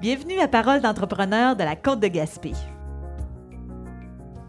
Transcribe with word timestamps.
Bienvenue 0.00 0.38
à 0.38 0.46
Parole 0.46 0.80
d'entrepreneur 0.80 1.56
de 1.56 1.64
la 1.64 1.74
Côte 1.74 1.98
de 1.98 2.06
Gaspé. 2.06 2.52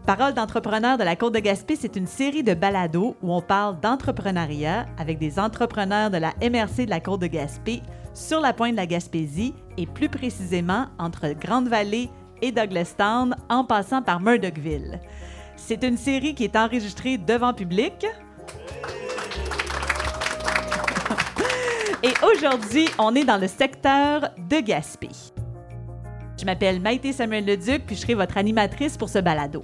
Parole 0.06 0.32
d'entrepreneur 0.32 0.96
de 0.96 1.02
la 1.02 1.16
Côte 1.16 1.34
de 1.34 1.40
Gaspé, 1.40 1.74
c'est 1.74 1.96
une 1.96 2.06
série 2.06 2.44
de 2.44 2.54
balados 2.54 3.16
où 3.20 3.34
on 3.34 3.42
parle 3.42 3.80
d'entrepreneuriat 3.80 4.86
avec 4.96 5.18
des 5.18 5.40
entrepreneurs 5.40 6.08
de 6.08 6.18
la 6.18 6.34
MRC 6.40 6.84
de 6.84 6.90
la 6.90 7.00
Côte 7.00 7.22
de 7.22 7.26
Gaspé 7.26 7.82
sur 8.14 8.40
la 8.40 8.52
pointe 8.52 8.72
de 8.72 8.76
la 8.76 8.86
Gaspésie 8.86 9.52
et 9.76 9.86
plus 9.86 10.08
précisément 10.08 10.86
entre 11.00 11.32
Grande-Vallée 11.32 12.10
et 12.42 12.52
Douglastown 12.52 13.34
en 13.48 13.64
passant 13.64 14.02
par 14.02 14.20
Murdochville. 14.20 15.00
C'est 15.56 15.82
une 15.82 15.96
série 15.96 16.36
qui 16.36 16.44
est 16.44 16.54
enregistrée 16.54 17.18
devant 17.18 17.54
public. 17.54 18.06
Et 22.04 22.14
aujourd'hui, 22.24 22.88
on 23.00 23.16
est 23.16 23.24
dans 23.24 23.36
le 23.36 23.48
secteur 23.48 24.30
de 24.38 24.60
Gaspé. 24.60 25.08
Je 26.40 26.46
m'appelle 26.46 26.80
Maïté 26.80 27.12
Samuel 27.12 27.44
Leduc, 27.44 27.84
puis 27.84 27.94
je 27.94 28.00
serai 28.00 28.14
votre 28.14 28.38
animatrice 28.38 28.96
pour 28.96 29.10
ce 29.10 29.18
balado. 29.18 29.62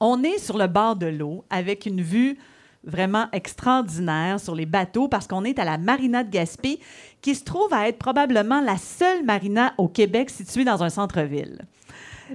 On 0.00 0.22
est 0.22 0.38
sur 0.38 0.56
le 0.56 0.68
bord 0.68 0.94
de 0.94 1.06
l'eau 1.06 1.44
avec 1.50 1.84
une 1.84 2.00
vue 2.00 2.38
vraiment 2.84 3.26
extraordinaire 3.32 4.38
sur 4.38 4.54
les 4.54 4.66
bateaux 4.66 5.08
parce 5.08 5.26
qu'on 5.26 5.44
est 5.44 5.58
à 5.58 5.64
la 5.64 5.78
marina 5.78 6.22
de 6.22 6.30
Gaspé 6.30 6.78
qui 7.22 7.34
se 7.34 7.42
trouve 7.42 7.72
à 7.72 7.88
être 7.88 7.98
probablement 7.98 8.60
la 8.60 8.76
seule 8.76 9.24
marina 9.24 9.74
au 9.78 9.88
Québec 9.88 10.30
située 10.30 10.64
dans 10.64 10.84
un 10.84 10.90
centre-ville. 10.90 11.62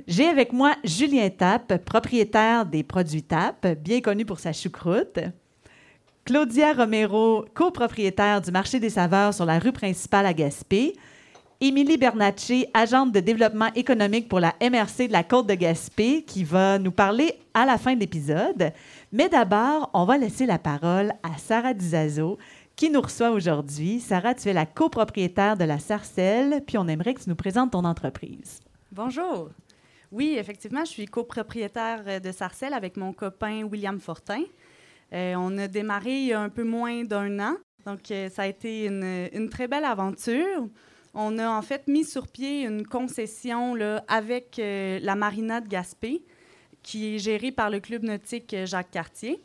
J'ai 0.05 0.27
avec 0.27 0.51
moi 0.51 0.75
Julien 0.83 1.29
Tapp, 1.29 1.77
propriétaire 1.85 2.65
des 2.65 2.83
produits 2.83 3.23
Tapp, 3.23 3.65
bien 3.81 4.01
connu 4.01 4.25
pour 4.25 4.39
sa 4.39 4.51
choucroute. 4.51 5.19
Claudia 6.25 6.73
Romero, 6.73 7.45
copropriétaire 7.55 8.41
du 8.41 8.51
marché 8.51 8.79
des 8.79 8.91
saveurs 8.91 9.33
sur 9.33 9.45
la 9.45 9.57
rue 9.57 9.71
principale 9.71 10.25
à 10.25 10.33
Gaspé. 10.33 10.93
Émilie 11.61 11.97
Bernacci, 11.97 12.67
agente 12.73 13.11
de 13.11 13.19
développement 13.19 13.73
économique 13.75 14.29
pour 14.29 14.39
la 14.39 14.53
MRC 14.61 15.07
de 15.07 15.11
la 15.11 15.23
Côte 15.23 15.47
de 15.47 15.55
Gaspé, 15.55 16.23
qui 16.23 16.43
va 16.43 16.79
nous 16.79 16.91
parler 16.91 17.33
à 17.53 17.65
la 17.65 17.77
fin 17.77 17.95
de 17.95 17.99
l'épisode. 17.99 18.71
Mais 19.11 19.27
d'abord, 19.27 19.89
on 19.93 20.05
va 20.05 20.17
laisser 20.17 20.45
la 20.45 20.59
parole 20.59 21.11
à 21.23 21.37
Sarah 21.37 21.73
Dizazo, 21.73 22.37
qui 22.75 22.89
nous 22.89 23.01
reçoit 23.01 23.31
aujourd'hui. 23.31 23.99
Sarah, 23.99 24.35
tu 24.35 24.47
es 24.47 24.53
la 24.53 24.65
copropriétaire 24.65 25.57
de 25.57 25.65
la 25.65 25.79
Sarcelle, 25.79 26.63
puis 26.65 26.77
on 26.77 26.87
aimerait 26.87 27.13
que 27.13 27.23
tu 27.23 27.29
nous 27.29 27.35
présentes 27.35 27.71
ton 27.71 27.83
entreprise. 27.83 28.61
Bonjour. 28.91 29.49
Oui, 30.11 30.35
effectivement, 30.39 30.85
je 30.85 30.91
suis 30.91 31.05
copropriétaire 31.07 32.21
de 32.21 32.31
Sarcelle 32.31 32.73
avec 32.73 32.95
mon 32.95 33.13
copain 33.13 33.63
William 33.63 33.99
Fortin. 33.99 34.43
Euh, 35.13 35.33
on 35.37 35.57
a 35.57 35.67
démarré 35.67 36.19
il 36.19 36.25
y 36.27 36.33
a 36.33 36.39
un 36.39 36.49
peu 36.49 36.63
moins 36.63 37.03
d'un 37.03 37.39
an, 37.39 37.55
donc 37.85 38.11
euh, 38.11 38.29
ça 38.29 38.43
a 38.43 38.47
été 38.47 38.85
une, 38.85 39.49
très 39.49 39.67
belle 39.67 39.85
aventure. 39.85 40.67
On 41.15 41.39
a 41.39 41.49
en 41.49 41.61
fait 41.63 41.87
mis 41.87 42.05
sur 42.05 42.27
pied 42.27 42.63
une 42.63 42.85
concession 42.85 43.73
là, 43.73 44.03
avec 44.07 44.59
euh, 44.59 44.99
la 45.01 45.15
marina 45.15 45.61
de 45.61 45.67
Gaspé, 45.67 46.21
qui 46.83 47.15
est 47.15 47.19
gérée 47.19 47.51
par 47.51 47.71
le 47.71 47.79
club 47.79 48.03
nautique 48.03 48.55
Jacques 48.65 48.91
Cartier. 48.91 49.41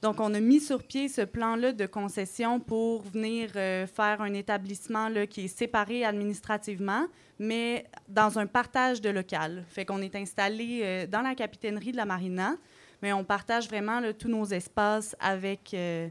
Donc, 0.00 0.20
on 0.20 0.34
a 0.34 0.40
mis 0.40 0.60
sur 0.60 0.82
pied 0.82 1.08
ce 1.08 1.22
plan-là 1.22 1.72
de 1.72 1.86
concession 1.86 2.60
pour 2.60 3.02
venir 3.02 3.52
faire 3.52 4.20
un 4.20 4.34
établissement 4.34 5.08
là, 5.08 5.26
qui 5.26 5.46
est 5.46 5.48
séparé 5.48 6.04
administrativement, 6.04 7.06
mais 7.38 7.86
dans 8.08 8.38
un 8.38 8.46
partage 8.46 9.00
de 9.00 9.08
local. 9.08 9.64
Fait 9.68 9.86
qu'on 9.86 10.02
est 10.02 10.14
installé 10.14 11.06
dans 11.10 11.22
la 11.22 11.34
capitainerie 11.34 11.92
de 11.92 11.96
la 11.96 12.04
marina 12.04 12.56
mais 13.04 13.12
on 13.12 13.22
partage 13.22 13.68
vraiment 13.68 14.00
tous 14.18 14.28
nos 14.28 14.46
espaces 14.46 15.14
avec, 15.20 15.74
euh, 15.74 16.08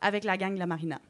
avec 0.00 0.22
la 0.22 0.36
gang 0.36 0.54
de 0.54 0.60
la 0.60 0.66
Marina. 0.66 1.00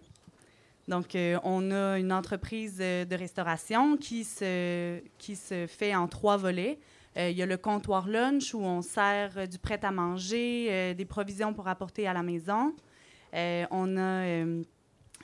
Donc, 0.88 1.14
euh, 1.14 1.38
on 1.44 1.70
a 1.72 1.98
une 1.98 2.10
entreprise 2.10 2.78
de 2.78 3.14
restauration 3.14 3.98
qui 3.98 4.24
se, 4.24 4.98
qui 5.18 5.36
se 5.36 5.66
fait 5.66 5.94
en 5.94 6.08
trois 6.08 6.38
volets. 6.38 6.78
Euh, 7.18 7.28
il 7.28 7.36
y 7.36 7.42
a 7.42 7.46
le 7.46 7.58
comptoir 7.58 8.08
lunch 8.08 8.54
où 8.54 8.60
on 8.60 8.80
sert 8.80 9.46
du 9.46 9.58
prêt-à-manger, 9.58 10.94
des 10.94 11.04
provisions 11.04 11.52
pour 11.52 11.68
apporter 11.68 12.08
à 12.08 12.14
la 12.14 12.22
maison. 12.22 12.74
on 13.34 13.96
a 13.98 14.46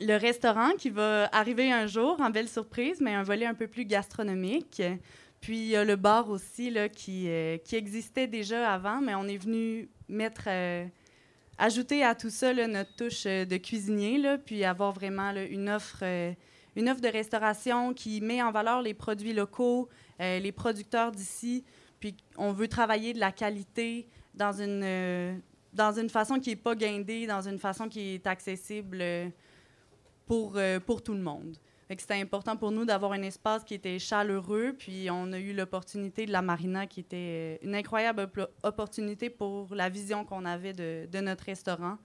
le 0.01 0.17
restaurant 0.17 0.73
qui 0.77 0.91
va 0.91 1.27
arriver 1.33 1.73
un 1.73 1.87
jour 1.87 2.21
en 2.21 2.29
belle 2.29 2.49
surprise, 2.51 3.01
mais 3.01 3.15
un 3.15 3.23
volet 3.23 3.47
un 3.47 3.55
peu 3.55 3.67
plus 3.67 3.87
gastronomique. 3.87 4.83
Puis 5.41 5.59
il 5.59 5.69
y 5.69 5.77
a 5.77 5.85
le 5.85 5.97
bar 5.97 6.29
aussi 6.29 6.71
là, 6.71 6.91
qui, 6.91 7.29
qui 7.65 7.77
existait 7.77 8.27
déjà 8.27 8.71
avant, 8.71 9.01
mais 9.01 9.15
on 9.15 9.25
est 9.25 9.39
venu 9.39 9.89
mettre, 10.13 10.45
euh, 10.47 10.87
ajouter 11.59 12.05
à 12.05 12.15
tout 12.15 12.31
ça 12.31 12.53
notre 12.67 12.95
touche 12.95 13.27
euh, 13.27 13.45
de 13.45 13.57
cuisinier, 13.57 14.21
puis 14.45 14.65
avoir 14.65 14.93
vraiment 14.93 15.31
une 15.33 15.69
offre, 15.69 16.01
euh, 16.03 16.33
une 16.77 16.89
offre 16.89 17.01
de 17.01 17.09
restauration 17.09 17.95
qui 17.95 18.21
met 18.21 18.43
en 18.43 18.53
valeur 18.53 18.83
les 18.83 18.95
produits 18.95 19.33
locaux, 19.33 19.89
les 20.19 20.53
producteurs 20.53 21.11
d'ici. 21.11 21.65
Puis 21.99 22.17
on 22.37 22.53
veut 22.53 22.69
travailler 22.69 23.13
de 23.13 23.19
la 23.19 23.33
qualité 23.33 24.07
dans 24.35 24.53
une 24.53 25.43
dans 25.73 25.93
une 25.99 26.09
façon 26.09 26.39
qui 26.39 26.51
n'est 26.51 26.57
pas 26.57 26.75
guindée, 26.77 27.27
dans 27.27 27.47
une 27.49 27.59
façon 27.59 27.89
qui 27.89 28.15
est 28.15 28.27
accessible 28.27 29.03
pour, 30.27 30.59
pour 30.87 31.03
tout 31.03 31.15
le 31.15 31.21
monde. 31.21 31.57
C'était 32.01 32.21
important 32.21 32.57
pour 32.57 32.71
nous 32.71 32.85
d'avoir 32.85 33.13
un 33.13 33.23
espace 33.23 33.65
qui 33.65 33.75
était 33.75 33.99
chaleureux, 33.99 34.75
puis 34.79 35.09
on 35.11 35.33
a 35.33 35.39
eu 35.39 35.53
l'opportunité 35.53 36.27
de 36.27 36.33
la 36.33 36.43
marina 36.43 36.87
qui 36.87 37.01
était 37.01 37.59
une 37.63 37.75
incroyable 37.75 38.29
opportunité 38.63 39.31
pour 39.31 39.75
la 39.75 39.89
vision 39.89 40.25
qu'on 40.25 40.45
avait 40.45 40.73
de, 40.73 41.07
de, 41.11 41.21
notre 41.21 41.45
restaurant. 41.45 41.99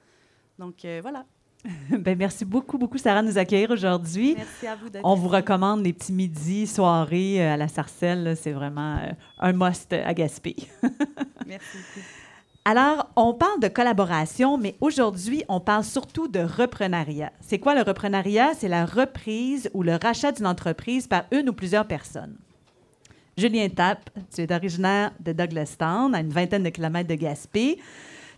Donc 0.59 0.86
euh, 0.86 1.00
voilà. 1.02 1.25
ben, 1.90 2.18
merci 2.18 2.46
beaucoup, 2.46 2.78
beaucoup, 2.78 2.98
Sarah, 2.98 3.22
de 3.22 3.28
nous 3.28 3.38
accueillir 3.38 3.72
aujourd'hui. 3.72 4.36
Merci 4.38 4.68
à 4.68 4.75
vous 4.75 4.88
On 5.03 5.16
vous 5.16 5.28
recommande 5.28 5.84
les 5.84 5.94
petits 5.94 6.14
midis, 6.14 6.68
soirées 6.68 7.42
euh, 7.42 7.54
à 7.54 7.58
la 7.58 7.68
Sarcelle. 7.68 8.36
C'est 8.38 8.52
vraiment 8.52 8.98
euh, 8.98 9.12
un 9.40 9.54
must 9.54 9.94
à 9.94 10.14
Gaspé. 10.14 10.56
merci 11.46 11.78
beaucoup. 11.78 12.06
Alors, 12.69 13.09
on 13.16 13.33
parle 13.33 13.61
de 13.61 13.69
collaboration, 13.69 14.57
mais 14.57 14.75
aujourd'hui, 14.81 15.41
on 15.47 15.61
parle 15.61 15.85
surtout 15.85 16.28
de 16.28 16.41
reprenariat. 16.41 17.31
C'est 17.39 17.59
quoi 17.59 17.73
le 17.75 17.81
reprenariat? 17.81 18.55
C'est 18.55 18.67
la 18.67 18.85
reprise 18.85 19.69
ou 19.73 19.83
le 19.83 19.95
rachat 19.95 20.33
d'une 20.33 20.47
entreprise 20.47 21.07
par 21.07 21.23
une 21.31 21.47
ou 21.47 21.53
plusieurs 21.53 21.88
personnes. 21.88 22.35
Julien 23.38 23.69
Tapp, 23.69 24.09
tu 24.35 24.41
es 24.41 24.53
originaire 24.53 25.13
de 25.22 25.31
Douglastown, 25.31 26.13
à 26.13 26.19
une 26.19 26.31
vingtaine 26.31 26.63
de 26.63 26.69
kilomètres 26.69 27.07
de 27.07 27.16
Gaspé. 27.16 27.79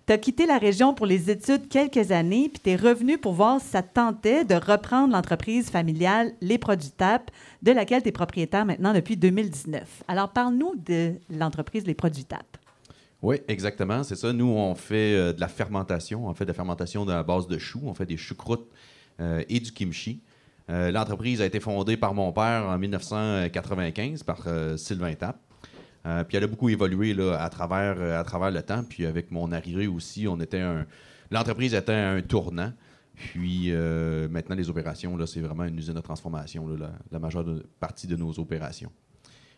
Tu 0.06 0.14
as 0.14 0.20
quitté 0.20 0.46
la 0.46 0.60
région 0.60 0.94
pour 0.94 1.08
les 1.08 1.32
études 1.32 1.68
quelques 1.68 2.12
années, 2.12 2.50
puis 2.50 2.62
tu 2.64 2.70
es 2.70 2.76
revenu 2.76 3.18
pour 3.18 3.34
voir 3.34 3.60
si 3.60 3.70
ça 3.70 3.82
te 3.82 3.96
tentait 3.96 4.46
de 4.46 4.54
reprendre 4.54 5.12
l'entreprise 5.12 5.72
familiale 5.72 6.34
Les 6.42 6.60
Produits 6.60 6.92
TAP, 6.92 7.32
de 7.64 7.72
laquelle 7.72 8.04
tu 8.04 8.10
es 8.10 8.12
propriétaire 8.12 8.68
maintenant 8.68 8.94
depuis 8.94 9.18
2019. 9.18 10.04
Alors, 10.08 10.30
parle-nous 10.30 10.76
de 10.76 11.16
l'entreprise 11.32 11.88
Les 11.88 11.96
Produits 11.96 12.26
TAP. 12.26 12.59
Oui, 13.22 13.38
exactement, 13.50 14.04
c'est 14.04 14.16
ça. 14.16 14.32
Nous, 14.32 14.48
on 14.48 14.76
fait 14.76 15.16
euh, 15.16 15.34
de 15.34 15.42
la 15.42 15.50
fermentation. 15.50 16.28
On 16.28 16.34
fait 16.34 16.46
de 16.46 16.50
la 16.50 16.54
fermentation 16.54 17.06
de 17.06 17.12
la 17.12 17.24
base 17.24 17.48
de 17.48 17.58
choux. 17.58 17.82
On 17.84 17.94
fait 17.94 18.06
des 18.06 18.16
choucroutes 18.16 18.70
euh, 19.20 19.44
et 19.50 19.60
du 19.60 19.74
kimchi. 19.74 20.22
Euh, 20.70 20.90
l'entreprise 20.92 21.42
a 21.42 21.46
été 21.46 21.60
fondée 21.60 21.98
par 21.98 22.14
mon 22.14 22.32
père 22.32 22.66
en 22.68 22.78
1995 22.78 24.24
par 24.24 24.48
Sylvain 24.78 25.14
Tapp. 25.16 25.38
puis 26.28 26.38
elle 26.38 26.44
a 26.44 26.48
beaucoup 26.48 26.70
évolué 26.70 27.14
là, 27.14 27.36
à, 27.42 27.50
travers, 27.50 28.00
à 28.18 28.24
travers 28.24 28.52
le 28.52 28.62
temps. 28.62 28.84
Puis 28.84 29.06
avec 29.06 29.32
mon 29.32 29.52
arrivée 29.52 29.88
aussi, 29.88 30.28
on 30.28 30.40
était 30.40 30.62
un... 30.62 30.86
l'entreprise 31.30 31.74
était 31.74 31.92
un 31.92 32.22
tournant. 32.22 32.72
Puis 33.16 33.74
maintenant, 34.30 34.56
les 34.56 34.70
opérations, 34.70 35.18
là, 35.18 35.26
c'est 35.26 35.42
vraiment 35.42 35.66
une 35.66 35.78
usine 35.78 35.96
de 35.96 36.02
transformation, 36.02 36.68
la, 36.68 36.92
la 37.12 37.20
majeure 37.20 37.46
partie 37.80 38.08
de 38.08 38.16
nos 38.16 38.40
opérations. 38.40 38.92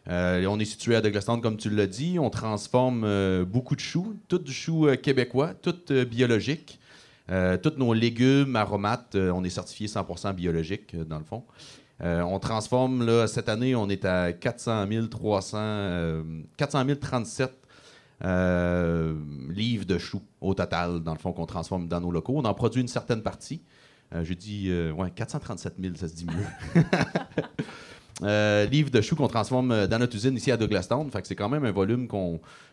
Euh, 0.07 0.45
on 0.47 0.59
est 0.59 0.65
situé 0.65 0.95
à 0.95 1.01
Douglastown, 1.01 1.41
comme 1.41 1.57
tu 1.57 1.69
l'as 1.69 1.87
dit. 1.87 2.17
On 2.19 2.29
transforme 2.29 3.03
euh, 3.05 3.45
beaucoup 3.45 3.75
de 3.75 3.81
choux, 3.81 4.15
tout 4.27 4.39
du 4.39 4.51
chou 4.51 4.87
euh, 4.87 4.95
québécois, 4.95 5.53
tout 5.53 5.75
biologique. 6.09 6.79
tous 7.63 7.77
nos 7.77 7.93
légumes, 7.93 8.55
aromates, 8.55 9.15
on 9.15 9.43
est 9.43 9.49
certifié 9.49 9.87
100% 9.87 10.33
biologique, 10.33 10.95
dans 10.95 11.17
le 11.17 11.23
fond. 11.23 11.43
on 12.01 12.39
transforme, 12.39 13.05
là, 13.05 13.25
cette 13.27 13.47
année, 13.47 13.73
on 13.73 13.87
est 13.89 14.03
à 14.03 14.33
400 14.33 14.87
300, 15.09 16.23
400 16.57 16.85
037 16.99 17.53
livres 19.49 19.85
de 19.85 19.97
choux 19.97 20.21
au 20.41 20.53
total, 20.53 20.99
dans 20.99 21.13
le 21.13 21.19
fond, 21.19 21.31
qu'on 21.31 21.45
transforme 21.45 21.87
dans 21.87 22.01
nos 22.01 22.11
locaux. 22.11 22.33
On 22.35 22.43
en 22.43 22.53
produit 22.53 22.81
une 22.81 22.89
certaine 22.89 23.21
partie. 23.21 23.61
je 24.11 24.33
dis, 24.33 24.69
ouais, 24.97 25.11
437 25.11 25.75
000, 25.79 25.95
ça 25.95 26.09
se 26.09 26.13
dit 26.13 26.25
mieux. 26.25 26.83
Euh, 28.23 28.65
livres 28.65 28.91
de 28.91 29.01
choux 29.01 29.15
qu'on 29.15 29.27
transforme 29.27 29.71
euh, 29.71 29.87
dans 29.87 29.97
notre 29.97 30.15
usine 30.15 30.35
ici 30.35 30.51
à 30.51 30.57
Douglastown. 30.57 31.09
Fait 31.09 31.21
que 31.21 31.27
c'est 31.27 31.35
quand 31.35 31.49
même 31.49 31.65
un 31.65 31.71
volume 31.71 32.07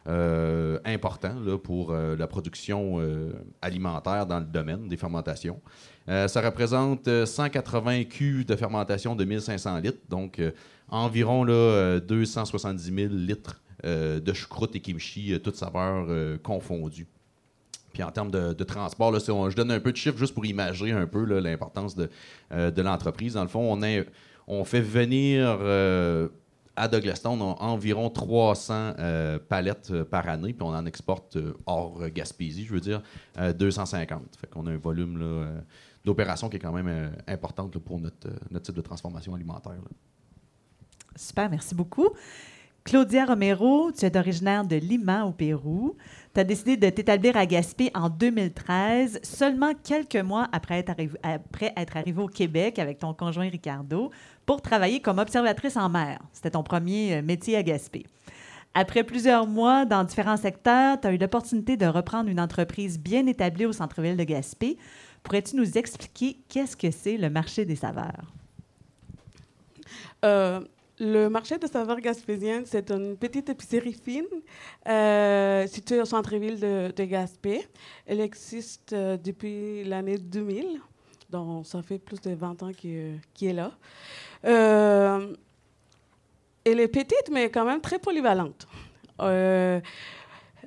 euh, 0.06 0.78
important 0.84 1.34
pour 1.62 1.92
la 1.92 2.26
production 2.26 2.98
alimentaire 3.62 4.26
dans 4.26 4.38
le 4.38 4.44
domaine 4.44 4.88
des 4.88 4.96
fermentations. 4.96 5.60
ça 6.06 6.40
représente 6.40 7.24
180 7.24 8.04
cuves 8.04 8.44
de 8.44 8.56
fermentation 8.56 9.14
de 9.14 9.24
1500 9.24 9.78
litres, 9.78 9.98
donc 10.08 10.40
environ 10.88 11.44
là, 11.44 12.00
270 12.00 12.94
000 12.94 13.12
litres 13.12 13.60
de 13.84 14.32
choucroute 14.32 14.74
et 14.76 14.80
kimchi, 14.80 15.38
toutes 15.42 15.56
saveurs 15.56 16.08
confondues. 16.42 17.06
Puis 17.92 18.02
en 18.02 18.10
termes 18.10 18.30
de, 18.30 18.64
transport, 18.64 19.18
je 19.18 19.56
donne 19.56 19.70
un 19.70 19.80
peu 19.80 19.92
de 19.92 19.96
chiffres 19.96 20.18
juste 20.18 20.34
pour 20.34 20.46
imaginer 20.46 20.92
un 20.92 21.06
peu 21.06 21.24
l'importance 21.40 21.94
de, 21.94 22.08
de 22.50 22.82
l'entreprise. 22.82 23.34
Dans 23.34 23.42
le 23.42 23.48
fond, 23.48 23.72
on, 23.72 23.82
on 24.48 24.64
fait 24.64 24.80
venir 24.80 25.60
à 26.78 26.88
Douglaston, 26.88 27.40
on 27.40 27.52
a 27.54 27.64
environ 27.64 28.08
300 28.08 28.94
euh, 28.98 29.38
palettes 29.38 29.90
euh, 29.90 30.04
par 30.04 30.28
année, 30.28 30.52
puis 30.52 30.62
on 30.62 30.74
en 30.74 30.86
exporte 30.86 31.36
euh, 31.36 31.54
hors 31.66 32.08
Gaspésie, 32.08 32.64
je 32.64 32.72
veux 32.72 32.80
dire, 32.80 33.02
250. 33.36 34.36
Fait 34.40 34.46
qu'on 34.46 34.66
a 34.66 34.70
un 34.70 34.76
volume 34.76 35.62
d'opération 36.04 36.48
qui 36.48 36.56
est 36.56 36.60
quand 36.60 36.72
même 36.72 37.12
importante 37.26 37.76
pour 37.78 38.00
notre 38.00 38.62
type 38.62 38.74
de 38.74 38.80
transformation 38.80 39.34
alimentaire. 39.34 39.74
Super, 41.16 41.50
merci 41.50 41.74
beaucoup. 41.74 42.08
Claudia 42.84 43.26
Romero, 43.26 43.92
tu 43.92 44.06
es 44.06 44.16
originaire 44.16 44.64
de 44.64 44.76
Lima, 44.76 45.24
au 45.24 45.32
Pérou. 45.32 45.96
Tu 46.34 46.40
as 46.40 46.44
décidé 46.44 46.76
de 46.76 46.90
t'établir 46.90 47.36
à 47.36 47.46
Gaspé 47.46 47.90
en 47.94 48.08
2013, 48.08 49.20
seulement 49.22 49.72
quelques 49.82 50.16
mois 50.16 50.48
après 50.52 50.78
être, 50.78 50.90
arrivé, 50.90 51.18
après 51.22 51.72
être 51.76 51.96
arrivé 51.96 52.20
au 52.20 52.28
Québec 52.28 52.78
avec 52.78 52.98
ton 52.98 53.14
conjoint 53.14 53.48
Ricardo 53.48 54.10
pour 54.44 54.62
travailler 54.62 55.00
comme 55.00 55.18
observatrice 55.18 55.76
en 55.76 55.88
mer. 55.88 56.18
C'était 56.32 56.50
ton 56.50 56.62
premier 56.62 57.16
euh, 57.16 57.22
métier 57.22 57.56
à 57.56 57.62
Gaspé. 57.62 58.04
Après 58.74 59.02
plusieurs 59.02 59.46
mois 59.46 59.84
dans 59.86 60.04
différents 60.04 60.36
secteurs, 60.36 61.00
tu 61.00 61.08
as 61.08 61.12
eu 61.12 61.18
l'opportunité 61.18 61.76
de 61.76 61.86
reprendre 61.86 62.28
une 62.28 62.40
entreprise 62.40 62.98
bien 62.98 63.26
établie 63.26 63.66
au 63.66 63.72
centre-ville 63.72 64.16
de 64.16 64.24
Gaspé. 64.24 64.76
Pourrais-tu 65.22 65.56
nous 65.56 65.78
expliquer 65.78 66.38
qu'est-ce 66.48 66.76
que 66.76 66.90
c'est 66.90 67.16
le 67.16 67.30
marché 67.30 67.64
des 67.64 67.76
saveurs? 67.76 68.32
Euh, 70.24 70.60
le 71.00 71.28
marché 71.28 71.58
des 71.58 71.66
saveurs 71.68 72.00
gaspésiennes, 72.00 72.64
c'est 72.66 72.90
une 72.90 73.16
petite 73.16 73.48
épicerie 73.48 73.92
fine 73.92 74.24
euh, 74.88 75.66
située 75.66 76.00
au 76.00 76.04
centre-ville 76.04 76.58
de, 76.58 77.04
Gaspé. 77.04 77.66
Elle 78.06 78.20
existe 78.20 78.94
depuis 78.94 79.84
l'année 79.84 80.18
2000, 80.18 80.80
donc 81.30 81.66
ça 81.66 81.82
fait 81.82 81.98
plus 81.98 82.20
de 82.20 82.34
20 82.34 82.62
ans 82.62 82.70
qu'elle 82.72 83.20
est 83.42 83.52
là. 83.52 83.72
Euh, 84.44 85.34
elle 86.64 86.80
est 86.80 86.88
petite, 86.88 87.30
mais 87.32 87.50
quand 87.50 87.64
même 87.64 87.80
très 87.80 87.98
polyvalente. 87.98 88.66
Euh, 89.20 89.80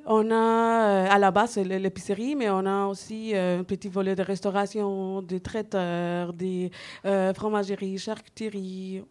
on 0.05 0.31
a 0.31 1.07
à 1.11 1.17
la 1.19 1.31
base 1.31 1.57
l'épicerie, 1.57 2.35
mais 2.35 2.49
on 2.49 2.65
a 2.65 2.87
aussi 2.87 3.35
euh, 3.35 3.59
un 3.59 3.63
petit 3.63 3.87
volet 3.87 4.15
de 4.15 4.23
restauration, 4.23 5.21
des 5.21 5.39
traiteurs, 5.39 6.33
des 6.33 6.71
fromageries, 7.03 7.97
charcuteries, 7.97 9.03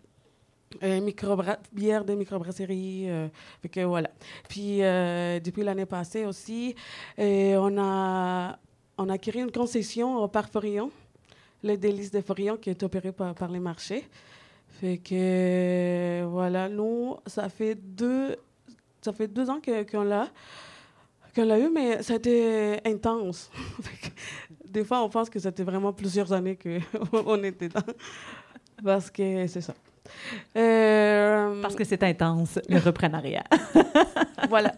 bières 1.72 2.04
de 2.04 2.14
microbrasseries. 2.14 3.08
que 3.70 3.84
voilà. 3.84 4.10
Puis 4.48 4.78
depuis 4.78 5.62
l'année 5.62 5.86
passée 5.86 6.24
aussi, 6.24 6.74
on 7.18 7.76
a 7.78 8.58
on 9.00 9.08
acquis 9.08 9.30
une 9.30 9.50
concession 9.50 10.18
au 10.18 10.28
parc 10.28 10.52
Forillon, 10.52 10.90
les 11.62 11.78
délices 11.78 12.10
de 12.10 12.20
Forillon, 12.20 12.58
qui 12.58 12.68
est 12.68 12.82
opéré 12.82 13.12
par, 13.12 13.48
les 13.48 13.58
marchés. 13.58 14.06
Fait 14.68 14.98
que, 14.98 16.22
voilà, 16.24 16.68
nous, 16.68 17.16
ça 17.26 17.48
fait 17.48 17.74
deux, 17.74 18.36
ça 19.00 19.14
fait 19.14 19.26
deux 19.26 19.48
ans 19.48 19.60
qu'on 19.90 20.02
l'a, 20.02 20.28
qu'on 21.34 21.44
l'a 21.46 21.58
eu, 21.58 21.70
mais 21.70 22.00
été 22.10 22.78
intense. 22.84 23.50
des 24.66 24.84
fois, 24.84 25.02
on 25.02 25.08
pense 25.08 25.30
que 25.30 25.38
c'était 25.38 25.64
vraiment 25.64 25.94
plusieurs 25.94 26.30
années 26.34 26.58
qu'on 26.58 27.42
était 27.44 27.68
dedans. 27.68 27.92
Parce 28.84 29.10
que 29.10 29.46
c'est 29.46 29.62
ça. 29.62 29.74
Euh, 30.56 31.60
Parce 31.62 31.74
que 31.74 31.84
c'est 31.84 32.02
intense, 32.02 32.58
le 32.68 32.78
reprenariat. 32.78 33.44
voilà. 34.48 34.72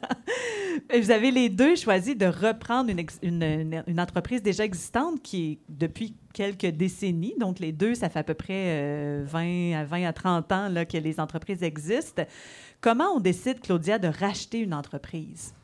Vous 0.94 1.10
avez 1.10 1.30
les 1.30 1.48
deux 1.48 1.76
choisi 1.76 2.16
de 2.16 2.26
reprendre 2.26 2.90
une, 2.90 3.82
une, 3.86 4.00
entreprise 4.00 4.42
déjà 4.42 4.64
existante 4.64 5.22
qui 5.22 5.52
est 5.52 5.58
depuis 5.68 6.14
quelques 6.32 6.66
décennies. 6.66 7.34
Donc, 7.38 7.58
les 7.58 7.72
deux, 7.72 7.94
ça 7.94 8.08
fait 8.08 8.18
à 8.18 8.24
peu 8.24 8.34
près 8.34 9.22
20, 9.24 9.44
euh, 9.44 9.80
à 9.80 9.84
20 9.84 10.04
à 10.06 10.12
30 10.12 10.52
ans 10.52 10.68
là, 10.68 10.84
que 10.84 10.96
les 10.96 11.20
entreprises 11.20 11.62
existent. 11.62 12.24
Comment 12.80 13.12
on 13.14 13.20
décide, 13.20 13.60
Claudia, 13.60 13.98
de 13.98 14.08
racheter 14.08 14.58
une 14.58 14.74
entreprise? 14.74 15.54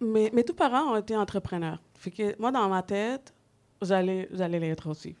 Mes, 0.00 0.30
mes 0.30 0.42
deux 0.42 0.54
parents 0.54 0.92
ont 0.92 0.96
été 0.96 1.16
entrepreneurs. 1.16 1.82
Fait 1.98 2.10
que 2.10 2.40
moi, 2.40 2.50
dans 2.50 2.68
ma 2.68 2.82
tête, 2.82 3.34
j'allais, 3.82 4.28
j'allais 4.32 4.58
l'être 4.58 4.88
aussi. 4.88 5.16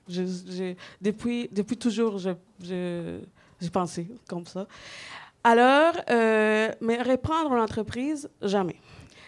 depuis, 1.00 1.48
depuis 1.52 1.76
toujours, 1.76 2.18
j'ai 2.18 3.70
pensé 3.72 4.08
comme 4.28 4.46
ça. 4.46 4.66
Alors, 5.42 5.94
euh, 6.10 6.70
mais 6.80 7.00
reprendre 7.02 7.54
l'entreprise, 7.54 8.28
jamais. 8.42 8.76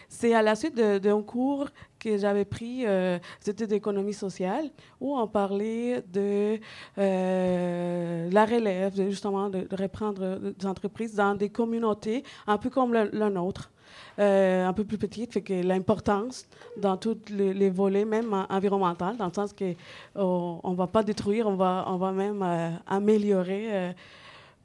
C'est 0.09 0.35
à 0.35 0.43
la 0.43 0.55
suite 0.55 0.75
d'un 0.75 1.23
cours 1.23 1.69
que 1.97 2.17
j'avais 2.19 2.45
pris, 2.45 2.85
euh, 2.85 3.17
c'était 3.39 3.65
d'économie 3.65 4.13
sociale, 4.13 4.69
où 5.01 5.17
on 5.17 5.27
parlait 5.27 6.03
de 6.07 6.59
euh, 6.99 8.29
la 8.29 8.45
relève, 8.45 8.93
justement 9.09 9.49
de, 9.49 9.67
reprendre 9.71 10.37
des 10.37 10.67
entreprises 10.67 11.15
dans 11.15 11.33
des 11.33 11.49
communautés 11.49 12.23
un 12.45 12.59
peu 12.59 12.69
comme 12.69 12.93
la 12.93 13.29
nôtre. 13.31 13.72
Euh, 14.19 14.67
un 14.67 14.73
peu 14.73 14.83
plus 14.83 14.97
petites, 14.97 15.33
fait 15.33 15.41
que 15.41 15.53
l'importance 15.53 16.45
dans 16.77 16.97
tous 16.97 17.17
les, 17.29 17.69
volets, 17.69 18.05
même 18.05 18.45
environnementaux, 18.49 19.13
dans 19.17 19.27
le 19.27 19.33
sens 19.33 19.53
que 19.53 19.73
oh, 20.15 20.59
on 20.63 20.73
va 20.73 20.85
pas 20.87 21.01
détruire, 21.01 21.47
on 21.47 21.55
va, 21.55 21.85
on 21.87 21.97
va 21.97 22.11
même 22.11 22.45
améliorer 22.85 23.93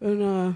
une, 0.03 0.55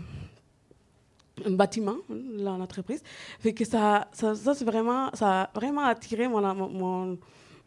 un 1.46 1.52
bâtiment, 1.52 1.96
l'entreprise. 2.08 3.02
Fait 3.40 3.52
que 3.52 3.64
ça, 3.64 4.08
ça, 4.12 4.34
c'est 4.34 4.64
vraiment, 4.64 5.10
ça 5.14 5.42
a 5.42 5.50
vraiment 5.54 5.84
attiré 5.84 6.28
mon, 6.28 7.18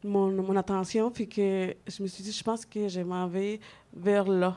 mon, 0.03 0.31
mon, 0.31 0.55
attention. 0.55 1.09
Fait 1.11 1.25
que 1.25 1.75
je 1.87 2.03
me 2.03 2.07
suis 2.07 2.23
dit, 2.23 2.31
je 2.31 2.43
pense 2.43 2.65
que 2.65 2.87
je 2.87 3.01
m'en 3.01 3.27
vais 3.27 3.59
vers 3.93 4.25
là. 4.25 4.55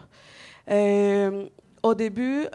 Euh, 0.71 1.47
au 1.83 1.95
début, 1.95 2.47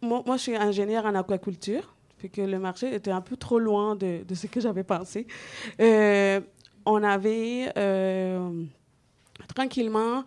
moi, 0.00 0.22
moi, 0.26 0.36
je 0.36 0.42
suis 0.42 0.56
ingénieure 0.56 1.06
en 1.06 1.14
aquaculture. 1.14 1.94
Que 2.28 2.42
le 2.42 2.58
marché 2.58 2.94
était 2.94 3.10
un 3.10 3.20
peu 3.20 3.36
trop 3.36 3.58
loin 3.58 3.96
de, 3.96 4.22
de 4.26 4.34
ce 4.34 4.46
que 4.46 4.60
j'avais 4.60 4.84
pensé. 4.84 5.26
Euh, 5.80 6.40
on 6.84 7.02
avait 7.02 7.72
euh, 7.76 8.64
tranquillement 9.54 10.24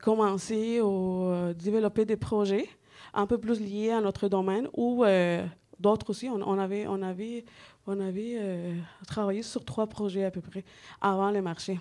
commencé 0.00 0.80
à 0.80 1.52
développer 1.54 2.04
des 2.04 2.16
projets 2.16 2.68
un 3.14 3.26
peu 3.26 3.38
plus 3.38 3.60
liés 3.60 3.90
à 3.90 4.00
notre 4.00 4.28
domaine 4.28 4.68
ou 4.74 5.04
euh, 5.04 5.44
d'autres 5.78 6.10
aussi. 6.10 6.28
On, 6.28 6.58
avait, 6.58 6.86
on 6.86 7.02
avait, 7.02 7.44
on 7.86 8.00
avait 8.00 8.36
euh, 8.38 8.74
travaillé 9.06 9.42
sur 9.42 9.64
trois 9.64 9.86
projets 9.86 10.24
à 10.24 10.30
peu 10.30 10.40
près 10.40 10.64
avant 11.00 11.30
le 11.30 11.42
marché. 11.42 11.78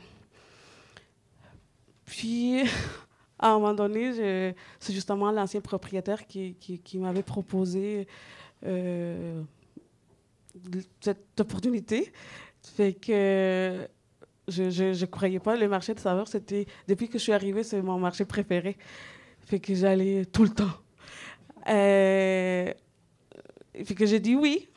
Puis, 2.05 2.63
à 3.39 3.49
un 3.49 3.59
moment 3.59 3.73
donné, 3.73 4.55
c'est 4.79 4.93
justement 4.93 5.31
l'ancien 5.31 5.61
propriétaire 5.61 6.25
qui, 6.25 6.55
m'avait 6.95 7.23
proposé 7.23 8.07
euh, 8.65 9.41
cette 11.01 11.39
opportunité. 11.39 12.11
Fait 12.61 12.93
que 12.93 13.87
je 14.47 14.63
ne 14.63 15.05
croyais 15.05 15.39
pas. 15.39 15.55
Le 15.55 15.67
marché 15.67 15.93
de 15.93 15.99
saveurs, 15.99 16.27
c'était, 16.27 16.65
depuis 16.87 17.09
que 17.09 17.17
je 17.17 17.23
suis 17.23 17.33
arrivée, 17.33 17.63
c'est 17.63 17.81
mon 17.81 17.99
marché 17.99 18.25
préféré. 18.25 18.77
Fait 19.45 19.59
que 19.59 19.73
j'allais 19.73 20.25
tout 20.25 20.43
le 20.43 20.49
temps. 20.49 20.73
Euh, 21.69 22.73
et 23.73 23.83
que 23.83 24.05
j'ai 24.05 24.19
dit 24.19 24.35
oui. 24.35 24.67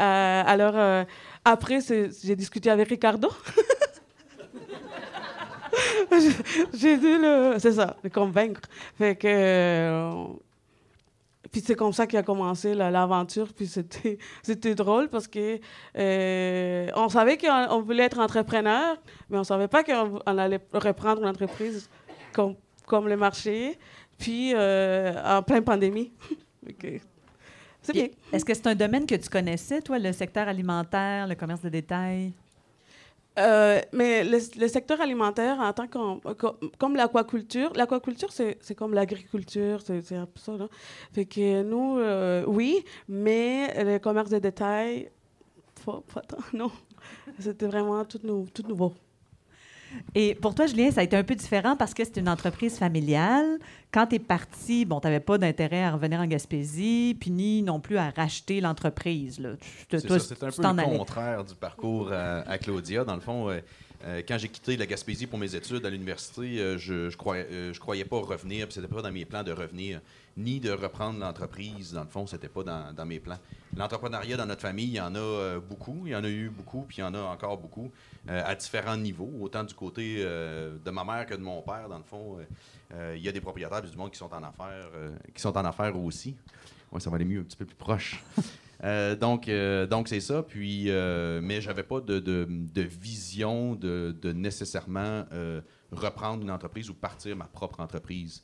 Euh, 0.00 0.42
alors, 0.46 0.72
euh, 0.74 1.04
après, 1.44 1.80
j'ai 1.80 2.36
discuté 2.36 2.70
avec 2.70 2.88
Ricardo. 2.88 3.28
j'ai 6.74 6.96
dû 6.98 7.18
le, 7.18 7.56
c'est 7.58 7.72
ça, 7.72 7.96
le 8.02 8.10
convaincre. 8.10 8.60
Fait 8.98 9.16
que, 9.16 10.26
puis 11.50 11.60
c'est 11.60 11.74
comme 11.74 11.92
ça 11.92 12.04
a 12.04 12.22
commencé 12.22 12.74
l'aventure. 12.74 13.52
Puis 13.54 13.66
c'était, 13.66 14.18
c'était 14.42 14.74
drôle 14.74 15.08
parce 15.08 15.28
que 15.28 15.58
on 16.96 17.08
savait 17.08 17.38
qu'on 17.38 17.82
voulait 17.82 18.04
être 18.04 18.18
entrepreneur, 18.18 18.96
mais 19.30 19.38
on 19.38 19.44
savait 19.44 19.68
pas 19.68 19.84
qu'on 19.84 20.18
allait 20.26 20.60
reprendre 20.72 21.22
l'entreprise 21.22 21.88
comme, 22.32 22.56
comme 22.86 23.08
le 23.08 23.16
marché 23.16 23.78
puis 24.22 24.52
euh, 24.54 25.12
en 25.24 25.42
pleine 25.42 25.64
pandémie. 25.64 26.12
C'est 27.82 27.92
bien. 27.92 28.06
Est-ce 28.32 28.44
que 28.44 28.54
c'est 28.54 28.68
un 28.68 28.76
domaine 28.76 29.06
que 29.06 29.16
tu 29.16 29.28
connaissais, 29.28 29.82
toi, 29.82 29.98
le 29.98 30.12
secteur 30.12 30.46
alimentaire, 30.46 31.26
le 31.26 31.34
commerce 31.34 31.62
de 31.62 31.68
détail? 31.68 32.32
Euh, 33.38 33.80
mais 33.92 34.24
le, 34.24 34.68
secteur 34.68 35.00
alimentaire, 35.00 35.58
en 35.60 35.72
tant 35.72 35.86
que, 35.86 36.72
comme, 36.78 36.96
l'aquaculture, 36.96 37.72
l'aquaculture, 37.74 38.30
c'est 38.30 38.74
comme 38.74 38.92
l'agriculture, 38.92 39.80
c'est 39.82 40.00
peu 40.00 40.26
ça. 40.36 40.56
Là. 40.56 40.68
Fait 41.12 41.24
que 41.24 41.62
nous, 41.62 41.98
euh, 41.98 42.44
oui, 42.46 42.84
mais 43.08 43.72
le 43.84 43.98
commerce 43.98 44.30
de 44.30 44.38
détail, 44.38 45.10
non. 46.52 46.70
C'était 47.38 47.66
vraiment 47.66 48.04
tout 48.04 48.20
nouveau. 48.22 48.92
Et 50.14 50.34
pour 50.34 50.54
toi, 50.54 50.66
Julien, 50.66 50.90
ça 50.90 51.00
a 51.00 51.04
été 51.04 51.16
un 51.16 51.22
peu 51.22 51.34
différent 51.34 51.76
parce 51.76 51.94
que 51.94 52.04
c'est 52.04 52.18
une 52.18 52.28
entreprise 52.28 52.78
familiale. 52.78 53.58
Quand 53.92 54.06
tu 54.06 54.16
es 54.16 54.18
parti, 54.18 54.84
bon, 54.84 55.00
tu 55.00 55.06
n'avais 55.06 55.20
pas 55.20 55.38
d'intérêt 55.38 55.84
à 55.84 55.92
revenir 55.92 56.20
en 56.20 56.26
Gaspésie, 56.26 57.16
puis 57.18 57.30
ni 57.30 57.62
non 57.62 57.80
plus 57.80 57.98
à 57.98 58.10
racheter 58.10 58.60
l'entreprise. 58.60 59.40
C'est 59.90 60.04
un 60.04 60.08
peu 60.08 60.62
le 60.62 60.66
allais. 60.66 60.98
contraire 60.98 61.44
du 61.44 61.54
parcours 61.54 62.12
à, 62.12 62.40
à 62.40 62.58
Claudia. 62.58 63.04
Dans 63.04 63.14
le 63.14 63.20
fond, 63.20 63.50
euh, 63.50 63.60
euh, 64.04 64.22
quand 64.26 64.36
j'ai 64.36 64.48
quitté 64.48 64.76
la 64.76 64.86
Gaspésie 64.86 65.26
pour 65.26 65.38
mes 65.38 65.54
études 65.54 65.86
à 65.86 65.90
l'université, 65.90 66.58
euh, 66.58 66.76
je, 66.76 66.94
euh, 66.94 67.72
je 67.72 67.78
croyais 67.78 68.04
pas 68.04 68.18
revenir, 68.18 68.66
puis 68.66 68.74
c'était 68.74 68.88
pas 68.88 69.00
dans 69.00 69.12
mes 69.12 69.24
plans 69.24 69.44
de 69.44 69.52
revenir, 69.52 70.00
ni 70.36 70.58
de 70.58 70.72
reprendre 70.72 71.20
l'entreprise. 71.20 71.92
Dans 71.92 72.02
le 72.02 72.08
fond, 72.08 72.26
c'était 72.26 72.48
pas 72.48 72.64
dans, 72.64 72.92
dans 72.92 73.06
mes 73.06 73.20
plans. 73.20 73.38
L'entrepreneuriat 73.76 74.36
dans 74.36 74.46
notre 74.46 74.62
famille, 74.62 74.88
il 74.88 74.94
y 74.94 75.00
en 75.00 75.14
a 75.14 75.60
beaucoup, 75.60 76.02
il 76.06 76.12
y 76.12 76.16
en 76.16 76.24
a 76.24 76.28
eu 76.28 76.48
beaucoup, 76.48 76.82
puis 76.82 76.98
il 76.98 77.00
y 77.00 77.04
en 77.04 77.14
a 77.14 77.20
encore 77.20 77.56
beaucoup, 77.58 77.90
à 78.28 78.54
différents 78.54 78.96
niveaux, 78.96 79.30
autant 79.40 79.64
du 79.64 79.74
côté 79.74 80.18
de 80.22 80.90
ma 80.90 81.04
mère 81.04 81.24
que 81.24 81.34
de 81.34 81.40
mon 81.40 81.62
père. 81.62 81.88
Dans 81.88 81.96
le 81.96 82.04
fond, 82.04 82.38
il 83.14 83.22
y 83.22 83.28
a 83.28 83.32
des 83.32 83.40
propriétaires 83.40 83.80
du 83.80 83.96
monde 83.96 84.10
qui 84.10 84.18
sont 84.18 84.32
en 84.32 84.42
affaires, 84.42 84.90
qui 85.34 85.40
sont 85.40 85.56
en 85.56 85.64
affaires 85.64 85.96
aussi. 85.98 86.36
Ouais, 86.92 87.00
ça 87.00 87.10
va 87.10 87.16
aller 87.16 87.24
mieux 87.24 87.40
un 87.40 87.44
petit 87.44 87.56
peu 87.56 87.64
plus 87.66 87.76
proche. 87.76 88.22
Euh, 88.84 89.14
donc, 89.14 89.48
euh, 89.48 89.86
donc 89.86 90.08
c'est 90.08 90.18
ça. 90.18 90.42
Puis, 90.42 90.86
euh, 90.90 91.40
mais 91.40 91.60
j'avais 91.60 91.84
pas 91.84 92.00
de, 92.00 92.18
de- 92.18 92.48
de 92.48 92.82
vision 92.82 93.76
de, 93.76 94.12
de 94.20 94.32
nécessairement 94.32 95.24
euh, 95.32 95.60
reprendre 95.92 96.42
une 96.42 96.50
entreprise 96.50 96.90
ou 96.90 96.94
partir 96.94 97.36
ma 97.36 97.44
propre 97.44 97.78
entreprise. 97.78 98.42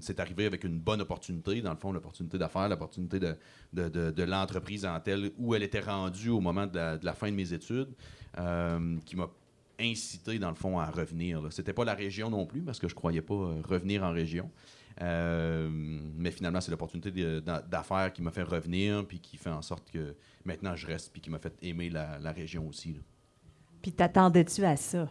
C'est 0.00 0.20
arrivé 0.20 0.46
avec 0.46 0.62
une 0.62 0.78
bonne 0.78 1.00
opportunité, 1.00 1.60
dans 1.62 1.72
le 1.72 1.76
fond, 1.76 1.90
l'opportunité 1.92 2.38
d'affaires, 2.38 2.68
l'opportunité 2.68 3.18
de, 3.18 4.22
l'entreprise 4.22 4.86
en 4.86 5.00
telle 5.00 5.32
où 5.36 5.52
elle 5.56 5.64
était 5.64 5.80
rendue 5.80 6.28
au 6.30 6.40
moment 6.40 6.68
de 6.68 6.76
la, 6.76 6.98
la 7.02 7.12
fin 7.12 7.28
de 7.28 7.34
mes 7.34 7.52
études, 7.52 7.88
qui 9.04 9.16
m'a 9.16 9.28
incité, 9.80 10.38
dans 10.38 10.50
le 10.50 10.54
fond, 10.54 10.78
à 10.78 10.86
revenir. 10.86 11.42
C'était 11.50 11.72
pas 11.72 11.84
la 11.84 11.94
région 11.94 12.30
non 12.30 12.46
plus, 12.46 12.62
parce 12.62 12.78
que 12.78 12.86
je 12.88 12.94
croyais 12.94 13.20
pas 13.20 13.34
revenir 13.68 14.04
en 14.04 14.12
région. 14.12 14.48
Euh, 15.00 15.68
mais 15.70 16.30
finalement, 16.30 16.60
c'est 16.60 16.70
l'opportunité 16.70 17.10
d'affaires 17.68 18.12
qui 18.12 18.22
m'a 18.22 18.30
fait 18.30 18.42
revenir, 18.42 19.04
puis 19.06 19.20
qui 19.20 19.36
fait 19.36 19.50
en 19.50 19.62
sorte 19.62 19.90
que 19.90 20.14
maintenant 20.44 20.76
je 20.76 20.86
reste, 20.86 21.12
puis 21.12 21.20
qui 21.20 21.30
m'a 21.30 21.38
fait 21.38 21.54
aimer 21.62 21.88
la, 21.90 22.18
la 22.18 22.32
région 22.32 22.68
aussi. 22.68 22.94
là. 22.94 23.00
Puis 23.80 23.92
t'attendais-tu 23.92 24.64
à 24.64 24.76
ça? 24.76 25.08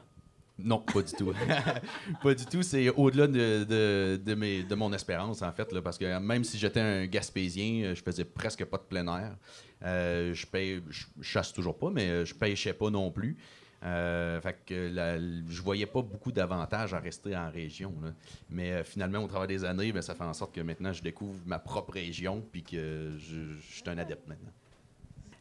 Non, 0.59 0.79
pas 0.79 1.01
du 1.01 1.11
tout. 1.13 1.33
pas 2.23 2.33
du 2.35 2.45
tout. 2.45 2.61
C'est 2.61 2.89
au-delà 2.89 3.25
de, 3.27 3.63
de, 3.63 4.21
de 4.23 4.35
mes- 4.35 4.63
de 4.63 4.75
mon 4.75 4.93
espérance, 4.93 5.41
en 5.41 5.51
fait, 5.51 5.71
là, 5.73 5.81
parce 5.81 5.97
que 5.97 6.19
même 6.19 6.43
si 6.43 6.57
j'étais 6.59 6.79
un 6.79 7.05
Gaspésien, 7.07 7.85
euh, 7.85 7.95
je 7.95 8.03
faisais 8.03 8.25
presque 8.25 8.63
pas 8.65 8.77
de 8.77 8.83
plein 8.83 9.07
air. 9.17 9.35
Euh, 9.83 10.33
je, 10.35 10.45
paye, 10.45 10.83
je 10.89 11.05
chasse 11.21 11.51
toujours 11.51 11.77
pas, 11.79 11.89
mais 11.89 12.25
je 12.25 12.35
pêchais 12.35 12.73
pas 12.73 12.91
non 12.91 13.09
plus. 13.11 13.37
Euh, 13.83 14.39
fait 14.41 14.57
que 14.65 14.89
la- 14.93 15.17
je 15.19 15.61
voyais 15.61 15.87
pas 15.87 16.01
beaucoup 16.03 16.31
d'avantages 16.31 16.93
à 16.93 16.99
rester 16.99 17.35
en 17.35 17.49
région. 17.49 17.93
là. 18.03 18.09
Mais 18.49 18.71
euh, 18.71 18.83
finalement, 18.83 19.19
au 19.23 19.27
travers 19.27 19.47
des 19.47 19.65
années, 19.65 19.91
ben, 19.91 20.01
ça 20.03 20.13
fait 20.13 20.23
en 20.23 20.33
sorte 20.33 20.53
que 20.53 20.61
maintenant, 20.61 20.93
je 20.93 21.01
découvre 21.01 21.39
ma 21.47 21.57
propre 21.57 21.93
région, 21.93 22.43
puis 22.51 22.61
que 22.63 23.15
je, 23.17 23.53
je 23.59 23.73
suis 23.73 23.83
un 23.89 23.97
adepte 23.97 24.27
maintenant. 24.27 24.51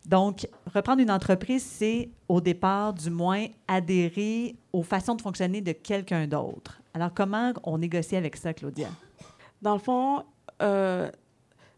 Donc, 0.06 0.49
reprendre 0.75 1.02
une 1.02 1.11
entreprise, 1.11 1.62
c'est 1.62 2.09
au 2.28 2.40
départ, 2.40 2.94
du 2.94 3.11
moins, 3.11 3.47
adhérer 3.68 4.56
aux 4.73 4.82
façons 4.82 5.14
de 5.14 5.20
fonctionner 5.20 5.61
de 5.61 5.73
quelqu'un 5.73 6.26
d'autre. 6.26 6.80
Alors, 6.94 7.12
comment 7.12 7.52
on 7.64 7.76
négocie 7.76 8.16
avec 8.16 8.37
ça, 8.37 8.54
Claudia? 8.54 8.88
Dans 9.61 9.75
le 9.75 9.78
fond, 9.80 10.25
euh, 10.62 11.11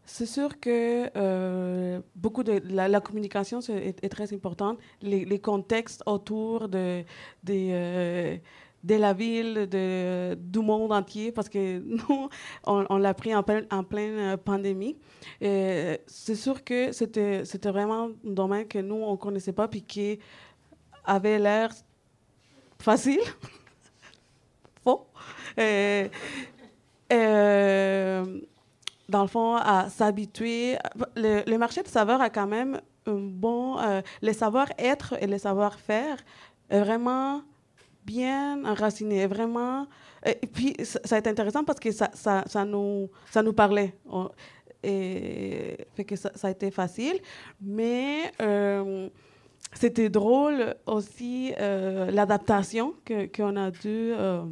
c'est 0.05 0.25
sûr 0.25 0.59
que 0.59 1.09
euh, 1.15 2.01
beaucoup 2.15 2.43
de 2.43 2.61
la, 2.69 2.99
communication 2.99 3.59
est, 3.59 4.09
très 4.09 4.33
importante. 4.33 4.77
Les, 5.01 5.39
contextes 5.39 6.03
autour 6.05 6.67
de, 6.67 7.03
euh, 7.49 8.37
de 8.83 8.95
la 8.95 9.13
ville, 9.13 9.67
de, 9.69 10.35
du 10.35 10.59
monde 10.59 10.91
entier, 10.91 11.31
parce 11.31 11.47
que 11.47 11.79
nous, 12.09 12.29
on, 12.65 12.97
l'a 12.97 13.13
pris 13.13 13.33
en, 13.33 13.43
plein- 13.43 13.65
en 13.71 13.83
pleine 13.83 14.17
euh, 14.19 14.37
pandémie. 14.37 14.97
C'est 15.39 16.35
sûr 16.35 16.63
que 16.63 16.91
c'était 16.91 17.43
vraiment 17.71 18.09
un 18.09 18.11
domaine 18.23 18.67
que 18.67 18.79
nous, 18.79 18.95
on 18.95 19.13
ne 19.13 19.17
connaissait 19.17 19.53
pas, 19.53 19.67
puis 19.69 19.83
qui 19.83 20.19
avait 21.05 21.39
l'air 21.39 21.71
facile. 22.79 23.21
Faux. 24.83 25.07
Et- 25.57 26.09
dans 29.13 29.21
le 29.21 29.27
fond, 29.27 29.55
à 29.55 29.89
s'habituer. 29.89 30.77
Le, 31.15 31.57
marché 31.57 31.83
de 31.83 31.87
saveurs 31.87 32.21
a 32.21 32.29
quand 32.29 32.47
même 32.47 32.81
un 33.05 33.19
bon. 33.45 33.77
euh, 33.79 34.01
le 34.21 34.33
savoir-être 34.33 35.15
et 35.21 35.27
le 35.27 35.37
savoir-faire 35.37 36.17
est 36.69 36.79
vraiment 36.79 37.43
bien 38.05 38.65
enraciné, 38.65 39.27
vraiment. 39.27 39.87
Et 40.25 40.47
puis, 40.47 40.75
ça, 40.83 41.15
a 41.15 41.19
été 41.19 41.29
intéressant 41.29 41.63
parce 41.63 41.79
que 41.79 41.91
ça, 41.91 42.09
ça, 42.13 42.65
nous, 42.65 43.09
ça 43.29 43.43
nous 43.43 43.53
parlait. 43.53 43.93
Et 44.83 45.77
fait 45.95 46.05
que 46.05 46.15
ça, 46.15 46.29
a 46.41 46.49
été 46.49 46.71
facile. 46.71 47.19
Mais. 47.61 48.31
euh, 48.41 49.09
c'était 49.75 50.09
drôle 50.09 50.75
aussi 50.85 51.53
euh, 51.59 52.11
l'adaptation 52.11 52.93
qu'on 53.35 53.55
a 53.55 53.71
dû 53.71 54.11
euh, 54.13 54.43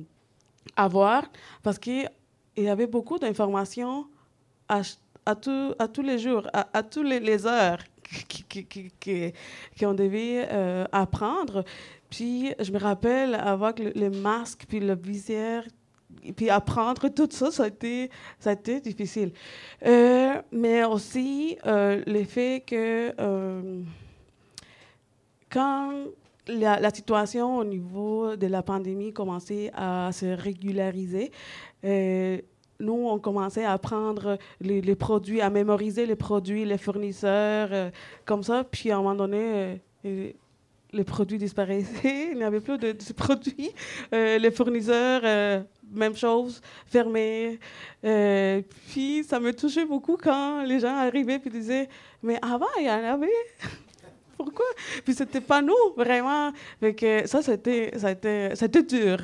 avoir 0.75 1.23
parce 1.61 1.77
qu'il 1.77 2.09
y 2.57 2.67
avait 2.67 2.87
beaucoup 2.87 3.19
d'informations 3.19 4.07
à, 5.25 5.35
tous 5.35 6.01
les 6.01 6.17
jours, 6.19 6.47
à, 6.53 6.67
à 6.77 6.83
tous 6.83 7.03
les, 7.03 7.45
heures 7.47 7.79
qui- 8.03 8.43
qui- 8.43 8.65
qui- 8.65 8.91
qui- 8.99 9.33
qu'on 9.79 9.93
devait 9.93 10.47
euh, 10.51 10.85
apprendre. 10.91 11.63
Puis 12.09 12.53
je 12.59 12.71
me 12.71 12.79
rappelle 12.79 13.35
avec 13.35 13.79
le, 13.95 14.09
masque, 14.09 14.65
puis 14.67 14.79
le 14.79 14.95
visière, 14.95 15.63
puis 16.35 16.49
apprendre 16.49 17.07
tout 17.09 17.29
ça, 17.31 17.51
ça 17.51 17.63
a 17.63 17.67
été, 17.67 18.09
difficile. 18.81 19.31
Euh, 19.85 20.41
mais 20.51 20.83
aussi 20.83 21.57
euh, 21.65 22.03
le 22.05 22.23
fait 22.25 22.63
que 22.67 23.13
euh, 23.19 23.81
quand 25.49 25.91
la, 26.47 26.79
la 26.79 26.93
situation 26.93 27.57
au 27.57 27.63
niveau 27.63 28.35
de 28.35 28.47
la 28.47 28.61
pandémie 28.61 29.13
commençait 29.13 29.71
à 29.73 30.09
se 30.11 30.25
régulariser, 30.25 31.31
euh, 31.85 32.39
nous, 32.81 33.07
on 33.07 33.19
commençait 33.19 33.65
à 33.65 33.77
prendre 33.77 34.37
les, 34.59 34.95
produits, 34.95 35.41
à 35.41 35.49
mémoriser 35.49 36.05
les 36.05 36.15
produits, 36.15 36.65
les 36.65 36.77
fournisseurs, 36.77 37.69
euh, 37.71 37.89
comme 38.25 38.43
ça. 38.43 38.63
Puis 38.63 38.91
à 38.91 38.95
un 38.95 38.97
moment 38.97 39.15
donné, 39.15 39.39
euh, 39.39 39.75
euh, 40.05 40.31
les 40.91 41.03
produits 41.03 41.37
disparaissaient, 41.37 42.29
il 42.31 42.37
n'y 42.37 42.43
avait 42.43 42.59
plus 42.59 42.77
de, 42.77 42.95
produits. 43.15 43.71
Les 44.11 44.51
fournisseurs, 44.51 45.63
même 45.91 46.15
chose, 46.15 46.61
fermés. 46.85 47.59
Puis 48.01 49.23
ça 49.23 49.39
me 49.39 49.51
touchait 49.53 49.85
beaucoup 49.85 50.17
quand 50.17 50.63
les 50.63 50.79
gens 50.79 50.95
arrivaient 50.97 51.41
et 51.45 51.49
disaient 51.49 51.87
Mais 52.21 52.39
avant, 52.41 52.65
il 52.79 52.85
y 52.85 52.89
en 52.89 53.13
avait. 53.13 53.29
Pourquoi? 54.37 54.65
Puis 55.05 55.13
c'était 55.13 55.39
pas 55.39 55.61
nous, 55.61 55.93
vraiment. 55.95 56.51
Fait 56.79 56.95
que 56.95 57.27
ça, 57.27 57.41
c'était, 57.43 57.91
c'était 58.55 58.83
dur. 58.83 59.19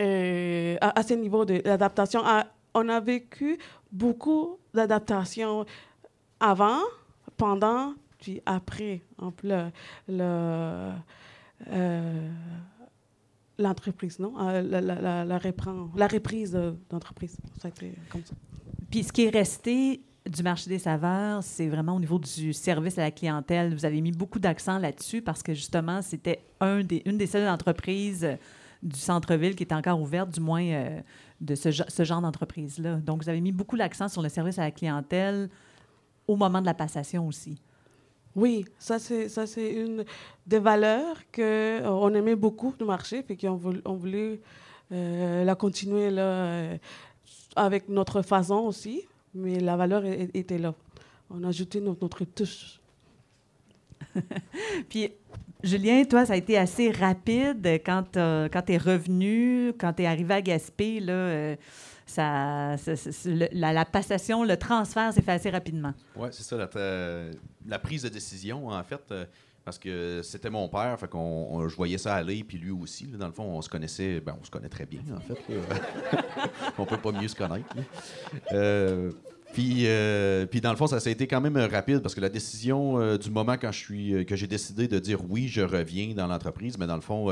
Euh, 0.00 0.76
à, 0.80 1.02
ce 1.02 1.14
niveau 1.14 1.44
de 1.44 1.60
l'adaptation. 1.64 2.20
Ah, 2.24 2.46
On 2.74 2.88
a 2.88 3.00
vécu 3.00 3.58
beaucoup 3.92 4.58
d'adaptations 4.72 5.66
avant, 6.38 6.78
pendant, 7.36 7.94
puis 8.18 8.40
après. 8.46 9.02
En 9.18 9.30
plus, 9.32 9.50
euh, 10.10 10.92
l'entreprise, 13.58 14.18
non? 14.18 14.34
Euh, 14.40 14.62
La, 15.26 15.38
reprend- 15.38 15.90
la 15.96 16.06
reprise 16.06 16.52
de- 16.52 16.74
d'entreprise. 16.88 17.36
Puis 18.90 19.04
ce 19.04 19.12
qui 19.12 19.24
est 19.26 19.30
resté 19.30 20.00
du 20.28 20.42
marché 20.42 20.68
des 20.70 20.78
saveurs, 20.78 21.42
c'est 21.42 21.68
vraiment 21.68 21.96
au 21.96 22.00
niveau 22.00 22.18
du 22.18 22.52
service 22.52 22.98
à 22.98 23.02
la 23.02 23.10
clientèle. 23.10 23.74
Vous 23.74 23.84
avez 23.84 24.00
mis 24.00 24.12
beaucoup 24.12 24.38
d'accent 24.38 24.78
là-dessus 24.78 25.22
parce 25.22 25.42
que 25.42 25.54
justement, 25.54 26.02
c'était 26.02 26.40
un 26.60 26.80
une 27.04 27.18
des 27.18 27.26
seules 27.26 27.48
entreprises 27.48 28.26
du 28.82 28.98
centre-ville 28.98 29.54
qui 29.54 29.62
est 29.64 29.72
encore 29.72 30.00
ouverte, 30.00 30.30
du 30.30 30.40
moins 30.40 30.64
euh, 30.64 31.00
de 31.40 31.54
ce, 31.54 31.68
ge- 31.70 31.88
ce 31.88 32.04
genre 32.04 32.20
d'entreprise-là. 32.20 32.96
Donc, 32.96 33.22
vous 33.22 33.28
avez 33.28 33.40
mis 33.40 33.52
beaucoup 33.52 33.76
l'accent 33.76 34.08
sur 34.08 34.22
le 34.22 34.28
service 34.28 34.58
à 34.58 34.62
la 34.62 34.70
clientèle 34.70 35.50
au 36.26 36.36
moment 36.36 36.60
de 36.60 36.66
la 36.66 36.74
passation 36.74 37.26
aussi. 37.26 37.60
Oui, 38.36 38.64
ça 38.78 39.00
c'est 39.00 39.28
ça 39.28 39.44
c'est 39.44 39.72
une 39.72 40.04
des 40.46 40.60
valeurs 40.60 41.16
que 41.32 41.42
euh, 41.82 41.90
on 41.90 42.14
aimait 42.14 42.36
beaucoup 42.36 42.72
du 42.78 42.84
marché, 42.84 43.22
puis 43.22 43.36
qu'on 43.36 43.56
voulait, 43.56 44.40
euh, 44.92 45.44
la 45.44 45.54
continuer 45.56 46.10
là 46.10 46.76
avec 47.56 47.88
notre 47.88 48.22
façon 48.22 48.58
aussi, 48.58 49.02
mais 49.34 49.58
la 49.58 49.76
valeur 49.76 50.04
était 50.04 50.58
là. 50.58 50.74
On 51.28 51.42
a 51.42 51.48
ajouté 51.48 51.80
notre 51.80 52.24
touche. 52.24 52.80
Puis, 54.88 55.12
Julien, 55.62 56.04
toi, 56.04 56.24
ça 56.24 56.32
a 56.32 56.36
été 56.36 56.56
assez 56.56 56.90
rapide 56.90 57.66
quand, 57.84 58.04
t'as- 58.12 58.48
quand 58.48 58.62
tu 58.62 58.72
es 58.72 58.78
revenu, 58.78 59.72
quand 59.78 59.92
tu 59.92 60.02
es 60.02 60.06
arrivé 60.06 60.34
à 60.34 60.42
Gaspé, 60.42 61.00
là, 61.00 61.12
euh, 61.12 61.56
ça, 62.06 62.76
la, 63.52 63.84
passation, 63.84 64.42
le 64.42 64.56
transfert 64.56 65.12
s'est 65.12 65.22
fait 65.22 65.32
assez 65.32 65.50
rapidement. 65.50 65.92
Oui, 66.16 66.28
c'est 66.32 66.42
ça. 66.42 66.56
La, 66.56 66.68
euh, 66.76 67.32
prise 67.82 68.02
de 68.02 68.08
décision, 68.08 68.68
en 68.68 68.82
fait, 68.82 69.00
euh, 69.12 69.26
parce 69.64 69.78
que 69.78 70.22
c'était 70.24 70.50
mon 70.50 70.68
père, 70.68 70.98
fait 70.98 71.08
qu'on, 71.08 71.18
on- 71.50 71.68
je 71.68 71.76
voyais 71.76 71.98
ça 71.98 72.14
aller, 72.14 72.42
puis 72.42 72.56
lui 72.58 72.70
aussi. 72.70 73.06
là. 73.06 73.18
dans 73.18 73.26
le 73.26 73.32
fond, 73.32 73.44
on 73.44 73.60
se 73.62 73.68
connaissait, 73.68 74.18
ben, 74.20 74.34
on 74.40 74.44
se 74.44 74.50
connaît 74.50 74.70
très 74.70 74.86
bien, 74.86 75.02
en 75.14 75.20
fait. 75.20 75.38
on 76.78 76.86
peut 76.86 76.96
pas 76.96 77.12
mieux 77.12 77.28
se 77.28 77.36
connaître. 77.36 77.68
Puis, 79.52 79.86
euh, 79.86 80.46
dans 80.62 80.70
le 80.70 80.76
fond, 80.76 80.86
ça, 80.86 80.96
a 81.04 81.10
été 81.10 81.26
quand 81.26 81.40
même 81.40 81.56
euh, 81.56 81.66
rapide 81.66 82.00
parce 82.00 82.14
que 82.14 82.20
la 82.20 82.28
décision 82.28 83.00
euh, 83.00 83.18
du 83.18 83.30
moment 83.30 83.56
quand 83.60 83.72
je 83.72 83.78
suis 83.78 84.14
euh, 84.14 84.24
que 84.24 84.36
j'ai 84.36 84.46
décidé 84.46 84.86
de 84.86 84.98
dire 84.98 85.20
oui, 85.28 85.48
je 85.48 85.62
reviens 85.62 86.14
dans 86.14 86.28
l'entreprise, 86.28 86.78
mais 86.78 86.86
dans 86.86 86.94
le 86.94 87.00
fond, 87.00 87.28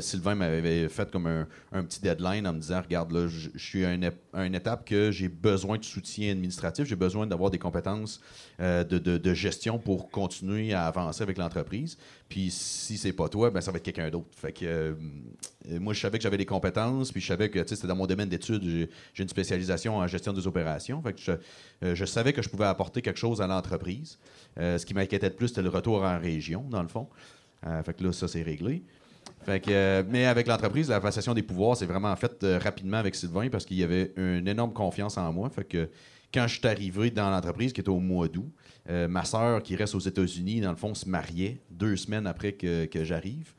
Sylvain 0.00 0.34
m'avait 0.34 0.88
fait 0.88 1.10
comme 1.10 1.26
un, 1.26 1.46
un 1.72 1.82
petit 1.84 2.00
deadline 2.00 2.46
en 2.46 2.52
me 2.52 2.58
disant 2.58 2.80
regarde 2.80 3.12
là, 3.12 3.26
je, 3.28 3.50
suis 3.56 3.84
à 3.84 3.92
une, 3.92 4.54
étape 4.54 4.86
que 4.86 5.10
j'ai 5.10 5.28
besoin 5.28 5.78
de 5.78 5.84
soutien 5.84 6.30
administratif, 6.32 6.86
j'ai 6.86 6.96
besoin 6.96 7.26
d'avoir 7.26 7.50
des 7.50 7.58
compétences 7.58 8.20
de, 8.58 8.82
de- 8.98 9.34
gestion 9.34 9.78
pour 9.78 10.10
continuer 10.10 10.72
à 10.74 10.86
avancer 10.86 11.22
avec 11.22 11.38
l'entreprise. 11.38 11.96
Puis 12.28 12.50
si 12.50 12.96
c'est 12.96 13.12
pas 13.12 13.28
toi, 13.28 13.50
ben 13.50 13.60
ça 13.60 13.70
va 13.70 13.78
être 13.78 13.84
quelqu'un 13.84 14.10
d'autre. 14.10 14.28
Fait 14.36 14.52
que 14.52 14.96
moi 15.78 15.94
je 15.94 16.00
savais 16.00 16.18
que 16.18 16.22
j'avais 16.22 16.38
des 16.38 16.46
compétences, 16.46 17.12
puis 17.12 17.20
je 17.20 17.26
savais 17.26 17.50
que 17.50 17.66
c'était 17.66 17.86
dans 17.86 17.96
mon 17.96 18.06
domaine 18.06 18.28
d'études, 18.28 18.62
j'ai, 18.62 19.22
une 19.22 19.28
spécialisation 19.28 19.96
en 19.96 20.06
gestion 20.06 20.32
des 20.32 20.46
opérations. 20.46 21.02
Fait 21.02 21.12
que 21.12 21.20
je, 21.20 21.32
je 21.82 22.04
savais 22.04 22.32
que 22.32 22.42
je 22.42 22.48
pouvais 22.48 22.66
apporter 22.66 23.02
quelque 23.02 23.18
chose 23.18 23.40
à 23.40 23.46
l'entreprise. 23.46 24.18
Euh, 24.58 24.78
ce 24.78 24.86
qui 24.86 24.94
m'inquiétait 24.94 25.28
le 25.28 25.34
plus, 25.34 25.48
c'était 25.48 25.62
le 25.62 25.68
retour 25.68 26.02
en 26.02 26.18
région, 26.18 26.64
dans 26.68 26.82
le 26.82 26.88
fond. 26.88 27.08
Euh, 27.66 27.82
fait 27.82 27.94
que 27.94 28.04
là, 28.04 28.12
ça, 28.12 28.28
c'est 28.28 28.42
réglé. 28.42 28.82
Fait 29.44 29.60
que, 29.60 29.70
euh, 29.70 30.02
mais 30.08 30.26
avec 30.26 30.46
l'entreprise, 30.46 30.88
la 30.88 31.00
passation 31.00 31.34
des 31.34 31.42
pouvoirs, 31.42 31.76
c'est 31.76 31.86
vraiment 31.86 32.14
fait 32.16 32.42
euh, 32.44 32.58
rapidement 32.58 32.98
avec 32.98 33.14
Sylvain 33.14 33.48
parce 33.48 33.64
qu'il 33.64 33.76
y 33.76 33.82
avait 33.82 34.12
une 34.16 34.46
énorme 34.46 34.72
confiance 34.72 35.16
en 35.16 35.32
moi. 35.32 35.50
Fait 35.50 35.64
que 35.64 35.88
quand 36.32 36.46
je 36.46 36.58
suis 36.58 36.66
arrivé 36.66 37.10
dans 37.10 37.30
l'entreprise, 37.30 37.72
qui 37.72 37.80
était 37.80 37.90
au 37.90 37.98
mois 37.98 38.28
d'août, 38.28 38.50
euh, 38.88 39.08
ma 39.08 39.24
sœur, 39.24 39.62
qui 39.62 39.76
reste 39.76 39.94
aux 39.94 40.00
États-Unis, 40.00 40.60
dans 40.60 40.70
le 40.70 40.76
fond, 40.76 40.94
se 40.94 41.08
mariait 41.08 41.60
deux 41.70 41.96
semaines 41.96 42.26
après 42.26 42.52
que 42.52 43.04
j'arrive. 43.04 43.52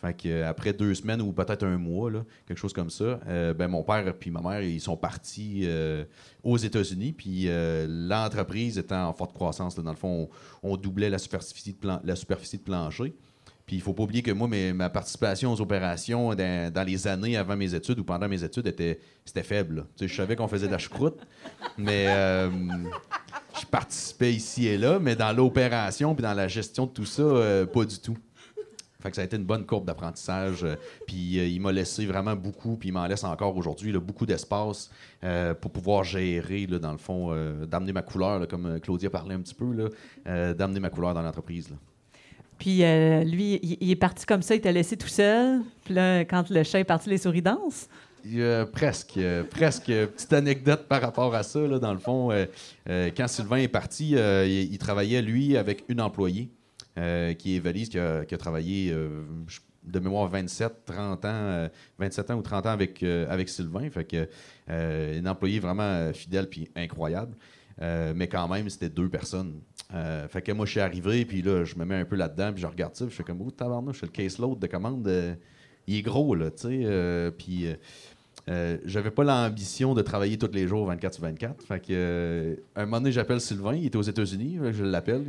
Fait 0.00 0.14
que, 0.14 0.28
euh, 0.28 0.48
après 0.48 0.72
deux 0.72 0.94
semaines 0.94 1.20
ou 1.20 1.32
peut-être 1.32 1.66
un 1.66 1.76
mois, 1.76 2.10
quelque 2.46 2.58
chose 2.58 2.72
comme 2.72 2.90
ça, 2.90 3.20
euh, 3.26 3.52
ben, 3.52 3.66
mon 3.66 3.82
père 3.82 4.06
et 4.06 4.30
ma 4.30 4.40
mère, 4.40 4.62
ils 4.62 4.80
sont 4.80 4.96
partis 4.96 5.62
euh, 5.64 6.04
aux 6.44 6.56
États-Unis. 6.56 7.12
Puis 7.12 7.48
l'entreprise 7.88 8.78
étant 8.78 9.08
en 9.08 9.12
forte 9.12 9.32
croissance, 9.32 9.76
là, 9.76 9.82
dans 9.82 9.90
le 9.90 9.96
fond, 9.96 10.28
on, 10.62 10.76
doublait 10.76 11.10
la 11.10 11.18
superficie 11.18 11.72
de, 11.72 11.78
plan- 11.78 12.00
la 12.04 12.14
superficie 12.14 12.58
de 12.58 12.62
plancher. 12.62 13.12
Puis 13.66 13.76
il 13.76 13.82
faut 13.82 13.92
pas 13.92 14.04
oublier 14.04 14.22
que 14.22 14.30
moi, 14.30 14.46
mes- 14.46 14.72
ma 14.72 14.88
participation 14.88 15.52
aux 15.52 15.60
opérations 15.60 16.34
dans, 16.34 16.86
les 16.86 17.06
années 17.08 17.36
avant 17.36 17.56
mes 17.56 17.74
études 17.74 17.98
ou 17.98 18.04
pendant 18.04 18.28
mes 18.28 18.42
études 18.42 18.66
était 18.68 19.00
c'était 19.24 19.42
faible. 19.42 19.84
je 20.00 20.06
savais 20.06 20.36
qu'on 20.36 20.48
faisait 20.48 20.68
de 20.68 20.72
la 20.72 20.78
choucroute, 20.78 21.18
mais 21.76 22.06
je 23.60 23.66
participais 23.66 24.32
ici 24.32 24.68
et 24.68 24.78
là, 24.78 24.98
mais 24.98 25.16
dans 25.16 25.32
l'opération 25.36 26.14
puis 26.14 26.22
dans 26.22 26.32
la 26.34 26.48
gestion 26.48 26.86
de 26.86 26.92
tout 26.92 27.04
ça, 27.04 27.66
pas 27.72 27.84
du 27.84 27.98
tout. 27.98 28.16
Fait 29.00 29.10
que 29.10 29.16
ça 29.16 29.22
a 29.22 29.26
été 29.26 29.36
une 29.36 29.44
bonne 29.44 29.64
courbe 29.64 29.86
d'apprentissage. 29.86 30.64
euh, 30.64 30.74
puis 31.06 31.38
euh, 31.38 31.46
il 31.46 31.60
m'a 31.60 31.70
laissé 31.70 32.04
vraiment 32.04 32.34
beaucoup, 32.34 32.76
puis 32.76 32.88
il 32.88 32.92
m'en 32.92 33.06
laisse 33.06 33.22
encore 33.22 33.56
aujourd'hui, 33.56 33.92
beaucoup 33.92 34.26
d'espace 34.26 34.90
euh, 35.22 35.54
pour 35.54 35.70
pouvoir 35.70 36.02
gérer, 36.02 36.66
là, 36.66 36.80
dans 36.80 36.90
le 36.90 36.98
fond, 36.98 37.32
d'amener 37.66 37.92
ma 37.92 38.02
couleur, 38.02 38.40
là, 38.40 38.46
comme 38.46 38.80
Claudia 38.80 39.08
parlait 39.08 39.36
un 39.36 39.40
petit 39.40 39.54
peu, 39.54 39.90
d'amener 40.26 40.80
ma 40.80 40.90
couleur 40.90 41.14
dans 41.14 41.22
l'entreprise. 41.22 41.68
Puis 42.58 42.78
lui, 42.78 43.60
il, 43.62 43.78
il 43.80 43.90
est 43.90 43.96
parti 43.96 44.26
comme 44.26 44.42
ça, 44.42 44.56
il 44.56 44.60
t'a 44.60 44.72
laissé 44.72 44.96
tout 44.96 45.06
seul. 45.06 45.60
Puis 45.84 45.94
là, 45.94 46.24
quand 46.24 46.50
le 46.50 46.64
chat 46.64 46.80
est 46.80 46.84
parti, 46.84 47.08
les 47.08 47.18
souris 47.18 47.42
dansent? 47.42 47.88
Euh, 48.34 48.66
presque, 48.66 49.16
euh, 49.16 49.44
presque. 49.44 49.86
Petite 49.86 50.32
anecdote 50.32 50.86
par 50.88 51.00
rapport 51.00 51.34
à 51.36 51.44
ça, 51.44 51.60
là, 51.60 51.78
dans 51.78 51.92
le 51.92 52.00
fond. 52.00 52.30
quand 52.86 53.28
Sylvain 53.28 53.58
est 53.58 53.68
parti, 53.68 54.10
il, 54.10 54.72
il 54.72 54.78
travaillait, 54.78 55.22
lui, 55.22 55.56
avec 55.56 55.84
une 55.88 56.00
employée, 56.00 56.48
euh, 56.98 57.32
qui 57.34 57.56
est 57.56 57.60
Valise, 57.60 57.88
qui 57.88 57.98
a, 57.98 58.24
travaillé, 58.38 58.92
euh, 58.92 59.22
de 59.84 59.98
mémoire, 60.00 60.28
27, 60.28 60.84
30 60.84 61.24
ans, 61.24 61.28
euh, 61.28 61.68
27 61.98 62.30
ans 62.30 62.34
ou 62.34 62.42
30 62.42 62.66
ans 62.66 62.70
avec, 62.70 63.02
euh, 63.02 63.26
avec 63.30 63.48
Sylvain. 63.48 63.88
Fait 63.90 64.04
que, 64.04 64.28
euh, 64.68 65.18
une 65.18 65.28
employée 65.28 65.60
vraiment 65.60 65.82
euh, 65.84 66.12
fidèle 66.12 66.48
puis 66.48 66.68
incroyable. 66.76 67.34
Euh, 67.80 68.12
mais 68.14 68.26
quand 68.28 68.48
même, 68.48 68.68
c'était 68.68 68.88
deux 68.90 69.08
personnes. 69.08 69.60
Euh, 69.94 70.26
fait 70.28 70.42
que 70.42 70.52
moi, 70.52 70.66
je 70.66 70.72
suis 70.72 70.80
arrivé, 70.80 71.24
puis 71.24 71.40
là, 71.42 71.64
je 71.64 71.76
me 71.76 71.84
mets 71.84 71.94
un 71.94 72.04
peu 72.04 72.16
là-dedans, 72.16 72.52
puis 72.52 72.60
je 72.60 72.66
regarde 72.66 72.94
ça, 72.96 73.04
je 73.06 73.14
fais 73.14 73.22
comme, 73.22 73.40
oh, 73.40 73.50
tabarnouche, 73.50 74.02
le 74.02 74.08
caseload 74.08 74.58
de 74.58 74.66
commande. 74.66 75.06
euh, 75.06 75.34
il 75.86 75.96
est 75.98 76.02
gros, 76.02 76.34
là, 76.34 76.50
tu 76.50 76.62
sais. 76.68 76.80
euh, 76.84 77.30
puis. 77.30 77.66
Euh, 78.48 78.78
j'avais 78.84 79.10
pas 79.10 79.24
l'ambition 79.24 79.94
de 79.94 80.00
travailler 80.00 80.38
tous 80.38 80.50
les 80.52 80.66
jours 80.66 80.86
24 80.86 81.14
sur 81.14 81.22
24. 81.22 81.62
Fait 81.62 81.80
que, 81.80 81.86
euh, 81.90 82.56
un 82.76 82.86
moment 82.86 82.98
donné, 82.98 83.12
j'appelle 83.12 83.40
Sylvain, 83.40 83.74
il 83.74 83.86
était 83.86 83.98
aux 83.98 84.02
États-Unis, 84.02 84.58
je 84.72 84.84
l'appelle, 84.84 85.24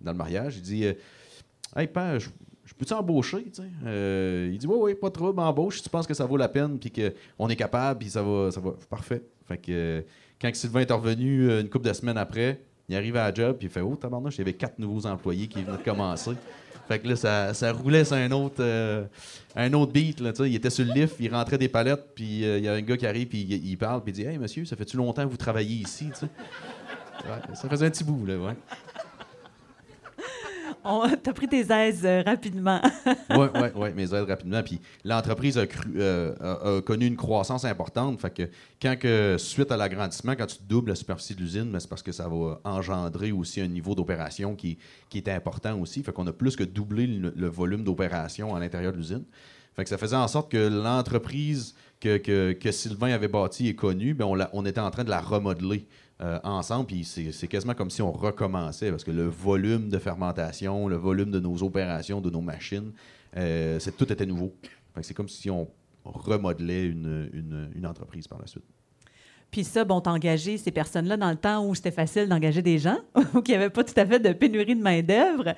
dans 0.00 0.12
le 0.12 0.18
mariage, 0.18 0.56
il 0.56 0.62
dit 0.62 0.84
euh, 0.84 0.92
Hey, 1.74 1.86
père, 1.86 2.20
je, 2.20 2.28
peux-tu 2.74 2.92
Il 4.52 4.58
dit 4.58 4.66
Oui, 4.66 4.76
oui, 4.78 4.94
pas 4.94 5.08
de 5.08 5.14
trouble, 5.14 5.40
embauche, 5.40 5.82
tu 5.82 5.88
penses 5.88 6.06
que 6.06 6.14
ça 6.14 6.26
vaut 6.26 6.36
la 6.36 6.48
peine, 6.48 6.78
puis 6.78 6.92
qu'on 6.92 7.48
est 7.48 7.56
capable, 7.56 8.00
puis 8.00 8.10
ça 8.10 8.22
va, 8.22 8.50
ça 8.50 8.60
va. 8.60 8.72
Parfait. 8.90 9.22
Fait 9.46 9.58
que, 9.58 10.04
quand 10.40 10.54
Sylvain 10.54 10.80
est 10.80 10.92
revenu 10.92 11.50
une 11.60 11.68
couple 11.70 11.88
de 11.88 11.92
semaines 11.94 12.18
après, 12.18 12.60
il 12.90 12.96
arrive 12.96 13.16
à 13.16 13.30
la 13.30 13.34
job, 13.34 13.56
puis 13.56 13.68
il 13.68 13.70
fait 13.70 13.80
Oh, 13.80 13.96
tabarnouche, 13.96 14.34
il 14.36 14.38
y 14.38 14.42
avait 14.42 14.52
quatre 14.52 14.78
nouveaux 14.78 15.06
employés 15.06 15.46
qui 15.46 15.62
venaient 15.62 15.78
de 15.78 15.82
commencer. 15.82 16.32
Fait 16.90 16.98
que 16.98 17.06
là, 17.06 17.14
ça, 17.14 17.54
ça 17.54 17.70
roulait 17.70 18.04
sur 18.04 18.16
un 18.16 18.32
autre, 18.32 18.56
euh, 18.58 19.04
un 19.54 19.72
autre 19.74 19.92
beat. 19.92 20.18
Là, 20.18 20.32
il 20.40 20.56
était 20.56 20.70
sur 20.70 20.84
le 20.84 20.92
lift, 20.92 21.14
il 21.20 21.32
rentrait 21.32 21.56
des 21.56 21.68
palettes, 21.68 22.04
puis 22.16 22.44
euh, 22.44 22.58
il 22.58 22.64
y 22.64 22.68
a 22.68 22.72
un 22.72 22.80
gars 22.80 22.96
qui 22.96 23.06
arrive, 23.06 23.28
puis 23.28 23.42
il, 23.42 23.76
parle, 23.76 24.02
puis 24.02 24.10
il 24.10 24.14
dit 24.16 24.22
Hey, 24.24 24.38
monsieur, 24.38 24.64
ça 24.64 24.74
fait-tu 24.74 24.96
longtemps 24.96 25.24
que 25.24 25.30
vous 25.30 25.36
travaillez 25.36 25.76
ici 25.76 26.08
Ça 27.54 27.68
faisait 27.68 27.86
un 27.86 27.90
petit 27.90 28.02
bout, 28.02 28.26
là. 28.26 28.56
T'as 31.22 31.32
pris 31.32 31.48
tes 31.48 31.72
aises 31.72 32.04
euh, 32.04 32.22
rapidement. 32.24 32.80
Oui, 33.30 33.46
oui, 33.76 33.88
mes 33.94 34.14
aides 34.14 34.28
rapidement. 34.28 34.62
Puis 34.62 34.80
l'entreprise 35.04 35.56
a, 35.56 35.64
euh, 35.96 36.80
connu 36.82 37.06
une 37.06 37.16
croissance 37.16 37.64
importante. 37.64 38.20
Quand 38.82 38.96
suite 39.38 39.70
à 39.70 39.76
l'agrandissement, 39.76 40.34
quand 40.36 40.46
tu 40.46 40.56
doubles 40.68 40.90
la 40.90 40.94
superficie 40.94 41.34
de 41.34 41.40
l'usine, 41.40 41.70
ben, 41.70 41.78
c'est 41.80 41.88
parce 41.88 42.02
que 42.02 42.12
ça 42.12 42.28
va 42.28 42.60
engendrer 42.64 43.32
aussi 43.32 43.60
un 43.60 43.68
niveau 43.68 43.94
d'opération 43.94 44.56
qui, 44.56 44.78
est 45.14 45.28
important 45.28 45.78
aussi. 45.78 46.02
Fait 46.02 46.12
qu'on 46.12 46.26
a 46.26 46.32
plus 46.32 46.56
que 46.56 46.64
doublé 46.64 47.06
le, 47.06 47.48
volume 47.48 47.84
d'opération 47.84 48.54
à 48.54 48.60
l'intérieur 48.60 48.92
de 48.92 48.98
l'usine. 48.98 49.24
Fait 49.74 49.84
que 49.84 49.88
ça 49.90 49.98
faisait 49.98 50.16
en 50.16 50.28
sorte 50.28 50.50
que 50.50 50.68
l'entreprise 50.68 51.74
que, 52.00 52.70
Sylvain 52.70 53.12
avait 53.12 53.28
bâtie 53.28 53.68
et 53.68 53.74
connue, 53.74 54.14
ben 54.14 54.26
on 54.52 54.66
était 54.66 54.80
en 54.80 54.90
train 54.90 55.04
de 55.04 55.10
la 55.10 55.20
remodeler 55.20 55.86
euh, 56.20 56.38
ensemble. 56.44 56.86
Puis 56.86 57.04
c'est 57.04 57.48
quasiment 57.48 57.74
comme 57.74 57.90
si 57.90 58.02
on 58.02 58.12
recommençait 58.12 58.90
parce 58.90 59.04
que 59.04 59.10
le 59.10 59.24
volume 59.26 59.88
de 59.88 59.98
fermentation, 59.98 60.88
le 60.88 60.96
volume 60.96 61.30
de 61.30 61.40
nos 61.40 61.62
opérations, 61.62 62.20
de 62.20 62.30
nos 62.30 62.40
machines, 62.40 62.92
euh, 63.36 63.78
tout 63.96 64.12
était 64.12 64.26
nouveau. 64.26 64.54
C'est 65.02 65.14
comme 65.14 65.28
si 65.28 65.50
on 65.50 65.68
remodelait 66.04 66.86
une, 66.86 67.30
une- 67.74 67.86
entreprise 67.86 68.26
par 68.26 68.38
la 68.40 68.46
suite. 68.46 68.64
Puis 69.50 69.64
ça, 69.64 69.84
bon, 69.84 70.00
t'as 70.00 70.12
engagé 70.12 70.58
ces 70.58 70.70
personnes-là 70.70 71.16
dans 71.16 71.30
le 71.30 71.36
temps 71.36 71.66
où 71.66 71.74
c'était 71.74 71.90
facile 71.90 72.28
d'engager 72.28 72.62
des 72.62 72.78
gens, 72.78 72.98
où 73.34 73.42
il 73.44 73.48
n'y 73.50 73.54
avait 73.54 73.70
pas 73.70 73.82
tout 73.82 73.94
à 73.96 74.06
fait 74.06 74.20
de 74.20 74.32
pénurie 74.32 74.76
de 74.76 74.82
main-d'œuvre. 74.82 75.54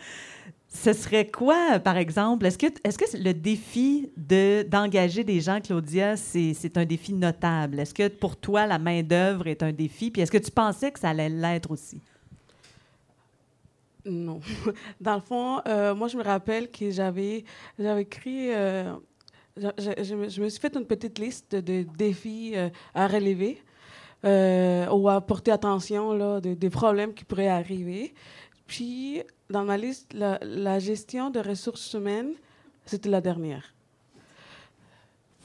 Ce 0.74 0.94
serait 0.94 1.30
quoi, 1.30 1.78
par 1.80 1.98
exemple? 1.98 2.46
Est-ce 2.46 2.56
que, 2.56 2.66
est-ce 2.82 2.96
que 2.98 3.16
le 3.22 3.34
défi 3.34 4.10
de, 4.16 4.62
d'engager 4.62 5.22
des 5.22 5.40
gens, 5.40 5.60
Claudia, 5.60 6.16
c'est, 6.16 6.76
un 6.78 6.86
défi 6.86 7.12
notable? 7.12 7.78
Est-ce 7.78 7.92
que 7.92 8.08
pour 8.08 8.36
toi, 8.36 8.66
la 8.66 8.78
main-d'œuvre 8.78 9.46
est 9.48 9.62
un 9.62 9.70
défi? 9.72 10.10
Puis 10.10 10.22
est-ce 10.22 10.32
que 10.32 10.38
tu 10.38 10.50
pensais 10.50 10.90
que 10.90 10.98
ça 10.98 11.10
allait 11.10 11.28
l'être 11.28 11.70
aussi? 11.70 12.00
Non. 14.06 14.40
Dans 15.00 15.14
le 15.16 15.20
fond, 15.20 15.60
euh, 15.68 15.94
moi, 15.94 16.08
je 16.08 16.16
me 16.16 16.22
rappelle 16.22 16.70
que 16.70 16.90
j'avais, 16.90 17.44
j'avais 17.78 18.02
écrit. 18.02 18.52
euh, 18.54 18.94
je, 19.56 20.14
me- 20.14 20.48
suis 20.48 20.58
fait 20.60 20.74
une 20.74 20.86
petite 20.86 21.18
liste 21.18 21.54
de 21.54 21.82
défis 21.98 22.52
euh, 22.56 22.70
à 22.94 23.06
relever 23.06 23.62
ou 24.24 25.08
à 25.08 25.20
porter 25.20 25.50
attention 25.50 26.12
là, 26.14 26.40
de- 26.40 26.54
des 26.54 26.70
problèmes 26.70 27.12
qui 27.12 27.24
pourraient 27.24 27.48
arriver. 27.48 28.14
Puis, 28.66 29.22
dans 29.50 29.64
ma 29.64 29.76
liste, 29.76 30.12
la, 30.14 30.78
gestion 30.78 31.30
de 31.30 31.40
ressources 31.40 31.92
humaines, 31.92 32.32
c'était 32.86 33.08
la 33.08 33.20
dernière. 33.20 33.74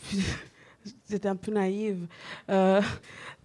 J'étais 1.09 1.27
un 1.27 1.35
peu 1.35 1.51
naïve. 1.51 2.07
Euh, 2.49 2.81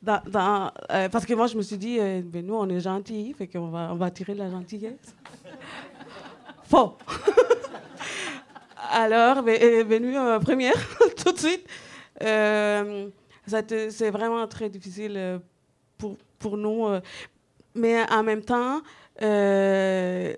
euh, 0.09 1.09
parce 1.09 1.27
que 1.27 1.35
moi, 1.35 1.47
je 1.47 1.57
me 1.57 1.63
suis 1.63 1.77
dit, 1.79 1.99
euh, 1.99 2.23
ben, 2.25 2.47
nous, 2.47 2.55
on 2.55 2.69
est 2.69 2.81
gentils, 2.81 3.35
fait 3.37 3.49
qu'on 3.49 3.69
va, 3.69 3.91
on 3.93 3.97
va 3.97 4.11
la 4.29 4.51
gentillesse. 4.51 5.15
Faux! 6.65 6.97
Alors, 8.91 9.43
ben, 9.43 10.41
première, 10.41 10.75
tout 11.17 11.33
de 11.33 11.39
suite. 11.39 11.67
C'est 13.89 14.11
vraiment 14.11 14.47
très 14.47 14.69
difficile 14.69 15.41
pour, 15.99 16.17
pour 16.39 16.57
nous. 16.57 16.87
Mais 17.75 18.11
en 18.11 18.23
même 18.23 18.43
temps, 18.43 18.81
euh, 19.23 20.35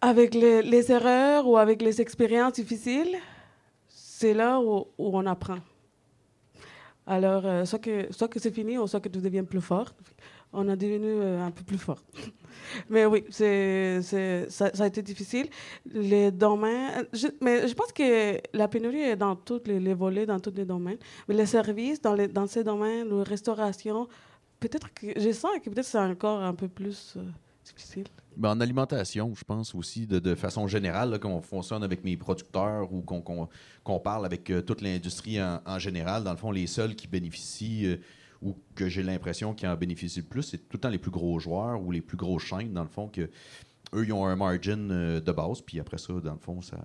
avec 0.00 0.34
les, 0.34 0.92
erreurs 0.92 1.46
ou 1.46 1.56
avec 1.56 1.82
les 1.82 2.00
expériences 2.00 2.54
difficiles, 2.54 3.16
c'est 3.88 4.34
là 4.34 4.60
où, 4.60 4.86
on 4.98 5.26
apprend. 5.26 5.58
Alors, 7.06 7.44
euh, 7.44 7.64
soit 7.64 7.78
que, 7.78 8.12
soit 8.12 8.28
que 8.28 8.38
c'est 8.38 8.52
fini, 8.52 8.78
ou 8.78 8.86
soit 8.86 9.00
que 9.00 9.08
tu 9.08 9.18
deviens 9.18 9.44
plus 9.44 9.60
fort. 9.60 9.94
On 10.52 10.68
a 10.68 10.76
devenu 10.76 11.06
euh, 11.06 11.44
un 11.44 11.50
peu 11.50 11.62
plus 11.62 11.78
fort. 11.78 12.02
Mais 12.88 13.04
oui, 13.06 13.24
c'est, 13.30 14.00
ça, 14.02 14.74
ça 14.74 14.84
a 14.84 14.86
été 14.86 15.02
difficile. 15.02 15.48
Les 15.86 16.30
domaines, 16.30 17.06
je, 17.12 17.26
mais 17.40 17.66
je 17.66 17.74
pense 17.74 17.90
que 17.92 18.38
la 18.52 18.68
pénurie 18.68 19.00
est 19.00 19.16
dans 19.16 19.34
tous 19.34 19.62
les, 19.66 19.80
les 19.80 19.94
volets, 19.94 20.26
dans 20.26 20.38
tous 20.38 20.52
les 20.54 20.64
domaines. 20.64 20.98
Mais 21.26 21.34
les 21.34 21.46
services, 21.46 22.00
dans, 22.00 22.14
les, 22.14 22.28
dans 22.28 22.46
ces 22.46 22.62
domaines, 22.62 23.08
la 23.08 23.24
restauration, 23.24 24.08
peut-être 24.60 24.92
que 24.94 25.06
je 25.18 25.32
sens 25.32 25.50
que 25.62 25.70
peut-être 25.70 25.86
c'est 25.86 25.98
encore 25.98 26.40
un 26.42 26.54
peu 26.54 26.68
plus 26.68 27.14
euh, 27.16 27.22
difficile. 27.64 28.04
Ben, 28.36 28.50
en 28.50 28.60
alimentation, 28.60 29.34
je 29.34 29.44
pense 29.44 29.74
aussi, 29.74 30.06
de, 30.06 30.34
façon 30.34 30.66
générale, 30.68 31.10
là, 31.10 31.18
quand 31.18 31.30
on 31.30 31.42
fonctionne 31.42 31.82
avec 31.82 32.04
mes 32.04 32.16
producteurs 32.16 32.92
ou 32.92 33.00
qu'on 33.02 33.20
qu'on- 33.20 33.48
qu'on 33.82 33.98
parle 33.98 34.24
avec 34.24 34.48
euh, 34.50 34.62
toute 34.62 34.80
l'industrie 34.82 35.42
en, 35.42 35.60
en 35.66 35.78
général, 35.78 36.22
dans 36.24 36.30
le 36.30 36.36
fond, 36.36 36.50
les 36.52 36.66
seuls 36.66 36.94
qui 36.94 37.08
bénéficient 37.08 37.86
euh, 37.86 37.96
ou 38.42 38.56
que 38.74 38.88
j'ai 38.88 39.02
l'impression 39.02 39.52
qui 39.52 39.66
en 39.66 39.76
bénéficient 39.76 40.20
le 40.20 40.26
plus, 40.26 40.42
c'est 40.44 40.58
tout 40.58 40.76
le 40.76 40.80
temps 40.80 40.88
les 40.88 40.98
plus 40.98 41.10
gros 41.10 41.38
joueurs 41.40 41.80
ou 41.82 41.90
les 41.90 42.00
plus 42.00 42.16
grosses 42.16 42.44
chaînes, 42.44 42.72
dans 42.72 42.82
le 42.84 42.88
fond, 42.88 43.08
que 43.08 43.28
eux, 43.94 44.04
ils 44.04 44.12
ont 44.12 44.26
un 44.26 44.36
margin 44.36 44.90
euh, 44.90 45.20
de 45.20 45.32
base, 45.32 45.60
puis 45.60 45.80
après 45.80 45.98
ça, 45.98 46.12
dans 46.12 46.32
le 46.32 46.38
fond, 46.38 46.60
ça, 46.62 46.78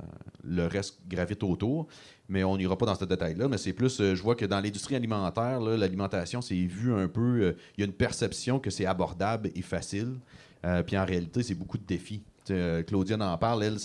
le 0.43 0.65
reste 0.65 0.99
gravite 1.07 1.43
autour. 1.43 1.87
Mais 2.27 2.43
on 2.43 2.57
n'ira 2.57 2.77
pas 2.77 2.85
dans 2.87 2.95
ce 2.95 3.05
détail-là. 3.05 3.47
Mais 3.47 3.57
c'est 3.57 3.73
plus, 3.73 3.99
euh, 4.01 4.15
je 4.15 4.23
vois 4.23 4.35
que 4.35 4.45
dans 4.45 4.59
l'industrie 4.59 4.95
alimentaire, 4.95 5.59
l'alimentation, 5.59 6.41
c'est 6.41 6.55
vu 6.55 6.93
un 6.93 7.07
peu. 7.07 7.41
euh, 7.41 7.57
Il 7.77 7.81
y 7.81 7.83
a 7.83 7.85
une 7.85 7.93
perception 7.93 8.59
que 8.59 8.69
c'est 8.69 8.85
abordable 8.85 9.49
et 9.55 9.61
facile. 9.61 10.15
Puis 10.87 10.97
en 10.97 11.05
réalité, 11.05 11.43
c'est 11.43 11.53
beaucoup 11.53 11.77
de 11.77 11.85
défis. 11.85 12.23
Claudia 12.87 13.17
en 13.19 13.37
parle, 13.37 13.63
elle, 13.63 13.77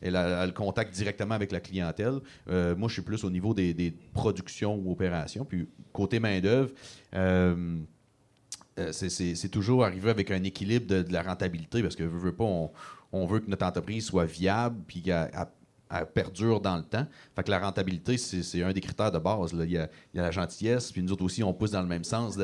elle 0.00 0.14
a, 0.14 0.46
le 0.46 0.52
contact 0.52 0.94
directement 0.94 1.34
avec 1.34 1.50
la 1.50 1.58
clientèle. 1.58 2.20
Moi, 2.46 2.86
je 2.86 2.92
suis 2.92 3.02
plus 3.02 3.24
au 3.24 3.30
niveau 3.30 3.54
des, 3.54 3.74
des 3.74 3.92
productions 4.12 4.76
ou 4.76 4.92
opérations. 4.92 5.44
Puis 5.44 5.66
côté 5.92 6.20
main-d'œuvre, 6.20 6.70
euh, 8.78 8.92
c'est- 8.92 9.48
toujours 9.50 9.84
arriver 9.84 10.10
avec 10.10 10.30
un 10.30 10.42
équilibre 10.44 10.86
de, 10.86 11.04
la 11.12 11.22
rentabilité 11.22 11.82
parce 11.82 11.96
que 11.96 12.04
veut, 12.04 12.34
on, 12.38 13.26
veut 13.26 13.40
que 13.40 13.50
notre 13.50 13.66
entreprise 13.66 14.04
soit 14.06 14.24
viable 14.26 14.76
puis 14.86 15.02
qu'elle 15.02 15.30
elle- 15.32 15.46
elle 15.90 16.06
perdure 16.06 16.60
dans 16.60 16.76
le 16.76 16.82
temps. 16.82 17.06
Fait 17.34 17.48
la 17.48 17.58
rentabilité, 17.58 18.18
c'est 18.18 18.62
un 18.62 18.72
des 18.74 18.80
critères 18.82 19.10
de 19.10 19.18
base. 19.18 19.52
Il, 19.54 19.70
y 19.70 19.78
a, 19.78 19.88
la 20.12 20.30
gentillesse, 20.30 20.92
puis 20.92 21.02
nous 21.02 21.12
autres 21.12 21.24
aussi, 21.24 21.42
on 21.42 21.54
pousse 21.54 21.70
dans 21.70 21.80
le 21.80 21.88
même 21.88 22.04
sens 22.04 22.36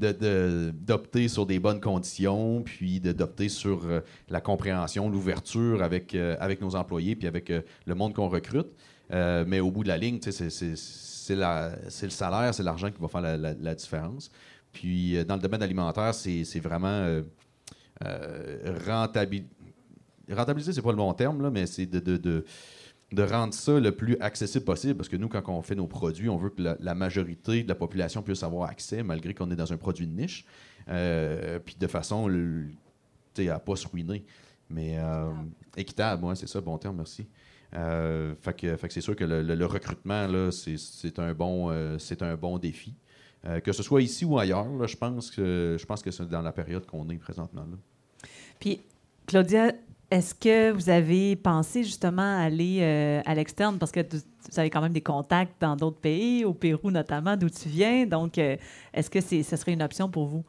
d'opter 0.00 1.28
sur 1.28 1.46
des 1.46 1.58
bonnes 1.60 1.80
conditions, 1.80 2.62
puis 2.62 3.00
d'opter 3.00 3.48
sur 3.48 3.84
euh, 3.86 4.00
la 4.28 4.40
compréhension, 4.40 5.08
l'ouverture 5.08 5.82
avec, 5.82 6.14
euh, 6.14 6.36
avec 6.40 6.60
nos 6.60 6.74
employés, 6.74 7.14
puis 7.16 7.28
avec 7.28 7.50
le 7.50 7.94
monde 7.94 8.14
qu'on 8.14 8.28
recrute. 8.28 8.66
Mais 9.10 9.60
au 9.60 9.70
bout 9.70 9.84
de 9.84 9.88
la 9.88 9.96
ligne, 9.96 10.18
c'est- 10.20 10.74
le 12.04 12.10
salaire, 12.10 12.54
c'est 12.54 12.62
l'argent 12.62 12.90
qui 12.90 13.00
va 13.00 13.08
faire 13.08 13.20
la 13.38 13.74
différence. 13.74 14.30
Puis 14.72 15.16
euh, 15.16 15.24
dans 15.24 15.36
le 15.36 15.40
domaine 15.42 15.62
alimentaire, 15.62 16.14
c'est 16.14 16.60
vraiment 16.60 16.88
euh, 16.88 17.22
euh, 18.04 18.78
rentabil- 18.86 19.46
rentabiliser, 20.30 20.72
c'est 20.72 20.82
pas 20.82 20.90
le 20.90 20.96
bon 20.96 21.12
terme, 21.14 21.42
là, 21.42 21.50
mais 21.50 21.66
c'est 21.66 21.86
de, 21.86 21.98
de- 22.00 22.16
de- 22.16 22.44
de 23.10 23.22
rendre 23.22 23.54
ça 23.54 23.80
le 23.80 23.90
plus 23.92 24.18
accessible 24.20 24.64
possible. 24.66 24.94
Parce 24.96 25.08
que 25.08 25.16
nous, 25.16 25.28
quand 25.28 25.42
on 25.48 25.62
fait 25.62 25.74
nos 25.74 25.86
produits, 25.86 26.28
on 26.28 26.36
veut 26.36 26.50
que 26.50 26.60
la, 26.62 26.76
la 26.80 26.94
majorité 26.94 27.62
de 27.62 27.68
la 27.68 27.74
population 27.74 28.22
puisse 28.22 28.42
avoir 28.42 28.68
accès, 28.68 29.02
malgré 29.02 29.32
qu'on 29.32 29.50
est 29.50 29.56
dans 29.56 29.72
un 29.72 29.78
produit 29.78 30.06
de 30.06 30.12
niche. 30.12 30.44
Euh, 30.88 31.58
puis 31.58 31.76
de 31.78 31.86
façon 31.86 32.28
le- 32.28 32.66
sais, 33.34 33.48
à 33.48 33.58
pas 33.58 33.76
se 33.76 33.88
ruiner. 33.88 34.24
Mais 34.70 34.98
euh, 34.98 35.30
équitable, 35.76 36.24
ouais, 36.26 36.34
c'est 36.36 36.46
ça, 36.48 36.60
bon 36.60 36.76
terme, 36.76 36.96
merci. 36.96 37.26
Euh, 37.74 38.34
fait 38.42 38.54
que, 38.54 38.76
fait 38.76 38.88
que 38.88 38.94
c'est 38.94 39.00
sûr 39.00 39.16
que 39.16 39.24
le, 39.24 39.42
le- 39.42 39.54
le 39.54 39.66
recrutement, 39.66 40.26
là, 40.26 40.50
c'est, 40.52 41.18
un, 41.18 41.32
bon, 41.32 41.96
c'est 41.98 42.22
un 42.22 42.36
bon 42.36 42.58
défi. 42.58 42.94
Euh, 43.46 43.60
que 43.60 43.72
ce 43.72 43.82
soit 43.82 44.02
ici 44.02 44.24
ou 44.24 44.38
ailleurs, 44.38 44.68
là, 44.68 44.86
je 44.86 44.96
pense 44.96 45.30
que 45.30 45.76
je 45.78 45.86
pense 45.86 46.02
que 46.02 46.10
c'est 46.10 46.28
dans 46.28 46.42
la 46.42 46.52
période 46.52 46.84
qu'on 46.86 47.08
est 47.08 47.16
présentement. 47.18 47.62
Là. 47.62 47.76
Puis, 48.58 48.80
Claudia, 49.26 49.72
est-ce 50.10 50.34
que 50.34 50.72
vous 50.72 50.90
avez 50.90 51.36
pensé 51.36 51.84
justement 51.84 52.22
à 52.22 52.40
aller 52.44 52.78
euh, 52.80 53.20
à 53.24 53.34
l'externe? 53.34 53.78
Parce 53.78 53.92
que 53.92 54.00
tu- 54.00 54.16
vous 54.50 54.58
avez 54.58 54.70
quand 54.70 54.80
même 54.80 54.92
des 54.92 55.02
contacts 55.02 55.60
dans 55.60 55.76
d'autres 55.76 55.98
pays, 56.00 56.44
au 56.44 56.52
Pérou 56.54 56.90
notamment, 56.90 57.36
d'où 57.36 57.48
tu 57.50 57.68
viens. 57.68 58.06
Donc, 58.06 58.38
euh, 58.38 58.56
est-ce 58.92 59.08
que 59.10 59.20
c'est, 59.20 59.42
ce 59.42 59.54
serait 59.56 59.72
une 59.74 59.82
option 59.82 60.08
pour 60.10 60.26
vous? 60.26 60.44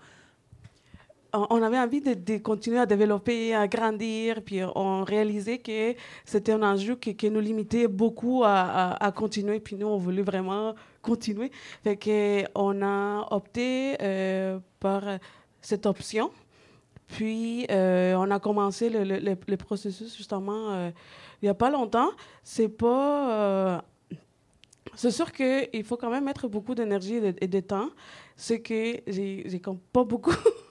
on 1.31 1.45
on 1.51 1.61
avait 1.61 1.77
envie 1.77 2.01
de, 2.01 2.15
de 2.15 2.37
continuer 2.39 2.79
à 2.79 2.87
développer, 2.87 3.53
à 3.53 3.67
grandir, 3.67 4.41
puis 4.43 4.61
on 4.75 5.03
réalisait 5.03 5.59
que 5.59 5.93
c'était 6.25 6.53
un 6.53 6.63
enjeu 6.63 6.95
qui, 6.95 7.15
qui 7.15 7.29
nous 7.29 7.39
limitait 7.39 7.87
beaucoup 7.87 8.43
à, 8.43 8.61
à- 8.61 9.05
à 9.05 9.11
continuer, 9.11 9.59
puis 9.59 9.75
nous, 9.75 9.85
on 9.85 9.97
voulait 9.97 10.23
vraiment 10.23 10.73
continuer. 11.01 11.51
Fait 11.83 11.97
que 11.97 12.43
on 12.55 12.81
a 12.81 13.27
opté 13.31 13.95
euh, 14.01 14.59
par 14.79 15.03
cette 15.61 15.85
option, 15.85 16.31
puis 17.07 17.65
euh, 17.69 18.15
on 18.15 18.29
a 18.31 18.39
commencé 18.39 18.89
le, 18.89 19.03
le- 19.03 19.37
le- 19.47 19.57
processus 19.57 20.15
justement 20.15 20.71
euh, 20.71 20.91
il 21.41 21.45
n'y 21.45 21.49
a 21.49 21.53
pas 21.53 21.69
longtemps. 21.69 22.09
C'est 22.43 22.69
pas... 22.69 23.83
c'est 24.95 25.11
sûr 25.11 25.31
qu'il 25.31 25.83
faut 25.83 25.97
quand 25.97 26.09
même 26.09 26.25
mettre 26.25 26.47
beaucoup 26.47 26.75
d'énergie 26.75 27.15
et 27.15 27.47
de, 27.47 27.59
temps, 27.61 27.89
ce 28.35 28.53
que 28.55 29.01
j'ai 29.07 29.61
pas 29.93 30.03
beaucoup 30.03 30.33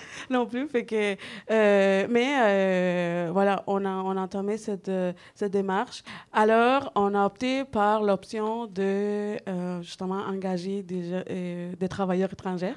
non 0.30 0.46
plus. 0.46 0.68
Que, 0.68 1.16
euh, 1.50 2.06
mais 2.10 2.34
euh, 2.38 3.30
voilà, 3.32 3.64
on 3.66 3.84
a, 3.84 3.90
on 3.90 4.16
a 4.16 4.20
entamé 4.20 4.56
cette, 4.56 4.88
euh, 4.88 5.12
cette 5.34 5.52
démarche. 5.52 6.02
Alors, 6.32 6.92
on 6.94 7.14
a 7.14 7.24
opté 7.24 7.64
par 7.64 8.02
l'option 8.02 8.66
de 8.66 9.36
justement 9.82 10.22
engager 10.26 10.82
des, 10.82 11.88
travailleurs 11.88 12.32
étrangers. 12.32 12.74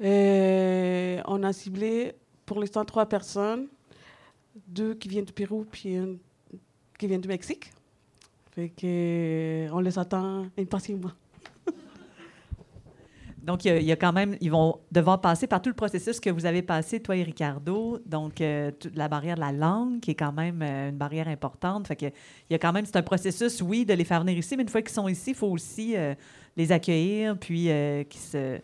On 0.00 1.42
a 1.42 1.52
ciblé 1.52 2.14
pour 2.46 2.60
l'instant 2.60 2.84
trois 2.84 3.06
personnes, 3.06 3.68
deux 4.66 4.94
qui 4.94 5.08
viennent 5.08 5.24
du 5.24 5.32
Pérou, 5.32 5.66
puis 5.70 5.94
une 5.94 6.18
qui 6.98 7.06
vient 7.06 7.18
du 7.18 7.28
Mexique. 7.28 7.70
On 8.58 9.80
les 9.80 9.98
attend 9.98 10.46
impatiemment. 10.58 11.12
Donc, 13.42 13.64
il 13.64 13.82
y, 13.82 13.92
a, 13.92 13.96
quand 13.96 14.12
même, 14.12 14.36
ils 14.40 14.50
vont 14.50 14.80
devoir 14.92 15.20
passer 15.20 15.46
par 15.46 15.62
tout 15.62 15.70
le 15.70 15.74
processus 15.74 16.20
que 16.20 16.28
vous 16.28 16.44
avez 16.44 16.60
passé, 16.60 17.00
toi 17.00 17.16
et 17.16 17.22
Ricardo. 17.22 17.98
Donc, 18.04 18.40
euh, 18.40 18.70
la 18.94 19.08
barrière 19.08 19.36
de 19.36 19.40
la 19.40 19.52
langue, 19.52 20.00
qui 20.00 20.10
est 20.10 20.14
quand 20.14 20.32
même 20.32 20.60
euh, 20.62 20.90
une 20.90 20.98
barrière 20.98 21.26
importante. 21.26 21.86
Fait 21.86 21.96
que, 21.96 22.06
il 22.06 22.50
y 22.50 22.54
a 22.54 22.58
quand 22.58 22.72
même, 22.72 22.84
c'est 22.84 22.96
un 22.96 23.02
processus, 23.02 23.62
oui, 23.62 23.86
de 23.86 23.94
les 23.94 24.04
faire 24.04 24.20
venir 24.20 24.36
ici, 24.36 24.56
mais 24.56 24.62
une 24.62 24.68
fois 24.68 24.82
qu'ils 24.82 24.92
sont 24.92 25.08
ici, 25.08 25.30
il 25.30 25.36
faut 25.36 25.48
aussi 25.48 25.96
euh, 25.96 26.14
les 26.56 26.70
accueillir, 26.70 27.38
puis 27.38 27.70
euh, 27.70 28.04
qu'ils 28.04 28.20
se, 28.20 28.60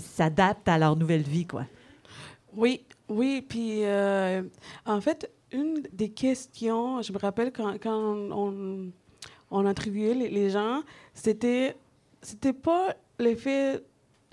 s'adaptent 0.00 0.68
à 0.68 0.78
leur 0.78 0.94
nouvelle 0.94 1.22
vie, 1.22 1.46
quoi. 1.46 1.66
Oui, 2.54 2.84
oui. 3.08 3.44
Puis, 3.48 3.82
en 4.86 5.00
fait, 5.00 5.30
une 5.50 5.82
des 5.92 6.10
questions, 6.10 7.02
je 7.02 7.12
me 7.12 7.18
rappelle 7.18 7.50
quand, 7.50 7.74
quand 7.82 8.14
on, 8.30 8.92
on 9.50 9.62
les, 9.62 10.14
les 10.14 10.50
gens, 10.50 10.82
c'était, 11.12 11.76
c'était 12.20 12.52
pas 12.52 12.94
l'effet 13.18 13.82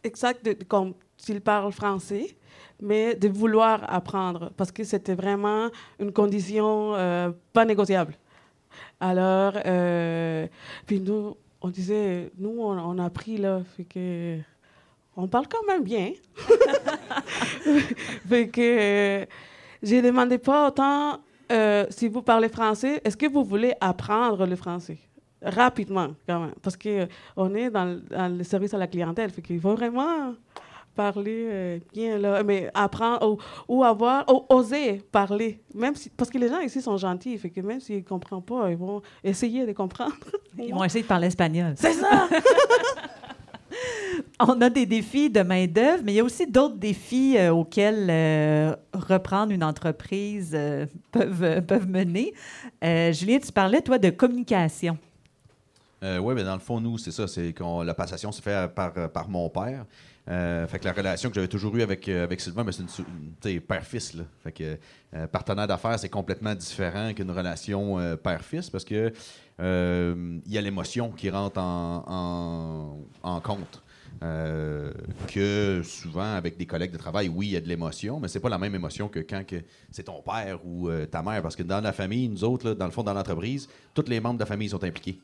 exact 0.03 0.63
comme 0.67 0.93
s'ils 1.17 1.41
parlent 1.41 1.71
français, 1.71 2.35
mais 2.81 3.15
de 3.15 3.27
vouloir 3.27 3.81
apprendre, 3.88 4.51
parce 4.55 4.71
que 4.71 4.83
c'était 4.83 5.15
vraiment 5.15 5.69
une 5.99 6.12
condition 6.12 6.95
euh, 6.95 7.31
pas 7.53 7.65
négociable. 7.65 8.15
Alors, 8.99 9.53
euh, 9.65 10.47
puis 10.85 10.99
nous, 10.99 11.35
on 11.62 11.69
disait, 11.69 12.31
nous, 12.38 12.55
on, 12.59 12.97
a 12.97 13.05
appris 13.05 13.38
là, 13.38 13.62
fait 13.75 13.83
que 13.83 14.38
on 15.17 15.27
parle 15.27 15.47
quand 15.49 15.65
même 15.67 15.83
bien. 15.83 16.13
fait 18.29 18.47
que 18.47 18.62
euh, 18.62 19.25
j'ai 19.83 20.01
demandé 20.01 20.38
pas 20.38 20.67
autant 20.67 21.19
si 21.89 22.07
vous 22.07 22.21
parlez 22.21 22.47
français, 22.47 23.01
est-ce 23.03 23.17
que 23.17 23.25
vous 23.25 23.43
voulez 23.43 23.73
apprendre 23.81 24.45
le 24.45 24.55
français? 24.55 24.99
Rapidement 25.41 26.10
quand 26.28 26.39
même, 26.41 26.54
parce 26.62 26.75
que 26.78 26.89
euh, 27.02 27.06
on 27.36 27.54
est 27.56 27.69
dans, 27.69 27.86
le- 27.86 28.02
dans 28.10 28.28
le 28.38 28.43
service 28.43 28.73
à 28.73 28.78
la 28.78 28.88
clientèle, 28.88 29.30
fait 29.30 29.41
qu'il 29.41 29.60
faut 29.60 29.75
vraiment 29.75 30.34
parler 30.95 31.47
euh, 31.49 31.80
bien 31.93 32.17
là, 32.17 32.43
mais 32.43 32.69
apprendre 32.73 33.25
ou, 33.25 33.38
ou 33.73 33.84
avoir, 33.86 34.25
ou 34.30 34.43
oser 34.54 35.02
parler, 35.12 35.62
même 35.73 35.95
si, 35.95 36.10
parce 36.10 36.30
que 36.30 36.38
les 36.38 36.49
gens 36.49 36.60
ici 36.60 36.82
sont 36.82 36.97
gentils, 36.97 37.38
fait 37.38 37.49
que 37.49 37.62
même 37.62 37.80
s'ils 37.80 37.97
ne 37.97 38.02
comprennent 38.02 38.41
pas, 38.41 38.69
ils 38.69 38.75
vont 38.78 39.02
essayer 39.23 39.65
de 39.65 39.71
comprendre. 39.73 40.13
Ils 40.62 40.73
vont 40.73 40.84
essayer 40.84 41.04
de 41.04 41.08
parler 41.08 41.28
espagnol. 41.28 41.73
C'est 41.78 41.93
ça. 41.93 42.28
On 44.41 44.60
a 44.62 44.69
des 44.69 44.86
défis 44.86 45.30
de 45.30 45.41
main-d'œuvre, 45.41 46.02
mais 46.04 46.13
il 46.13 46.15
y 46.15 46.19
a 46.19 46.23
aussi 46.23 46.47
d'autres 46.47 46.75
défis 46.78 47.38
euh, 47.38 47.54
auxquels 47.54 48.08
euh, 48.10 48.75
reprendre 48.93 49.52
une 49.54 49.63
entreprise 49.63 50.52
euh, 50.54 50.86
peuvent, 51.12 51.62
peuvent 51.65 51.88
mener. 51.88 52.34
Julien, 52.82 53.38
tu 53.39 53.52
parlais, 53.52 53.82
toi, 53.82 53.97
de 53.97 54.10
communication. 54.10 54.97
Oui, 56.01 56.33
mais 56.35 56.43
dans 56.43 56.53
le 56.53 56.59
fond, 56.59 56.79
nous, 56.79 56.97
c'est 56.97 57.12
ça. 57.12 57.27
C'est 57.27 57.53
qu'on 57.53 57.81
la 57.81 57.93
passation 57.93 58.31
s'est 58.31 58.41
faite 58.41 58.73
par, 58.73 59.29
mon 59.29 59.49
père. 59.49 59.85
Euh, 60.29 60.67
fait 60.67 60.79
que 60.79 60.85
la 60.85 60.93
relation 60.93 61.29
que 61.29 61.35
j'avais 61.35 61.47
toujours 61.47 61.75
eue 61.75 61.81
avec, 61.81 62.07
euh, 62.07 62.27
Sylvain, 62.38 62.63
ben, 62.63 62.71
c'est 62.71 63.51
une, 63.51 63.62
père-fils. 63.62 64.15
Fait 64.43 64.51
que 64.51 64.77
euh, 65.15 65.27
partenaire 65.27 65.65
d'affaires, 65.67 65.97
c'est 65.97 66.09
complètement 66.09 66.53
différent 66.53 67.13
qu'une 67.13 67.31
relation 67.31 67.99
euh, 67.99 68.15
père-fils 68.15 68.69
parce 68.69 68.85
que 68.85 69.12
euh, 69.59 70.39
il 70.45 70.51
y 70.51 70.57
a 70.57 70.62
l'émotion 70.62 71.12
qui 71.12 71.29
rentre 71.29 71.59
en, 71.59 73.41
compte. 73.43 73.83
Euh, 74.21 74.91
que 75.33 75.81
souvent, 75.83 76.33
avec 76.33 76.57
des 76.57 76.65
collègues 76.65 76.91
de 76.91 76.97
travail, 76.97 77.29
oui, 77.29 77.47
il 77.47 77.51
y 77.51 77.55
a 77.55 77.62
de 77.62 77.69
l'émotion, 77.69 78.19
mais 78.19 78.27
c'est 78.27 78.41
pas 78.41 78.49
la 78.49 78.57
même 78.57 78.75
émotion 78.75 79.07
que 79.07 79.19
quand 79.19 79.41
c'est 79.91 80.03
ton 80.03 80.21
père 80.21 80.59
ou 80.65 80.89
euh, 80.89 81.05
ta 81.05 81.21
mère. 81.21 81.41
Parce 81.41 81.55
que 81.55 81.63
dans 81.63 81.79
la 81.79 81.93
famille, 81.93 82.27
nous 82.27 82.43
autres, 82.43 82.69
là, 82.69 82.75
dans 82.75 82.85
le 82.85 82.91
fond, 82.91 83.03
dans 83.03 83.13
l'entreprise, 83.13 83.69
tous 83.93 84.05
les 84.07 84.19
membres 84.19 84.35
de 84.35 84.41
la 84.41 84.45
famille 84.45 84.69
sont 84.69 84.83
impliqués. 84.83 85.19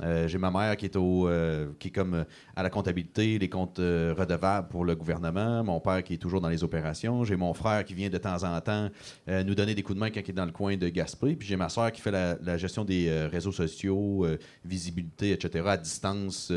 Euh, 0.00 0.26
j'ai 0.26 0.38
ma 0.38 0.50
mère 0.50 0.76
qui 0.76 0.86
est 0.86 0.96
au 0.96 1.28
euh, 1.28 1.72
qui 1.78 1.88
est 1.88 1.90
comme 1.90 2.14
euh, 2.14 2.24
à 2.56 2.62
la 2.62 2.70
comptabilité, 2.70 3.38
les 3.38 3.48
comptes 3.48 3.78
redevables 3.78 4.68
pour 4.68 4.84
le 4.84 4.94
gouvernement, 4.94 5.62
mon 5.62 5.80
père 5.80 6.02
qui 6.02 6.14
est 6.14 6.18
toujours 6.18 6.40
dans 6.40 6.48
les 6.48 6.64
opérations, 6.64 7.24
j'ai 7.24 7.36
mon 7.36 7.52
frère 7.52 7.84
qui 7.84 7.94
vient 7.94 8.08
de 8.08 8.18
temps 8.18 8.42
en 8.42 8.60
temps 8.60 8.88
nous 9.26 9.54
donner 9.54 9.74
des 9.74 9.82
coups 9.82 9.96
de 9.96 10.00
main 10.00 10.10
quand 10.10 10.20
il 10.20 10.30
est 10.30 10.32
dans 10.32 10.46
le 10.46 10.52
coin 10.52 10.76
de 10.76 10.88
Gaspé, 10.88 11.36
puis 11.36 11.46
j'ai 11.46 11.56
ma 11.56 11.68
soeur 11.68 11.92
qui 11.92 12.00
fait 12.00 12.10
la, 12.10 12.56
gestion 12.56 12.84
des 12.84 13.26
réseaux 13.26 13.52
sociaux, 13.52 14.26
visibilité, 14.64 15.32
etc. 15.32 15.64
à 15.68 15.76
distance 15.76 16.52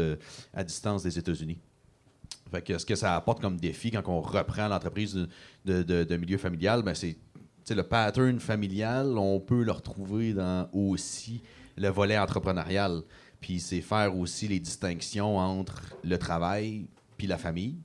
à 0.53 0.63
distance 0.63 1.03
des 1.03 1.17
États-Unis. 1.17 1.59
Fait 2.51 2.61
que 2.61 2.77
ce 2.77 2.85
que 2.85 2.95
ça 2.95 3.15
apporte 3.15 3.41
comme 3.41 3.57
défi 3.57 3.91
quand 3.91 4.03
on 4.07 4.21
reprend 4.21 4.67
l'entreprise 4.67 5.27
de, 5.65 6.17
milieu 6.17 6.37
familial, 6.37 6.83
ben 6.83 6.93
c'est 6.95 7.17
le 7.75 7.83
pattern 7.83 8.39
familial, 8.39 9.17
on 9.17 9.39
peut 9.39 9.63
le 9.63 9.71
retrouver 9.71 10.33
dans 10.33 10.69
aussi 10.73 11.41
le 11.77 11.89
volet 11.89 12.17
entrepreneurial. 12.17 13.01
Puis 13.45 13.59
c'est 13.59 13.81
faire 13.81 14.17
aussi 14.17 14.47
les 14.47 14.59
distinctions 14.59 15.37
entre 15.37 15.83
le 16.03 16.17
travail 16.17 16.87
puis 17.15 17.27
la 17.27 17.37
famille. 17.37 17.75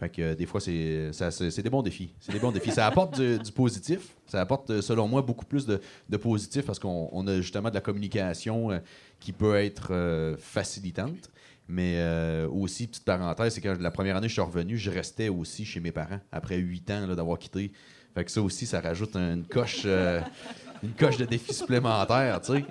Fait 0.00 0.08
que 0.08 0.20
euh, 0.20 0.34
des 0.34 0.44
fois, 0.44 0.60
c'est 0.60 1.62
des 1.62 1.70
bons 1.70 1.82
défis. 1.82 2.12
C'est 2.18 2.32
des 2.32 2.40
bons 2.40 2.50
défis. 2.50 2.72
Ça 2.72 2.84
apporte 2.84 3.20
du, 3.20 3.52
positif. 3.52 4.16
Ça 4.26 4.40
apporte, 4.40 4.70
euh, 4.70 4.82
selon 4.82 5.06
moi, 5.06 5.22
beaucoup 5.22 5.44
plus 5.44 5.66
de, 5.66 6.16
positif 6.16 6.66
parce 6.66 6.80
qu'on 6.80 7.08
on 7.12 7.28
a 7.28 7.36
justement 7.36 7.68
de 7.68 7.74
la 7.74 7.80
communication 7.80 8.72
euh, 8.72 8.80
qui 9.20 9.30
peut 9.30 9.54
être 9.54 10.36
facilitante. 10.40 11.30
Mais 11.68 12.02
aussi, 12.50 12.88
petite 12.88 13.04
parenthèse, 13.04 13.54
c'est 13.54 13.60
quand 13.60 13.78
la 13.78 13.90
première 13.92 14.16
année 14.16 14.26
je 14.26 14.32
suis 14.32 14.42
revenu, 14.42 14.76
je 14.78 14.90
restais 14.90 15.28
aussi 15.28 15.64
chez 15.64 15.78
mes 15.78 15.92
parents 15.92 16.18
après 16.32 16.56
huit 16.56 16.90
ans 16.90 17.06
d'avoir 17.06 17.38
quitté. 17.38 17.70
Fait 18.16 18.24
que 18.24 18.30
ça 18.32 18.42
aussi, 18.42 18.66
ça 18.66 18.80
rajoute 18.80 19.14
une 19.14 19.44
coche, 19.44 19.84
une 19.84 20.92
coche 20.98 21.18
de 21.18 21.26
défi 21.26 21.52
supplémentaire, 21.52 22.40
tu 22.40 22.54
sais. 22.54 22.64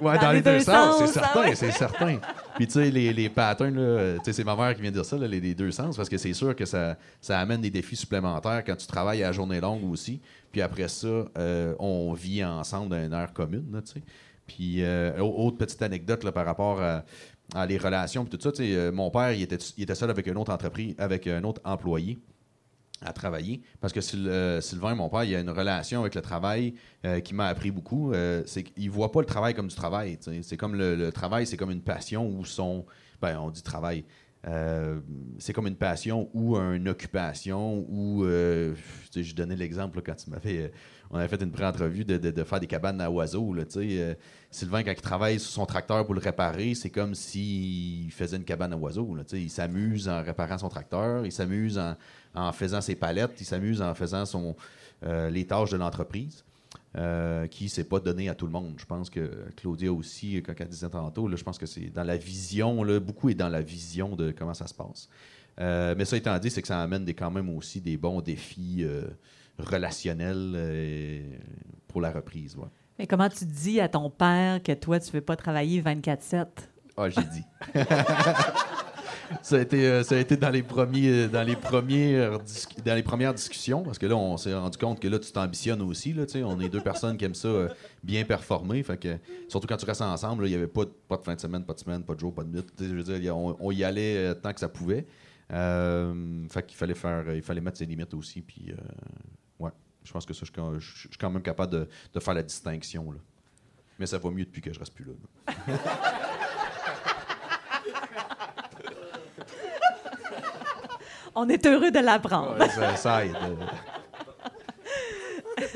Ouais, 0.00 0.18
dans, 0.18 0.32
les 0.32 0.42
deux, 0.42 0.60
sens, 0.60 0.96
c'est 0.98 1.04
ah 1.04 1.06
certain, 1.06 1.40
ouais. 1.40 1.54
c'est 1.54 1.70
certain. 1.72 2.18
Puis 2.56 2.66
tu 2.66 2.72
sais, 2.74 2.90
les, 2.90 3.12
les 3.12 3.28
patterns, 3.28 4.18
c'est 4.24 4.44
ma 4.44 4.54
mère 4.56 4.74
qui 4.74 4.82
vient 4.82 4.90
de 4.90 4.96
dire 4.96 5.04
ça, 5.04 5.16
là, 5.16 5.26
les, 5.26 5.40
les 5.40 5.54
deux 5.54 5.70
sens, 5.70 5.96
parce 5.96 6.08
que 6.08 6.18
c'est 6.18 6.32
sûr 6.34 6.54
que 6.54 6.64
ça, 6.64 6.96
ça 7.20 7.38
amène 7.40 7.60
des 7.60 7.70
défis 7.70 7.96
supplémentaires 7.96 8.62
quand 8.64 8.76
tu 8.76 8.86
travailles 8.86 9.22
à 9.24 9.32
journée 9.32 9.60
longue 9.60 9.90
aussi. 9.90 10.20
Puis 10.52 10.60
après 10.62 10.88
ça, 10.88 11.06
euh, 11.38 11.74
on 11.78 12.12
vit 12.12 12.44
ensemble 12.44 12.90
dans 12.90 13.04
une 13.04 13.12
heure 13.12 13.32
commune, 13.32 13.80
tu 13.84 13.92
sais. 13.94 14.02
Puis 14.46 14.82
euh, 14.82 15.18
au- 15.20 15.46
autre 15.46 15.56
petite 15.58 15.82
anecdote 15.82 16.22
là, 16.24 16.32
par 16.32 16.46
rapport 16.46 16.80
à, 16.80 17.02
à 17.54 17.66
les 17.66 17.78
relations, 17.78 18.24
puis 18.24 18.36
tout 18.36 18.42
ça, 18.42 18.52
tu 18.52 18.64
sais, 18.64 18.74
euh, 18.76 18.92
mon 18.92 19.10
père, 19.10 19.32
il 19.32 19.42
était, 19.42 19.58
il 19.76 19.82
était 19.82 19.94
seul 19.94 20.10
avec 20.10 20.26
une 20.26 20.36
autre 20.36 20.52
entreprise, 20.52 20.94
avec 20.98 21.26
un 21.26 21.42
autre 21.44 21.60
employé 21.64 22.18
à 23.02 23.12
travailler. 23.12 23.62
Parce 23.80 23.92
que 23.92 24.00
euh, 24.14 24.60
Sylvain, 24.60 24.94
mon 24.94 25.08
père, 25.08 25.24
il 25.24 25.34
a 25.34 25.40
une 25.40 25.50
relation 25.50 26.00
avec 26.00 26.14
le 26.14 26.22
travail 26.22 26.74
euh, 27.04 27.20
qui 27.20 27.34
m'a 27.34 27.46
appris 27.46 27.70
beaucoup. 27.70 28.12
Euh, 28.12 28.42
c'est 28.46 28.62
qu'il 28.62 28.90
voit 28.90 29.12
pas 29.12 29.20
le 29.20 29.26
travail 29.26 29.54
comme 29.54 29.68
du 29.68 29.74
travail. 29.74 30.18
C'est 30.42 30.56
comme 30.56 30.74
le, 30.74 31.10
travail, 31.10 31.46
c'est 31.46 31.56
comme 31.56 31.70
une 31.70 31.82
passion 31.82 32.28
ou 32.28 32.44
son. 32.44 32.84
Ben, 33.20 33.38
on 33.38 33.50
dit 33.50 33.62
travail. 33.62 34.04
Euh, 34.48 35.00
c'est 35.40 35.52
comme 35.52 35.66
une 35.66 35.74
passion 35.74 36.30
ou 36.32 36.56
une 36.56 36.88
occupation 36.88 37.84
ou 37.88 38.24
euh, 38.24 38.76
je 39.12 39.34
donnais 39.34 39.56
l'exemple 39.56 40.00
quand 40.02 40.14
tu 40.14 40.30
m'avais 40.30 40.58
euh, 40.58 40.68
on 41.10 41.18
avait 41.18 41.26
fait 41.26 41.42
une 41.42 41.50
pré-entrevue 41.50 42.04
de, 42.04 42.16
de- 42.16 42.44
faire 42.44 42.60
des 42.60 42.68
cabanes 42.68 43.00
à 43.00 43.10
oiseaux 43.10 43.52
là, 43.52 43.64
euh, 43.76 44.14
Sylvain 44.52 44.84
quand 44.84 44.92
il 44.92 45.00
travaille 45.00 45.40
sur 45.40 45.50
son 45.50 45.66
tracteur 45.66 46.04
pour 46.06 46.14
le 46.14 46.20
réparer 46.20 46.76
c'est 46.76 46.90
comme 46.90 47.16
s'il 47.16 48.12
faisait 48.12 48.36
une 48.36 48.44
cabane 48.44 48.72
à 48.72 48.76
oiseaux 48.76 49.16
là, 49.16 49.24
il 49.32 49.50
s'amuse 49.50 50.08
en 50.08 50.22
réparant 50.22 50.58
son 50.58 50.68
tracteur 50.68 51.26
il 51.26 51.32
s'amuse 51.32 51.80
en, 52.32 52.52
faisant 52.52 52.80
ses 52.80 52.94
palettes 52.94 53.40
il 53.40 53.46
s'amuse 53.46 53.82
en 53.82 53.96
faisant 53.96 54.24
son, 54.26 54.54
les 55.02 55.44
tâches 55.44 55.70
de 55.70 55.76
l'entreprise 55.76 56.44
euh, 56.96 57.46
qui 57.46 57.68
s'est 57.68 57.84
pas 57.84 58.00
donné 58.00 58.28
à 58.28 58.34
tout 58.34 58.46
le 58.46 58.52
monde. 58.52 58.74
Je 58.78 58.86
pense 58.86 59.10
que 59.10 59.46
Claudia 59.56 59.92
aussi, 59.92 60.42
quand 60.42 60.54
elle 60.58 60.68
disait 60.68 60.88
tantôt, 60.88 61.28
là, 61.28 61.36
je 61.36 61.44
pense 61.44 61.58
que 61.58 61.66
c'est 61.66 61.90
dans 61.90 62.04
la 62.04 62.16
vision, 62.16 62.82
là, 62.82 63.00
beaucoup 63.00 63.28
est 63.28 63.34
dans 63.34 63.48
la 63.48 63.60
vision 63.60 64.16
de 64.16 64.32
comment 64.32 64.54
ça 64.54 64.66
se 64.66 64.74
passe. 64.74 65.08
Euh, 65.60 65.94
mais 65.96 66.04
ça 66.04 66.16
étant 66.16 66.38
dit, 66.38 66.50
c'est 66.50 66.62
que 66.62 66.68
ça 66.68 66.82
amène 66.82 67.04
des, 67.04 67.14
quand 67.14 67.30
même 67.30 67.48
aussi 67.56 67.80
des 67.80 67.96
bons 67.96 68.20
défis 68.20 68.78
euh, 68.80 69.06
relationnels 69.58 70.52
euh, 70.54 71.20
pour 71.88 72.00
la 72.00 72.10
reprise. 72.10 72.56
ouais. 72.56 72.68
Mais 72.98 73.06
comment 73.06 73.28
tu 73.28 73.44
dis 73.44 73.80
à 73.80 73.88
ton 73.88 74.10
père 74.10 74.62
que 74.62 74.72
toi, 74.72 74.98
tu 74.98 75.08
ne 75.08 75.12
veux 75.12 75.20
pas 75.20 75.36
travailler 75.36 75.82
24-7? 75.82 76.46
Ah, 76.96 77.10
j'ai 77.10 77.22
dit. 77.22 77.44
ça, 79.42 79.56
a 79.56 79.60
été, 79.60 79.86
euh, 79.86 80.02
ça 80.02 80.16
a 80.16 80.18
été 80.18 80.36
dans 80.36 80.50
les 80.50 80.62
premiers, 80.62 81.08
euh, 81.10 81.28
dans 81.28 81.42
les 82.94 83.02
premières, 83.02 83.34
discussions, 83.34 83.82
parce 83.82 83.98
que 83.98 84.06
là, 84.06 84.16
on 84.16 84.36
s'est 84.36 84.54
rendu 84.54 84.78
compte 84.78 85.00
que 85.00 85.08
là, 85.08 85.18
tu 85.18 85.30
t'ambitionnes 85.32 85.82
aussi. 85.82 86.12
Là, 86.12 86.24
on 86.44 86.60
est 86.60 86.68
deux 86.68 86.80
personnes 86.80 87.16
qui 87.16 87.24
aiment 87.24 87.34
ça 87.34 87.48
euh, 87.48 87.68
bien 88.02 88.24
performer. 88.24 88.82
Fait 88.82 88.96
que, 88.96 89.16
surtout 89.48 89.66
quand 89.66 89.76
tu 89.76 89.86
restes 89.86 90.02
ensemble, 90.02 90.46
il 90.46 90.50
n'y 90.50 90.56
avait 90.56 90.66
pas 90.66 90.84
de, 90.84 91.22
fin 91.22 91.34
de 91.34 91.40
semaine, 91.40 91.64
pas 91.64 91.74
de 91.74 91.80
semaine, 91.80 92.02
pas 92.04 92.14
de 92.14 92.20
jour, 92.20 92.34
pas 92.34 92.44
de 92.44 92.50
nuit. 92.50 92.64
Je 92.78 92.86
veux 92.86 93.02
dire, 93.02 93.36
on, 93.36 93.70
y 93.72 93.84
allait 93.84 94.34
tant 94.36 94.52
que 94.52 94.60
ça 94.60 94.68
pouvait. 94.68 95.06
Fait 95.48 96.66
qu'il 96.66 96.76
fallait 96.76 96.94
faire, 96.94 97.34
il 97.34 97.42
fallait 97.42 97.60
mettre 97.60 97.78
ses 97.78 97.86
limites 97.86 98.14
aussi. 98.14 98.42
Puis, 98.42 98.72
ouais, 99.58 99.70
je 100.04 100.12
pense 100.12 100.26
que 100.26 100.34
ça, 100.34 100.44
je, 100.44 100.80
suis 100.80 101.08
quand- 101.18 101.30
même 101.30 101.42
capable 101.42 101.88
de, 102.12 102.20
faire 102.20 102.34
la 102.34 102.42
distinction. 102.42 103.14
Mais 103.98 104.06
ça 104.06 104.18
va 104.18 104.30
mieux 104.30 104.44
depuis 104.44 104.60
que 104.60 104.72
je 104.72 104.78
reste 104.78 104.94
plus 104.94 105.04
là. 105.04 105.12
On 111.36 111.48
est 111.48 111.64
heureux 111.66 111.90
de 111.90 111.98
l'apprendre. 112.00 112.58
Ouais, 112.58 112.68
ça, 112.70 112.96
ça 112.96 113.24
aide. 113.24 113.34
euh. 113.34 113.56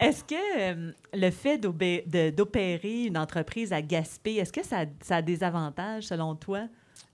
Est-ce 0.00 0.24
que 0.24 0.34
euh, 0.58 0.90
le 1.14 1.30
fait 1.30 1.58
de- 1.58 2.30
d'opérer 2.30 3.04
une 3.04 3.16
entreprise 3.18 3.72
à 3.72 3.80
Gaspé, 3.82 4.34
est-ce 4.36 4.52
que 4.52 4.64
ça, 4.64 4.78
ça 5.00 5.16
a 5.16 5.22
des 5.22 5.44
avantages 5.44 6.04
selon 6.04 6.34
toi? 6.34 6.62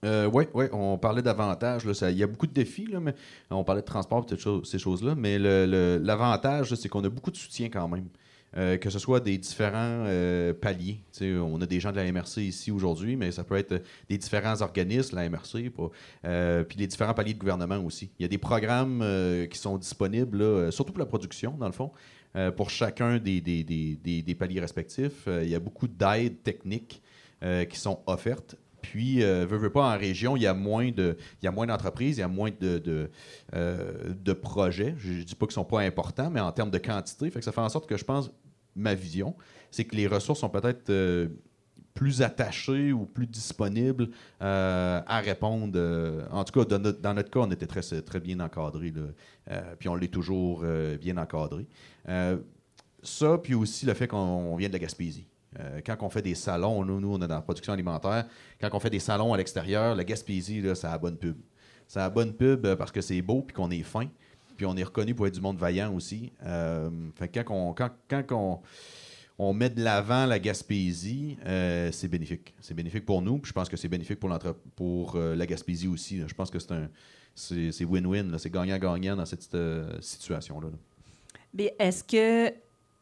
oui, 0.03 0.45
oui, 0.53 0.65
on 0.71 0.97
parlait 0.97 1.21
d'avantages. 1.21 1.83
Il 1.85 2.17
y 2.17 2.23
a 2.23 2.27
beaucoup 2.27 2.47
de 2.47 2.53
défis, 2.53 2.85
là, 2.87 2.99
mais 2.99 3.13
on 3.51 3.63
parlait 3.63 3.81
de 3.81 3.85
transport 3.85 4.25
et 4.31 4.35
ces 4.65 4.79
choses-là. 4.79 5.13
Mais 5.15 5.37
l'avantage, 5.37 6.73
c'est 6.75 6.87
qu'on 6.89 7.03
a 7.03 7.09
beaucoup 7.09 7.31
de 7.31 7.37
soutien 7.37 7.69
quand 7.69 7.87
même. 7.87 8.07
Euh, 8.57 8.77
que 8.77 8.89
ce 8.89 8.97
soit 8.97 9.19
des 9.19 9.37
différents 9.37 10.05
euh, 10.07 10.53
paliers. 10.55 11.03
Tu 11.13 11.19
sais, 11.19 11.33
on 11.37 11.61
a 11.61 11.67
des 11.67 11.79
gens 11.79 11.91
de 11.91 11.97
la 11.97 12.11
MRC 12.11 12.37
ici 12.39 12.71
aujourd'hui, 12.71 13.15
mais 13.15 13.31
ça 13.31 13.43
peut 13.43 13.55
être 13.55 13.83
des 14.09 14.17
différents 14.17 14.59
organismes, 14.61 15.17
la 15.17 15.29
MRC, 15.29 15.71
euh, 16.25 16.63
puis 16.63 16.79
les 16.79 16.87
différents 16.87 17.13
paliers 17.13 17.35
de 17.35 17.39
gouvernement 17.39 17.77
aussi. 17.85 18.09
Il 18.17 18.23
y 18.23 18.25
a 18.25 18.27
des 18.27 18.39
programmes 18.39 19.01
euh, 19.03 19.45
qui 19.45 19.59
sont 19.59 19.77
disponibles, 19.77 20.41
euh, 20.41 20.71
surtout 20.71 20.93
pour 20.93 20.99
la 20.99 21.05
production, 21.05 21.51
dans 21.59 21.67
le 21.67 21.71
fond, 21.73 21.91
euh, 22.35 22.49
pour 22.49 22.71
chacun 22.71 23.19
des, 23.19 23.39
des- 23.39 23.63
des- 23.63 24.23
des- 24.23 24.35
paliers 24.35 24.59
respectifs. 24.61 25.27
Euh, 25.27 25.43
il 25.43 25.49
y 25.49 25.55
a 25.55 25.59
beaucoup 25.59 25.87
d'aides 25.87 26.41
techniques 26.41 27.03
euh, 27.43 27.65
qui 27.65 27.77
sont 27.79 27.99
offertes. 28.07 28.55
Puis, 28.81 29.23
euh, 29.23 29.45
veux, 29.45 29.57
veux 29.57 29.69
pas, 29.69 29.93
en 29.93 29.97
région, 29.97 30.35
il 30.35 30.43
y 30.43 30.47
a 30.47 30.53
moins 30.53 30.91
de, 30.91 31.17
il 31.41 31.45
y 31.45 31.47
a 31.47 31.51
moins 31.51 31.67
d'entreprises, 31.67 32.17
il 32.17 32.21
y 32.21 32.23
a 32.23 32.27
moins 32.27 32.51
de, 32.51 32.77
de, 32.77 33.09
euh, 33.53 34.13
de 34.13 34.33
projets. 34.33 34.95
Je 34.97 35.11
ne 35.11 35.23
dis 35.23 35.35
pas 35.35 35.45
qu'ils 35.45 35.53
sont 35.53 35.65
pas 35.65 35.81
importants, 35.81 36.29
mais 36.29 36.39
en 36.39 36.51
termes 36.51 36.71
de 36.71 36.77
quantité, 36.77 37.31
ça 37.41 37.51
fait 37.51 37.61
en 37.61 37.69
sorte 37.69 37.87
que 37.87 37.97
je 37.97 38.05
pense, 38.05 38.31
ma 38.75 38.95
vision, 38.95 39.35
c'est 39.71 39.85
que 39.85 39.95
les 39.95 40.07
ressources 40.07 40.39
sont 40.39 40.49
peut-être 40.49 40.89
euh, 40.89 41.27
plus 41.93 42.21
attachées 42.21 42.93
ou 42.93 43.05
plus 43.05 43.27
disponibles 43.27 44.09
euh, 44.41 45.01
à 45.05 45.19
répondre. 45.19 46.27
en 46.31 46.43
tout 46.43 46.59
cas, 46.59 46.65
dans 46.65 46.79
notre, 46.79 47.01
dans 47.01 47.13
notre 47.13 47.29
cas, 47.29 47.41
on 47.41 47.51
était 47.51 47.67
très, 47.67 47.81
très 47.81 48.19
bien 48.19 48.39
encadré. 48.39 48.93
puis 49.79 49.89
on 49.89 49.95
l'est 49.95 50.07
toujours 50.07 50.63
bien 50.99 51.17
encadré. 51.17 51.67
Ça, 53.01 53.37
puis 53.37 53.53
aussi 53.53 53.85
le 53.85 53.93
fait 53.93 54.07
qu'on 54.07 54.55
vient 54.55 54.67
de 54.67 54.73
la 54.73 54.79
Gaspésie. 54.79 55.28
Euh, 55.59 55.81
quand 55.85 55.97
on 56.01 56.09
fait 56.09 56.21
des 56.21 56.35
salons, 56.35 56.83
nous, 56.85 56.99
nous, 56.99 57.13
on 57.13 57.21
est 57.21 57.27
dans 57.27 57.35
la 57.35 57.41
production 57.41 57.73
alimentaire, 57.73 58.25
quand 58.61 58.69
on 58.73 58.79
fait 58.79 58.89
des 58.89 58.99
salons 58.99 59.33
à 59.33 59.37
l'extérieur, 59.37 59.95
la 59.95 60.03
Gaspésie, 60.03 60.61
là, 60.61 60.75
ça 60.75 60.93
a 60.93 60.97
bonne 60.97 61.17
pub. 61.17 61.37
Ça 61.87 62.01
a 62.01 62.03
la 62.03 62.09
bonne 62.09 62.33
pub 62.33 62.65
euh, 62.65 62.75
parce 62.75 62.91
que 62.91 63.01
c'est 63.01 63.21
beau 63.21 63.41
puis 63.41 63.55
qu'on 63.55 63.71
est 63.71 63.83
fin. 63.83 64.07
Puis 64.57 64.65
on 64.65 64.75
est 64.75 64.83
reconnu 64.83 65.15
pour 65.15 65.25
être 65.25 65.33
du 65.33 65.41
monde 65.41 65.57
vaillant 65.57 65.93
aussi. 65.93 66.31
Euh, 66.45 66.89
fait 67.15 67.29
quand, 67.29 67.43
on, 67.49 67.73
quand, 67.73 67.89
quand 68.09 68.61
on, 69.37 69.53
met 69.53 69.69
de 69.69 69.81
l'avant 69.81 70.25
la 70.25 70.37
Gaspésie, 70.37 71.37
c'est 71.45 72.09
bénéfique. 72.09 72.53
C'est 72.59 72.73
bénéfique 72.73 73.05
pour 73.05 73.21
nous, 73.21 73.39
puis 73.39 73.49
je 73.49 73.53
pense 73.53 73.69
que 73.69 73.77
c'est 73.77 73.87
bénéfique 73.87 74.19
pour, 74.19 74.37
pour 74.75 75.17
la 75.17 75.45
Gaspésie 75.45 75.87
aussi. 75.87 76.21
Je 76.27 76.33
pense 76.33 76.51
que 76.51 76.59
c'est 76.59 76.73
un 76.73 76.89
c'est 77.35 77.85
win-win, 77.85 78.37
c'est 78.37 78.49
gagnant-gagnant 78.49 79.15
dans 79.15 79.25
cette 79.25 79.47
situation-là. 80.01 80.67
là. 80.67 80.77
Mais 81.53 81.73
est-ce 81.79 82.03
que 82.03 82.53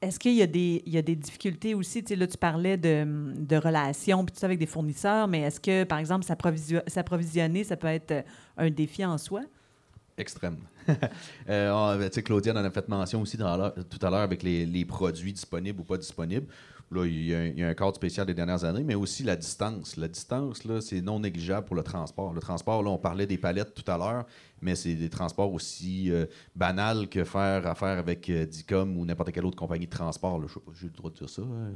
est-ce 0.01 0.19
qu'il 0.19 0.33
y, 0.35 0.41
a 0.41 0.47
des- 0.47 0.83
il 0.85 0.93
y 0.93 0.97
a 0.97 1.01
des 1.01 1.15
difficultés 1.15 1.73
aussi? 1.73 2.03
Tu 2.03 2.15
là, 2.15 2.27
tu 2.27 2.37
parlais 2.37 2.77
de, 2.77 3.05
de 3.35 3.55
relations 3.55 4.23
puis 4.23 4.33
tout 4.33 4.39
ça 4.39 4.45
avec 4.45 4.59
des 4.59 4.65
fournisseurs, 4.67 5.27
mais 5.27 5.41
est-ce 5.41 5.59
que, 5.59 5.83
par 5.85 5.97
exemple, 5.99 6.25
s'approvisio- 6.25 6.87
s'approvisionner, 6.87 7.63
ça 7.63 7.75
peut 7.77 7.87
être 7.87 8.11
euh, 8.11 8.21
un 8.57 8.69
défi 8.69 9.03
en 9.03 9.17
soi? 9.17 9.41
Extrême. 10.17 10.57
Euh, 11.49 12.09
Claudiane 12.09 12.57
en 12.57 12.63
a 12.63 12.71
fait 12.71 12.87
mention 12.87 13.21
aussi 13.21 13.37
tout 13.37 13.43
à 13.43 14.09
l'heure 14.09 14.21
avec 14.21 14.41
les, 14.43 14.65
les 14.65 14.85
produits 14.85 15.33
disponibles 15.33 15.81
ou 15.81 15.83
pas 15.83 15.97
disponibles. 15.97 16.47
Là, 16.89 17.05
il 17.05 17.25
y, 17.25 17.35
a 17.35 17.39
un, 17.39 17.69
un 17.69 17.73
cadre 17.73 17.95
spécial 17.95 18.25
des 18.25 18.33
dernières 18.33 18.63
années, 18.63 18.83
mais 18.83 18.95
aussi 18.95 19.23
la 19.23 19.35
distance. 19.35 19.97
La 19.97 20.07
distance, 20.07 20.63
là, 20.63 20.79
c'est 20.79 21.01
non 21.01 21.19
négligeable 21.19 21.65
pour 21.67 21.75
le 21.75 21.83
transport. 21.83 22.33
Le 22.33 22.39
transport, 22.39 22.81
là, 22.81 22.89
on 22.91 22.97
parlait 22.97 23.27
des 23.27 23.37
palettes 23.37 23.73
tout 23.73 23.91
à 23.91 23.97
l'heure, 23.97 24.25
mais 24.61 24.73
c'est 24.73 24.93
des 24.95 25.09
transports 25.09 25.51
aussi 25.51 26.09
euh, 26.09 26.25
banals 26.55 27.09
que 27.09 27.25
faire 27.25 27.67
affaire 27.67 27.97
avec 27.97 28.29
euh, 28.29 28.45
Dicom 28.45 28.95
ou 28.97 29.05
n'importe 29.05 29.33
quelle 29.33 29.45
autre 29.45 29.57
compagnie 29.57 29.85
de 29.85 29.91
transport. 29.91 30.41
Je 30.41 30.47
sais 30.53 30.59
pas, 30.61 30.71
j'ai 30.79 30.87
le 30.87 30.93
droit 30.93 31.11
de 31.11 31.15
dire 31.17 31.29
ça. 31.29 31.41
hein. 31.41 31.73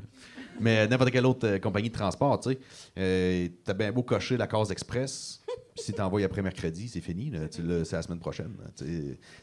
Mais 0.61 0.87
n'importe 0.87 1.11
quelle 1.11 1.25
autre 1.25 1.45
euh, 1.45 1.59
compagnie 1.59 1.89
de 1.89 1.93
transport, 1.95 2.39
tu 2.39 2.51
sais. 2.95 3.51
T'as 3.65 3.73
bien 3.73 3.91
beau 3.91 4.03
cocher 4.03 4.37
la 4.37 4.47
case 4.47 4.71
express. 4.71 5.41
Si 5.75 5.91
t'envoies 5.93 6.23
après 6.23 6.41
mercredi, 6.41 6.87
c'est 6.87 7.01
fini. 7.01 7.33
C'est 7.49 7.91
la 7.91 8.01
semaine 8.01 8.19
prochaine. 8.19 8.53
là. 8.63 8.85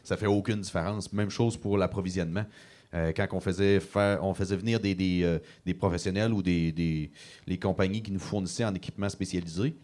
Ça 0.03 0.17
fait 0.17 0.25
aucune 0.27 0.61
différence. 0.61 1.13
Même 1.13 1.29
chose 1.29 1.57
pour 1.57 1.77
l'approvisionnement. 1.77 2.45
Euh, 2.93 3.11
quand 3.15 3.27
on 3.33 3.39
faisait 3.39 3.79
on 4.21 4.33
faisait 4.33 4.55
venir 4.55 4.79
des, 4.79 5.21
euh, 5.23 5.73
professionnels 5.77 6.33
ou 6.33 6.41
des, 6.41 7.11
les 7.45 7.59
compagnies 7.59 8.01
qui 8.01 8.11
nous 8.11 8.19
fournissaient 8.19 8.65
en 8.65 8.73
équipement 8.73 9.09
spécialisé. 9.09 9.75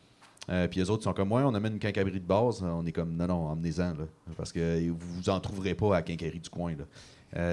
Euh, 0.50 0.68
puis 0.68 0.80
les 0.80 0.90
autres 0.90 1.04
sont 1.04 1.14
comme 1.14 1.30
moi, 1.30 1.42
on 1.44 1.54
amène 1.56 1.74
une 1.74 1.80
quincaillerie 1.80 2.20
de 2.20 2.20
base. 2.20 2.64
On 2.64 2.86
est 2.86 2.92
comme 2.92 3.16
non, 3.16 3.28
non, 3.28 3.48
emmenez-en. 3.48 3.94
Parce 4.38 4.52
que 4.52 4.90
vous 4.90 5.30
en 5.30 5.40
trouverez 5.40 5.74
pas 5.74 5.98
à 5.98 6.02
la 6.02 6.16
du 6.16 6.50
coin. 6.50 6.76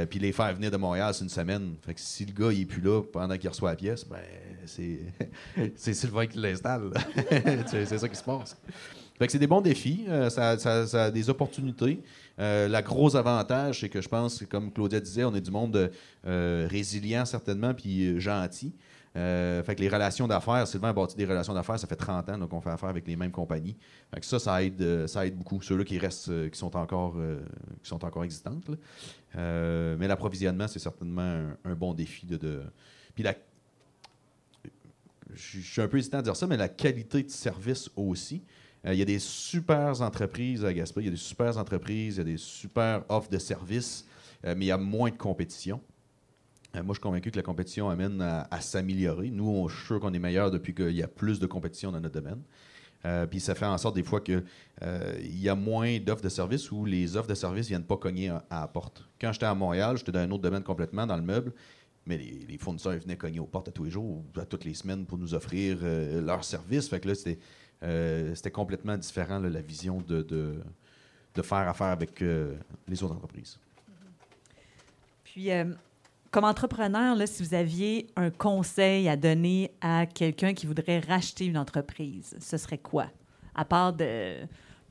Puis 0.08 0.18
les 0.18 0.32
faire 0.32 0.54
venir 0.54 0.70
de 0.70 0.76
Montréal, 0.76 1.12
c'est 1.14 1.24
une 1.24 1.30
semaine. 1.30 1.74
Fait 1.82 1.94
que 1.94 2.00
si 2.00 2.24
le 2.24 2.32
gars 2.32 2.52
il 2.52 2.62
est 2.62 2.66
plus 2.66 2.82
là 2.82 3.02
pendant 3.02 3.36
qu'il 3.36 3.48
reçoit 3.48 3.70
la 3.70 3.76
pièce, 3.76 4.06
ben 4.06 4.18
c'est 4.66 5.00
c'est 5.76 5.94
Sylvain 5.94 6.26
qui 6.26 6.38
l'installe. 6.38 6.92
c'est 7.66 7.98
ça 7.98 8.08
qui 8.08 8.16
se 8.16 8.24
passe. 8.24 8.56
Fait 9.18 9.26
que 9.26 9.32
c'est 9.32 9.38
des 9.38 9.46
bons 9.46 9.60
défis, 9.60 10.04
euh, 10.08 10.30
ça, 10.30 11.04
a 11.04 11.10
des 11.10 11.30
opportunités. 11.30 12.02
Euh, 12.38 12.68
la 12.68 12.82
gros 12.82 13.14
avantage, 13.16 13.80
c'est 13.80 13.88
que 13.88 14.00
je 14.00 14.08
pense, 14.08 14.44
comme 14.48 14.72
Claudia 14.72 15.00
disait, 15.00 15.24
on 15.24 15.34
est 15.34 15.40
du 15.40 15.50
monde 15.50 15.90
euh, 16.26 16.66
résilient 16.70 17.24
certainement, 17.24 17.74
puis 17.74 18.06
euh, 18.06 18.18
gentil. 18.18 18.74
Fait 19.14 19.74
que 19.76 19.80
les 19.80 19.90
relations 19.90 20.26
d'affaires, 20.26 20.66
Sylvain 20.66 20.88
a 20.88 20.92
bâti 20.94 21.16
des 21.16 21.26
relations 21.26 21.52
d'affaires, 21.52 21.78
ça 21.78 21.86
fait 21.86 21.96
30 21.96 22.30
ans 22.30 22.38
donc 22.38 22.50
on 22.54 22.62
fait 22.62 22.70
affaire 22.70 22.88
avec 22.88 23.06
les 23.06 23.14
mêmes 23.14 23.30
compagnies. 23.30 23.76
Fait 24.12 24.20
que 24.20 24.24
ça, 24.24 24.38
ça 24.38 24.62
aide, 24.62 25.06
ça 25.06 25.26
aide 25.26 25.36
beaucoup. 25.36 25.60
Ceux-là 25.60 25.84
qui 25.84 25.98
restent, 25.98 26.50
qui 26.50 26.58
sont 26.58 26.74
encore, 26.74 27.16
qui 27.82 27.88
sont 27.90 28.02
encore 28.06 28.24
existantes. 28.24 28.70
mais 29.34 30.08
l'approvisionnement, 30.08 30.66
c'est 30.66 30.78
certainement 30.78 31.50
un, 31.62 31.74
bon 31.74 31.92
défi 31.92 32.24
de. 32.24 32.62
Puis 33.14 33.22
je 35.34 35.60
suis 35.60 35.82
un 35.82 35.88
peu 35.88 35.98
hésitant 35.98 36.20
à 36.20 36.22
dire 36.22 36.36
ça, 36.36 36.46
mais 36.46 36.56
la 36.56 36.70
qualité 36.70 37.22
de 37.22 37.30
service 37.30 37.90
aussi. 37.94 38.42
Euh, 38.86 38.94
Il 38.94 38.98
y 38.98 39.02
a 39.02 39.06
des 39.06 39.18
super 39.18 40.00
entreprises 40.00 40.64
à 40.64 40.72
Gaspé, 40.72 41.02
il 41.02 41.04
y 41.04 41.08
a 41.08 41.12
des 41.12 41.16
super 41.16 41.56
entreprises, 41.58 42.16
il 42.16 42.18
y 42.18 42.20
a 42.20 42.24
des 42.24 42.36
super 42.36 43.04
offres 43.08 43.30
de 43.30 43.38
services, 43.38 44.06
euh, 44.44 44.54
mais 44.56 44.66
il 44.66 44.68
y 44.68 44.72
a 44.72 44.78
moins 44.78 45.10
de 45.10 45.16
compétition. 45.16 45.80
Euh, 46.74 46.82
moi, 46.82 46.94
je 46.94 46.94
suis 46.94 47.02
convaincu 47.02 47.30
que 47.30 47.36
la 47.36 47.42
compétition 47.42 47.90
amène 47.90 48.20
à, 48.20 48.60
s'améliorer. 48.60 49.30
Nous, 49.30 49.46
on, 49.46 49.68
je 49.68 49.76
suis 49.76 49.86
sûr 49.86 50.00
qu'on 50.00 50.12
est 50.12 50.18
meilleur 50.18 50.50
depuis 50.50 50.74
qu'il 50.74 50.92
y 50.92 51.02
a 51.02 51.08
plus 51.08 51.38
de 51.38 51.46
compétition 51.46 51.92
dans 51.92 52.00
notre 52.00 52.20
domaine. 52.20 52.42
Puis 53.32 53.40
ça 53.40 53.56
fait 53.56 53.66
en 53.66 53.76
sorte 53.78 53.96
des 53.96 54.04
fois 54.04 54.20
qu'il 54.20 54.44
y 54.80 55.48
a 55.48 55.56
moins 55.56 55.98
d'offres 55.98 56.22
de 56.22 56.28
services 56.28 56.70
où 56.70 56.84
les 56.84 57.16
offres 57.16 57.26
de 57.26 57.34
services 57.34 57.66
viennent 57.66 57.82
pas 57.82 57.96
cogner 57.96 58.28
à, 58.28 58.44
la 58.48 58.68
porte. 58.68 59.04
Quand 59.20 59.32
j'étais 59.32 59.46
à 59.46 59.56
Montréal, 59.56 59.96
j'étais 59.96 60.12
dans 60.12 60.20
un 60.20 60.30
autre 60.30 60.44
domaine 60.44 60.62
complètement, 60.62 61.04
dans 61.04 61.16
le 61.16 61.22
meuble, 61.22 61.52
mais 62.06 62.16
les, 62.16 62.58
fournisseurs 62.58 62.92
venaient 62.92 63.16
cogner 63.16 63.40
aux 63.40 63.46
portes 63.46 63.66
à 63.66 63.72
tous 63.72 63.82
les 63.82 63.90
jours, 63.90 64.04
ou 64.04 64.40
à 64.40 64.46
toutes 64.46 64.64
les 64.64 64.74
semaines 64.74 65.04
pour 65.04 65.18
nous 65.18 65.34
offrir 65.34 65.78
leurs 65.82 66.44
services. 66.44 66.88
Fait 66.88 67.00
que 67.00 67.08
là, 67.08 67.16
c'était 67.16 67.40
euh, 67.82 68.34
c'était 68.34 68.50
complètement 68.50 68.96
différent, 68.96 69.38
là, 69.38 69.48
la 69.48 69.60
vision 69.60 70.02
de, 70.06 70.22
de, 70.22 70.54
de 71.34 71.42
faire 71.42 71.68
affaire 71.68 71.88
avec 71.88 72.22
euh, 72.22 72.54
les 72.86 73.02
autres 73.02 73.14
entreprises. 73.14 73.58
Puis, 75.24 75.50
euh, 75.50 75.64
comme 76.30 76.44
entrepreneur, 76.44 77.16
là, 77.16 77.26
si 77.26 77.42
vous 77.42 77.54
aviez 77.54 78.06
un 78.16 78.30
conseil 78.30 79.08
à 79.08 79.16
donner 79.16 79.72
à 79.80 80.06
quelqu'un 80.06 80.54
qui 80.54 80.66
voudrait 80.66 81.00
racheter 81.00 81.46
une 81.46 81.58
entreprise, 81.58 82.36
ce 82.40 82.56
serait 82.56 82.78
quoi? 82.78 83.06
À 83.54 83.64
part 83.64 83.92
de 83.92 84.36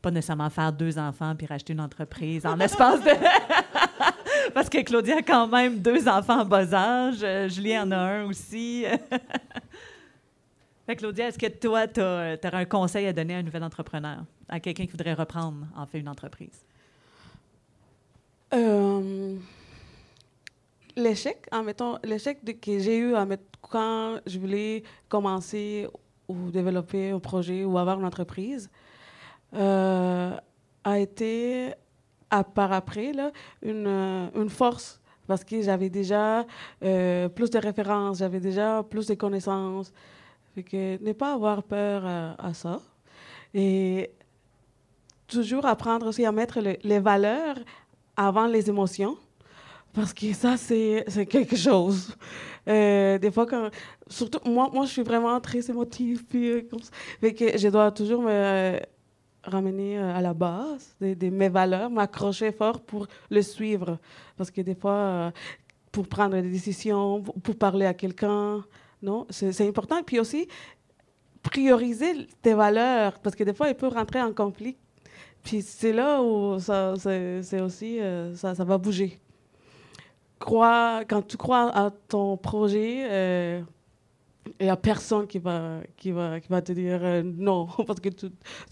pas 0.02 0.10
nécessairement 0.10 0.50
faire 0.50 0.74
deux 0.74 0.98
enfants 0.98 1.36
puis 1.36 1.46
racheter 1.46 1.74
une 1.74 1.82
entreprise 1.82 2.46
en 2.46 2.56
l'espace 2.58 3.02
de... 3.04 3.12
Parce 4.54 4.68
que 4.68 4.82
Claudia 4.82 5.18
a 5.18 5.22
quand 5.22 5.48
même 5.48 5.80
deux 5.80 6.08
enfants 6.08 6.42
en 6.42 6.46
bas 6.46 6.74
âge. 6.74 7.24
Julien 7.50 7.84
en 7.84 7.92
a 7.92 7.98
un 7.98 8.26
aussi. 8.26 8.86
fait 10.92 10.98
Claudia, 10.98 11.28
est-ce 11.28 11.40
que 11.40 11.48
toi, 11.48 11.88
tu 11.88 12.02
aurais 12.02 12.40
un 12.44 12.66
conseil 12.66 13.08
à 13.08 13.14
donner 13.14 13.36
à 13.36 13.38
un 13.38 13.44
nouvel 13.44 13.64
entrepreneur, 13.64 14.24
à 14.50 14.60
quelqu'un 14.60 14.86
qui 14.86 14.92
voudrait 14.92 15.14
reprendre, 15.14 15.68
en 15.76 15.86
fait, 15.86 16.00
une 16.00 16.10
entreprise? 16.10 16.66
Euh, 18.54 19.36
l'échec, 20.96 21.48
en 21.52 21.64
mettant 21.64 22.00
l'échec 22.04 22.40
que 22.62 22.80
j'ai 22.80 22.98
eu 22.98 23.14
quand 23.62 24.20
je 24.26 24.40
voulais 24.40 24.84
commencer 25.08 25.88
ou 26.28 26.52
développer 26.52 27.12
un 27.12 27.20
projet 27.20 27.64
ou 27.64 27.78
avoir 27.78 28.00
une 28.00 28.06
entreprise 28.06 28.70
euh, 29.54 30.36
a 30.84 31.00
été 31.00 31.74
à 32.30 32.44
par 32.44 32.72
après 32.72 33.14
là, 33.14 33.32
une, 33.62 33.88
euh, 33.88 34.50
force 34.50 35.02
parce 35.28 35.44
que 35.44 35.62
j'avais 35.62 35.90
déjà 35.90 36.46
euh, 36.84 37.30
plus 37.30 37.50
de 37.50 37.60
références, 37.60 38.20
j'avais 38.20 38.40
déjà 38.40 38.84
plus 38.84 39.08
de 39.08 39.14
connaissances. 39.14 39.94
Que 40.56 41.02
ne 41.04 41.14
pas 41.14 41.34
avoir 41.34 41.64
peur 41.64 42.06
à, 42.06 42.36
à 42.48 42.54
ça. 42.54 42.82
Et 43.54 44.12
toujours 45.28 45.66
apprendre 45.66 46.08
aussi 46.08 46.26
à 46.26 46.32
mettre 46.32 46.60
le- 46.60 46.78
les 46.84 47.00
valeurs 47.00 47.56
avant 48.18 48.48
les 48.48 48.70
émotions. 48.70 49.18
Parce 49.94 50.14
que 50.14 50.32
ça, 50.34 50.56
c'est 50.58 51.06
quelque 51.30 51.56
chose. 51.56 52.16
Euh, 52.68 53.18
des 53.18 53.32
fois, 53.32 53.46
quand, 53.46 53.70
surtout, 54.08 54.40
moi, 54.50 54.70
moi, 54.72 54.86
je 54.86 54.92
suis 54.92 55.04
vraiment 55.04 55.40
très 55.42 55.70
émotive. 55.70 56.24
Puis, 56.26 56.50
euh, 56.50 56.62
que 57.32 57.58
je 57.58 57.68
dois 57.68 57.92
toujours 57.92 58.22
me 58.22 58.30
euh, 58.32 58.80
ramener 59.44 60.00
euh, 60.00 60.16
à 60.16 60.22
la 60.22 60.34
base 60.34 60.96
de, 61.02 61.30
mes 61.30 61.50
valeurs, 61.50 61.90
m'accrocher 61.90 62.52
fort 62.52 62.80
pour 62.82 63.08
le 63.30 63.42
suivre. 63.42 63.98
Parce 64.38 64.52
que 64.52 64.62
des 64.62 64.76
fois, 64.76 64.92
euh, 64.94 65.32
pour 65.92 66.08
prendre 66.08 66.36
des 66.42 66.50
décisions, 66.50 67.22
pour 67.22 67.58
parler 67.58 67.86
à 67.86 67.94
quelqu'un, 67.94 68.64
non, 69.02 69.26
c'est 69.30 69.68
important. 69.68 70.04
Puis 70.04 70.20
aussi, 70.20 70.48
prioriser 71.44 72.28
tes 72.42 72.54
valeurs. 72.54 73.20
Parce 73.20 73.36
que 73.36 73.44
des 73.44 73.54
fois, 73.54 73.70
il 73.70 73.76
peut 73.76 73.88
rentrer 73.88 74.22
en 74.22 74.34
conflit. 74.34 74.78
Puis 75.44 75.62
c'est 75.62 75.94
là 75.94 76.22
où 76.22 76.60
ça, 76.60 76.94
c'est 76.98 77.62
aussi, 77.62 78.00
euh, 78.00 78.36
ça, 78.36 78.54
va 78.54 78.78
bouger. 78.78 79.20
Crois, 80.40 81.04
quand 81.08 81.22
tu 81.22 81.38
crois 81.38 81.70
à 81.76 81.92
ton 81.92 82.38
projet, 82.38 83.06
euh, 83.10 83.62
il 84.60 84.66
n'y 84.66 84.70
a 84.70 84.76
personne 84.78 85.28
qui 85.28 85.40
va, 85.40 85.82
qui 85.98 86.12
va, 86.12 86.40
qui 86.40 86.48
va 86.50 86.62
te 86.62 86.72
dire 86.72 87.00
euh, 87.04 87.24
non, 87.24 87.68
parce 87.88 88.00
que 88.00 88.10
tu, 88.10 88.28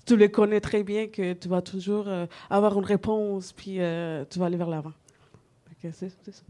tu 0.06 0.15
le 0.18 0.28
connais 0.28 0.62
très 0.62 0.84
bien 0.84 1.08
que 1.08 1.34
tu 1.34 1.48
vas 1.48 1.62
toujours 1.62 2.08
euh, 2.08 2.26
avoir 2.50 2.78
une 2.78 2.86
réponse, 2.86 3.54
puis 3.54 3.80
tu 4.30 4.39
vas 4.39 4.46
aller 4.46 4.58
vers 4.58 4.70
l'avant. 4.70 4.94
C'est- 5.82 5.94
c'est 6.24 6.32
ça. 6.34 6.44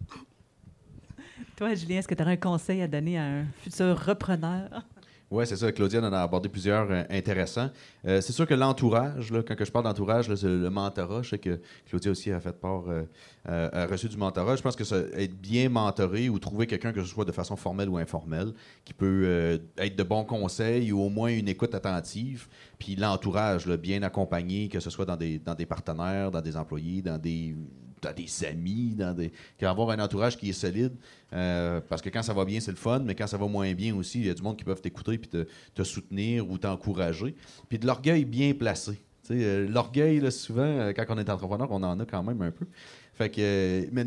Toi, 1.55 1.75
Julien, 1.75 1.99
est-ce 1.99 2.07
que 2.07 2.15
tu 2.15 2.21
aurais 2.21 2.33
un 2.33 2.37
conseil 2.37 2.81
à 2.81 2.87
donner 2.87 3.17
à 3.17 3.23
un 3.23 3.45
futur 3.63 3.97
repreneur? 4.05 4.83
Oui, 5.31 5.45
c'est 5.45 5.57
ça. 5.57 5.71
Claudia 5.71 6.01
en 6.01 6.11
a 6.11 6.21
abordé 6.21 6.49
plusieurs 6.49 6.89
euh, 6.89 7.03
intéressants. 7.11 7.69
Euh, 8.07 8.19
c'est 8.19 8.33
sûr 8.33 8.47
que 8.47 8.55
l'entourage, 8.55 9.31
quand 9.47 9.55
que 9.55 9.63
je 9.63 9.71
parle 9.71 9.85
d'entourage, 9.85 10.33
c'est 10.33 10.47
le 10.47 10.69
mentorat. 10.71 11.21
Je 11.21 11.29
sais 11.29 11.37
que 11.37 11.59
Claudia 11.85 12.09
aussi 12.09 12.31
a 12.31 12.39
fait 12.39 12.59
part, 12.59 12.85
euh, 12.87 13.03
a 13.45 13.85
reçu 13.85 14.09
du 14.09 14.17
mentorat. 14.17 14.55
Je 14.55 14.63
pense 14.63 14.75
que 14.75 14.83
être 15.15 15.35
bien 15.35 15.69
mentoré 15.69 16.29
ou 16.29 16.39
trouver 16.39 16.65
quelqu'un, 16.65 16.91
que 16.91 17.03
ce 17.03 17.07
soit 17.07 17.25
de 17.25 17.31
façon 17.31 17.55
formelle 17.55 17.89
ou 17.89 17.97
informelle, 17.97 18.53
qui 18.83 18.93
peut 18.95 19.61
être 19.77 19.95
de 19.95 20.03
bons 20.03 20.23
conseils 20.23 20.91
ou 20.91 20.99
au 20.99 21.09
moins 21.09 21.29
une 21.29 21.47
écoute 21.47 21.75
attentive. 21.75 22.47
Puis 22.79 22.95
l'entourage, 22.95 23.67
bien 23.67 24.01
accompagné, 24.01 24.67
que 24.67 24.79
ce 24.79 24.89
soit 24.89 25.05
dans 25.05 25.15
des 25.15 25.65
partenaires, 25.67 26.31
dans 26.31 26.41
des 26.41 26.57
employés, 26.57 27.03
dans 27.03 27.19
des, 27.19 27.55
dans 28.01 28.13
des 28.13 28.45
amis, 28.45 28.95
dans 28.95 29.13
des... 29.13 29.31
avoir 29.61 29.89
un 29.91 29.99
entourage 29.99 30.37
qui 30.37 30.49
est 30.49 30.53
solide. 30.53 30.93
euh, 31.33 31.81
parce 31.87 32.01
que 32.01 32.09
quand 32.09 32.23
ça 32.23 32.33
va 32.33 32.45
bien, 32.45 32.59
c'est 32.59 32.71
le 32.71 32.77
fun, 32.77 32.99
mais 32.99 33.15
quand 33.15 33.27
ça 33.27 33.37
va 33.37 33.47
moins 33.47 33.73
bien 33.73 33.95
aussi, 33.95 34.19
il 34.19 34.27
y 34.27 34.29
a 34.29 34.33
du 34.33 34.41
monde 34.41 34.57
qui 34.57 34.63
peuvent 34.63 34.81
t'écouter 34.81 35.17
puis 35.17 35.29
te, 35.29 35.47
te 35.73 35.83
soutenir 35.83 36.49
ou 36.49 36.57
t'encourager. 36.57 37.35
Puis 37.67 37.79
de 37.79 37.85
l'orgueil 37.85 38.25
bien 38.25 38.53
placé. 38.53 38.99
Euh, 39.31 39.67
l'orgueil, 39.69 40.31
souvent, 40.31 40.61
euh, 40.63 40.93
quand 40.93 41.05
on 41.09 41.17
est 41.17 41.29
entrepreneur, 41.29 41.67
on 41.71 41.83
en 41.83 41.99
a 41.99 42.05
quand 42.05 42.23
même 42.23 42.41
un 42.41 42.51
peu. 42.51 42.65
Fait 43.13 43.29
que, 43.29 43.85
mais 43.91 44.05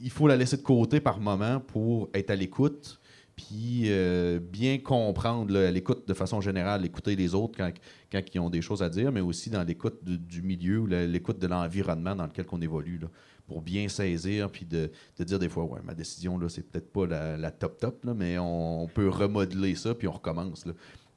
il 0.00 0.10
faut 0.10 0.28
la 0.28 0.36
laisser 0.36 0.56
de 0.56 0.62
côté 0.62 1.00
par 1.00 1.20
moment 1.20 1.60
pour 1.60 2.08
être 2.14 2.30
à 2.30 2.36
l'écoute, 2.36 3.00
puis 3.38 3.84
euh, 3.84 4.40
bien 4.40 4.78
comprendre, 4.78 5.56
l'écoute 5.70 6.08
de 6.08 6.14
façon 6.14 6.40
générale, 6.40 6.84
écouter 6.84 7.14
les 7.14 7.36
autres 7.36 7.56
quand, 7.56 7.70
quand 8.10 8.20
ils 8.34 8.40
ont 8.40 8.50
des 8.50 8.60
choses 8.62 8.82
à 8.82 8.88
dire, 8.88 9.12
mais 9.12 9.20
aussi 9.20 9.48
dans 9.48 9.62
l'écoute 9.62 10.04
du, 10.04 10.42
milieu 10.42 10.80
ou 10.80 10.86
l'écoute 10.86 11.38
de 11.38 11.46
l'environnement 11.46 12.16
dans 12.16 12.26
lequel 12.26 12.46
on 12.50 12.60
évolue, 12.60 12.98
pour 13.46 13.62
bien 13.62 13.88
saisir, 13.88 14.50
puis 14.50 14.66
de, 14.66 14.90
de 15.16 15.24
dire 15.24 15.38
des 15.38 15.48
fois, 15.48 15.62
ouais, 15.62 15.78
ma 15.84 15.94
décision, 15.94 16.36
là, 16.36 16.48
c'est 16.48 16.62
peut-être 16.62 16.92
pas 16.92 17.06
la, 17.06 17.50
top 17.52 17.78
top, 17.78 18.04
là, 18.04 18.12
mais 18.12 18.38
on, 18.40 18.88
peut 18.92 19.08
remodeler 19.08 19.76
ça, 19.76 19.94
puis 19.94 20.08
on 20.08 20.12
recommence. 20.12 20.66
Là. 20.66 20.72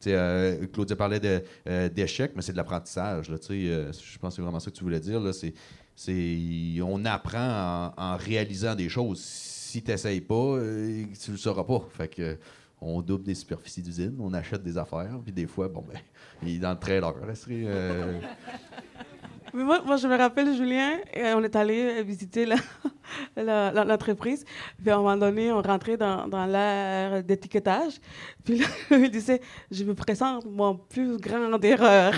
Euh, 0.06 0.68
Claudia 0.72 0.96
parlait 0.96 1.44
euh, 1.68 1.90
d'échec, 1.90 2.34
mais 2.36 2.44
c'est 2.44 2.52
de 2.52 2.58
l'apprentissage. 2.58 3.32
euh, 3.32 3.92
je 3.92 4.18
pense 4.20 4.34
que 4.34 4.36
c'est 4.36 4.42
vraiment 4.44 4.60
ça 4.60 4.70
que 4.70 4.76
tu 4.76 4.84
voulais 4.84 5.00
dire. 5.00 5.20
Là, 5.20 5.34
c'est, 5.34 5.56
C'est, 5.96 6.38
on 6.84 7.04
apprend 7.06 7.94
en, 7.98 8.14
en 8.14 8.18
réalisant 8.18 8.76
des 8.76 8.90
choses. 8.90 9.51
Si 9.72 9.82
tu 9.82 9.90
n'essayes 9.92 10.20
pas, 10.20 10.36
euh, 10.36 11.06
tu 11.24 11.32
le 11.32 11.38
sauras 11.38 11.64
pas. 11.64 11.82
Fait 11.98 12.10
que 12.10 12.38
on 12.82 13.02
double 13.02 13.24
des 13.24 13.36
superficies 13.36 13.82
d'usine, 13.82 14.18
on 14.20 14.34
achète 14.34 14.62
des 14.64 14.78
affaires, 14.78 15.18
puis 15.24 15.32
des 15.32 15.48
fois, 15.48 15.70
bon, 15.70 15.82
ben, 15.88 15.98
il 16.44 16.56
est 16.56 16.60
dans 16.60 16.72
le 16.72 16.78
trailer. 16.80 17.14
là, 17.26 17.34
euh, 17.50 18.20
Mais 19.54 19.64
moi, 19.64 19.82
moi, 19.86 19.96
je 19.96 20.08
me 20.08 20.18
rappelle, 20.18 20.54
Julien, 20.58 20.98
euh, 21.16 21.36
on 21.38 21.44
est 21.44 21.56
allé 21.56 22.04
visiter 22.04 22.46
l'entreprise. 23.38 24.44
Puis 24.82 24.90
à 24.90 24.96
un 24.96 24.98
moment 24.98 25.16
donné, 25.16 25.54
on 25.54 25.62
rentrait 25.62 25.96
dans, 25.96 26.28
dans 26.28 26.46
l'ère 26.46 27.24
d'étiquetage. 27.24 27.94
Puis 28.44 28.58
là, 28.60 28.66
il 28.92 29.10
disait 29.10 29.40
Je 29.70 29.86
me 29.86 29.94
présente 29.94 30.46
mon 30.46 30.76
plus 30.76 31.16
grande 31.18 31.64
erreur. 31.64 32.14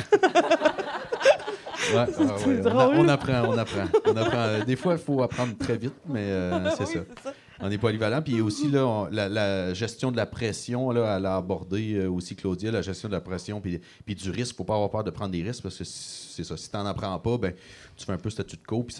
ouais, 1.93 1.99
ouais, 1.99 2.05
ouais, 2.25 2.25
on, 2.45 2.49
a- 2.49 2.57
drôle. 2.69 2.95
on 2.97 3.07
apprend, 3.09 3.41
on 3.47 3.57
apprend. 3.57 3.85
On 4.07 4.15
apprend. 4.15 4.63
Des 4.65 4.75
fois, 4.75 4.93
il 4.93 4.99
faut 4.99 5.21
apprendre 5.21 5.57
très 5.57 5.77
vite, 5.77 5.95
mais 6.07 6.21
euh, 6.21 6.69
c'est 6.71 6.83
Oui, 6.97 7.03
ça. 7.23 7.33
On 7.59 7.69
est 7.69 7.77
polyvalent. 7.77 8.21
Puis 8.21 8.41
aussi, 8.41 8.69
là, 8.69 8.85
on- 8.87 9.05
la, 9.05 9.29
la 9.29 9.73
gestion 9.73 10.11
de 10.11 10.17
la 10.17 10.25
pression, 10.25 10.89
là, 10.91 11.17
elle 11.17 11.25
a 11.25 11.37
abordé 11.37 11.93
euh, 11.95 12.09
aussi 12.09 12.35
Claudia, 12.35 12.71
la 12.71 12.81
gestion 12.81 13.07
de 13.09 13.13
la 13.13 13.21
pression 13.21 13.61
puis, 13.61 13.79
puis 14.05 14.15
du 14.15 14.29
risque. 14.31 14.55
faut 14.55 14.63
pas 14.63 14.73
avoir 14.75 14.89
peur 14.89 15.03
de 15.03 15.11
prendre 15.11 15.31
des 15.31 15.43
risques 15.43 15.61
parce 15.63 15.77
que 15.77 15.83
c'est 15.83 16.43
ça. 16.43 16.57
Si 16.57 16.69
tu 16.69 16.75
n'en 16.77 16.85
apprends 16.85 17.17
pas, 17.19 17.37
ben, 17.37 17.53
tu 17.95 18.05
fais 18.05 18.11
un 18.11 18.17
peu 18.17 18.29
statut 18.29 18.57
de 18.57 18.63
co, 18.65 18.83
puis 18.83 18.95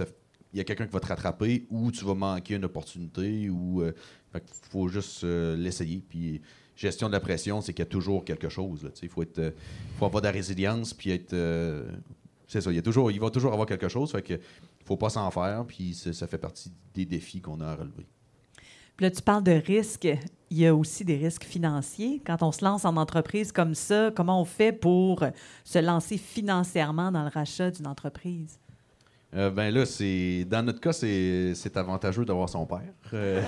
il 0.53 0.57
y 0.57 0.61
a 0.61 0.63
quelqu'un 0.63 0.85
qui 0.85 0.93
va 0.93 0.99
te 0.99 1.07
rattraper 1.07 1.65
ou 1.71 1.91
tu 1.91 2.05
vas 2.05 2.13
manquer 2.13 2.55
une 2.55 2.65
opportunité. 2.65 3.49
ou 3.49 3.81
euh, 3.81 3.91
que 4.33 4.39
faut 4.69 4.87
juste 4.87 5.23
euh, 5.23 5.55
l'essayer. 5.55 6.01
Puis 6.07 6.41
gestion 6.75 7.07
de 7.07 7.13
la 7.13 7.19
pression, 7.19 7.61
c'est 7.61 7.73
qu'il 7.73 7.83
y 7.83 7.87
a 7.87 7.91
toujours 7.91 8.23
quelque 8.23 8.49
chose. 8.49 8.89
Il 9.01 9.09
faut, 9.09 9.23
être, 9.23 9.53
faut 9.97 10.05
avoir 10.05 10.21
de 10.21 10.27
la 10.27 10.31
résilience, 10.31 10.93
puis 10.93 11.11
être. 11.11 11.35
c'est 12.47 12.61
ça. 12.61 12.71
Il, 12.71 12.75
y 12.75 12.79
a 12.79 12.81
toujours, 12.81 13.11
il 13.11 13.19
va 13.19 13.29
toujours 13.29 13.51
avoir 13.53 13.67
quelque 13.67 13.87
chose. 13.89 14.11
Fait 14.11 14.21
que 14.21 14.39
faut 14.85 14.97
pas 14.97 15.09
s'en 15.09 15.29
faire, 15.31 15.65
puis 15.67 15.93
ça 15.93 16.27
fait 16.27 16.37
partie 16.37 16.71
des 16.93 17.05
défis 17.05 17.41
qu'on 17.41 17.59
a 17.61 17.67
à 17.67 17.75
relever. 17.75 18.05
Puis 18.97 19.05
là, 19.05 19.11
tu 19.11 19.21
parles 19.21 19.43
de 19.43 19.51
risques. 19.51 20.07
Il 20.49 20.57
y 20.59 20.67
a 20.67 20.75
aussi 20.75 21.03
des 21.03 21.17
risques 21.17 21.45
financiers. 21.45 22.21
Quand 22.25 22.43
on 22.43 22.51
se 22.51 22.63
lance 22.63 22.85
en 22.85 22.95
entreprise 22.95 23.51
comme 23.51 23.73
ça, 23.73 24.11
comment 24.15 24.39
on 24.39 24.45
fait 24.45 24.71
pour 24.71 25.23
se 25.63 25.79
lancer 25.79 26.17
financièrement 26.17 27.11
dans 27.11 27.23
le 27.23 27.29
rachat 27.29 27.71
d'une 27.71 27.87
entreprise? 27.87 28.59
Euh, 29.35 29.49
ben 29.49 29.73
là, 29.73 29.85
c'est 29.85 30.45
dans 30.47 30.61
notre 30.63 30.79
cas, 30.79 30.93
c'est 30.93 31.53
c'est 31.55 31.75
avantageux 31.75 32.23
d'avoir 32.23 32.49
son 32.49 32.67
père. 32.67 32.81
Euh, 33.13 33.41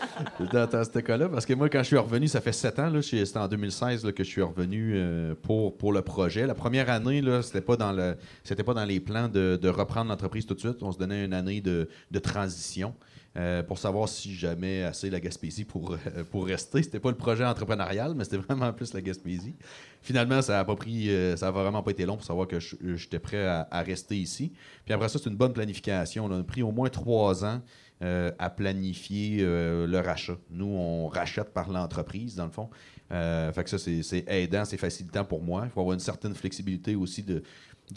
dans, 0.52 0.66
dans 0.66 0.84
ce 0.84 0.98
cas-là, 0.98 1.28
parce 1.28 1.46
que 1.46 1.54
moi, 1.54 1.68
quand 1.68 1.78
je 1.78 1.88
suis 1.88 1.96
revenu, 1.96 2.26
ça 2.26 2.40
fait 2.40 2.52
sept 2.52 2.78
ans, 2.80 2.90
c'était 3.02 3.38
en 3.38 3.46
2016 3.46 4.04
là, 4.04 4.10
que 4.10 4.24
je 4.24 4.28
suis 4.28 4.42
revenu 4.42 4.94
euh, 4.96 5.34
pour, 5.40 5.76
pour 5.76 5.92
le 5.92 6.02
projet. 6.02 6.44
La 6.44 6.54
première 6.54 6.90
année, 6.90 7.22
c'était 7.42 7.60
pas 7.60 7.76
dans 7.76 7.92
le 7.92 8.16
c'était 8.42 8.64
pas 8.64 8.74
dans 8.74 8.84
les 8.84 8.98
plans 8.98 9.28
de, 9.28 9.56
de 9.60 9.68
reprendre 9.68 10.10
l'entreprise 10.10 10.44
tout 10.44 10.54
de 10.54 10.60
suite. 10.60 10.82
On 10.82 10.90
se 10.90 10.98
donnait 10.98 11.24
une 11.24 11.34
année 11.34 11.60
de, 11.60 11.88
de 12.10 12.18
transition. 12.18 12.94
Euh, 13.38 13.62
pour 13.62 13.78
savoir 13.78 14.08
si 14.08 14.34
jamais 14.34 14.82
assez 14.82 15.10
la 15.10 15.20
Gaspésie 15.20 15.64
pour, 15.64 15.92
euh, 15.92 16.24
pour 16.28 16.44
rester. 16.44 16.82
C'était 16.82 16.98
pas 16.98 17.10
le 17.10 17.16
projet 17.16 17.44
entrepreneurial, 17.44 18.14
mais 18.16 18.24
c'était 18.24 18.38
vraiment 18.38 18.72
plus 18.72 18.92
la 18.94 19.00
Gaspésie. 19.00 19.54
Finalement, 20.02 20.42
ça 20.42 20.58
a 20.58 20.64
pas 20.64 20.74
pris, 20.74 21.08
euh, 21.08 21.36
ça 21.36 21.48
a 21.48 21.50
vraiment 21.52 21.84
pas 21.84 21.92
été 21.92 22.04
long 22.04 22.16
pour 22.16 22.26
savoir 22.26 22.48
que 22.48 22.58
j'étais 22.58 23.20
prêt 23.20 23.46
à, 23.46 23.82
rester 23.82 24.16
ici. 24.16 24.52
Puis 24.84 24.92
après 24.92 25.08
ça, 25.08 25.20
c'est 25.22 25.30
une 25.30 25.36
bonne 25.36 25.52
planification. 25.52 26.24
On 26.24 26.32
a 26.32 26.42
pris 26.42 26.62
au 26.62 26.72
moins 26.72 26.88
trois 26.88 27.44
ans 27.44 27.62
à 28.00 28.50
planifier 28.50 29.38
le 29.40 30.00
rachat. 30.00 30.36
Nous, 30.50 30.66
on 30.66 31.08
rachète 31.08 31.52
par 31.52 31.68
l'entreprise, 31.68 32.36
dans 32.36 32.44
le 32.44 32.52
fond. 32.52 32.70
Fait 33.10 33.64
que 33.64 33.70
ça, 33.70 33.78
c'est 33.78 34.24
aidant, 34.28 34.64
c'est 34.64 34.76
facilitant 34.76 35.24
pour 35.24 35.42
moi. 35.42 35.62
Il 35.64 35.70
faut 35.70 35.80
avoir 35.80 35.94
une 35.94 36.00
certaine 36.00 36.34
flexibilité 36.34 36.94
aussi 36.94 37.24
du 37.24 37.42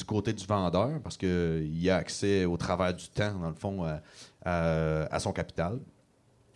côté 0.05 0.33
du 0.33 0.45
vendeur 0.45 0.99
parce 1.03 1.17
qu'il 1.17 1.79
y 1.79 1.89
a 1.91 1.97
accès 1.97 2.45
au 2.45 2.57
travers 2.57 2.95
du 2.95 3.09
temps, 3.09 3.37
dans 3.39 3.49
le 3.49 3.55
fond, 3.55 3.85
à- 4.45 5.03
à 5.13 5.19
son 5.19 5.31
capital, 5.31 5.79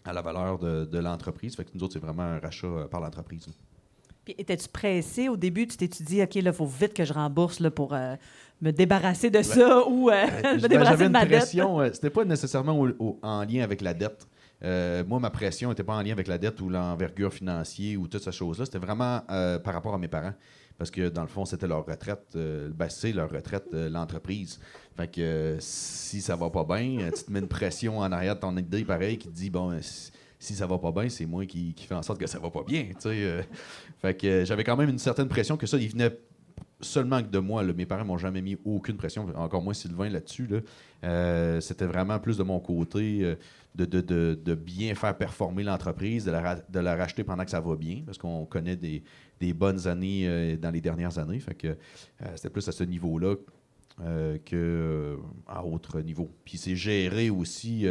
à 0.03 0.13
la 0.13 0.21
valeur 0.21 0.57
de, 0.59 0.85
de 0.85 0.99
l'entreprise. 0.99 1.55
Fait 1.55 1.63
que 1.65 1.71
nous 1.73 1.83
autres, 1.83 1.93
c'est 1.93 1.99
vraiment 1.99 2.23
un 2.23 2.39
rachat 2.39 2.67
euh, 2.67 2.87
par 2.87 3.01
l'entreprise. 3.01 3.47
Puis, 4.23 4.35
étais-tu 4.37 4.67
pressé 4.69 5.29
au 5.29 5.37
début? 5.37 5.67
Tu 5.67 5.77
t'es-tu 5.77 6.01
dit, 6.03 6.21
OK, 6.21 6.33
là, 6.35 6.41
il 6.49 6.53
faut 6.53 6.65
vite 6.65 6.93
que 6.95 7.05
je 7.05 7.13
rembourse 7.13 7.59
là, 7.59 7.69
pour 7.69 7.93
euh, 7.93 8.15
me 8.61 8.71
débarrasser 8.71 9.29
de 9.29 9.41
ça 9.43 9.83
ou 9.87 10.09
euh, 10.09 10.25
me 10.55 10.67
débarrasser 10.67 11.01
de 11.03 11.05
une 11.05 11.11
ma 11.11 11.25
dette? 11.25 11.37
pression. 11.39 11.79
euh, 11.81 11.89
C'était 11.93 12.09
pas 12.09 12.25
nécessairement 12.25 12.79
au- 12.79 12.89
au- 12.99 13.19
en 13.21 13.43
lien 13.43 13.63
avec 13.63 13.81
la 13.81 13.93
dette. 13.93 14.27
Euh, 14.63 15.03
moi, 15.05 15.19
ma 15.19 15.29
pression 15.29 15.69
n'était 15.69 15.83
pas 15.83 15.93
en 15.95 16.01
lien 16.01 16.13
avec 16.13 16.27
la 16.27 16.37
dette 16.39 16.59
ou 16.61 16.69
l'envergure 16.69 17.31
financière 17.31 17.99
ou 17.99 18.07
toutes 18.07 18.23
ces 18.23 18.31
choses-là. 18.31 18.65
C'était 18.65 18.79
vraiment 18.79 19.21
euh, 19.29 19.59
par 19.59 19.73
rapport 19.75 19.93
à 19.93 19.97
mes 19.99 20.07
parents. 20.07 20.33
Parce 20.77 20.91
que 20.91 21.07
dans 21.09 21.21
le 21.21 21.27
fond, 21.27 21.45
c'était 21.45 21.67
leur 21.67 21.85
retraite. 21.85 22.25
euh, 22.35 22.69
ben, 22.73 22.89
c'est 22.89 23.11
leur 23.13 23.29
retraite, 23.31 23.65
euh, 23.73 23.89
l'entreprise. 23.89 24.59
Fait 24.97 25.07
que 25.09 25.55
si 25.59 26.21
ça 26.21 26.35
va 26.35 26.49
pas 26.49 26.63
bien, 26.65 26.99
euh, 26.99 27.11
tu 27.15 27.23
te 27.23 27.31
mets 27.31 27.39
une 27.39 27.47
pression 27.47 27.99
en 27.99 28.11
arrière 28.11 28.35
de 28.35 28.41
ton 28.41 28.55
idée 28.57 28.83
pareil 28.83 29.17
qui 29.17 29.27
te 29.29 29.33
dit 29.33 29.49
bon, 29.49 29.77
si, 29.81 30.53
ça 30.53 30.67
va 30.67 30.77
pas 30.77 30.91
bien, 30.91 31.07
c'est 31.09 31.25
moi 31.25 31.45
qui, 31.45 31.73
fais 31.77 31.95
en 31.95 32.03
sorte 32.03 32.19
que 32.19 32.27
ça 32.27 32.39
va 32.39 32.49
pas 32.49 32.63
bien. 32.63 32.89
euh. 33.05 33.41
fait 34.01 34.15
que 34.15 34.43
j'avais 34.45 34.63
quand 34.63 34.75
même 34.75 34.89
une 34.89 34.99
certaine 34.99 35.27
pression 35.29 35.55
que 35.57 35.65
ça, 35.65 35.77
il 35.77 35.89
venait 35.89 36.17
seulement 36.81 37.21
que 37.23 37.29
de 37.29 37.39
moi. 37.39 37.63
Mes 37.63 37.85
parents 37.85 38.05
m'ont 38.05 38.17
jamais 38.17 38.41
mis 38.41 38.57
aucune 38.65 38.97
pression, 38.97 39.27
encore 39.35 39.61
moins 39.61 39.73
Sylvain 39.73 40.09
là-dessus. 40.09 40.47
là. 40.47 41.61
C'était 41.61 41.85
vraiment 41.85 42.19
plus 42.19 42.37
de 42.37 42.43
mon 42.43 42.59
côté 42.59 43.35
de, 43.75 43.85
de- 43.85 44.55
bien 44.55 44.93
faire 44.95 45.17
performer 45.17 45.63
l'entreprise, 45.63 46.25
de 46.25 46.79
la 46.79 46.95
racheter 46.95 47.23
pendant 47.23 47.43
que 47.45 47.51
ça 47.51 47.59
va 47.59 47.75
bien, 47.75 48.03
parce 48.05 48.17
qu'on 48.17 48.45
connaît 48.45 48.75
des, 48.75 49.03
des 49.39 49.53
bonnes 49.53 49.87
années 49.87 50.27
euh, 50.27 50.57
dans 50.57 50.71
les 50.71 50.81
dernières 50.81 51.17
années. 51.17 51.39
Fait 51.39 51.55
que 51.55 51.67
euh, 51.67 51.75
c'était 52.35 52.49
plus 52.49 52.67
à 52.67 52.71
ce 52.71 52.83
niveau-là 52.83 53.35
euh, 54.01 54.37
que 54.43 54.55
euh, 54.55 55.17
à 55.47 55.63
autre 55.65 56.01
niveau. 56.01 56.31
Puis 56.43 56.57
c'est 56.57 56.75
gérer 56.75 57.29
aussi 57.29 57.85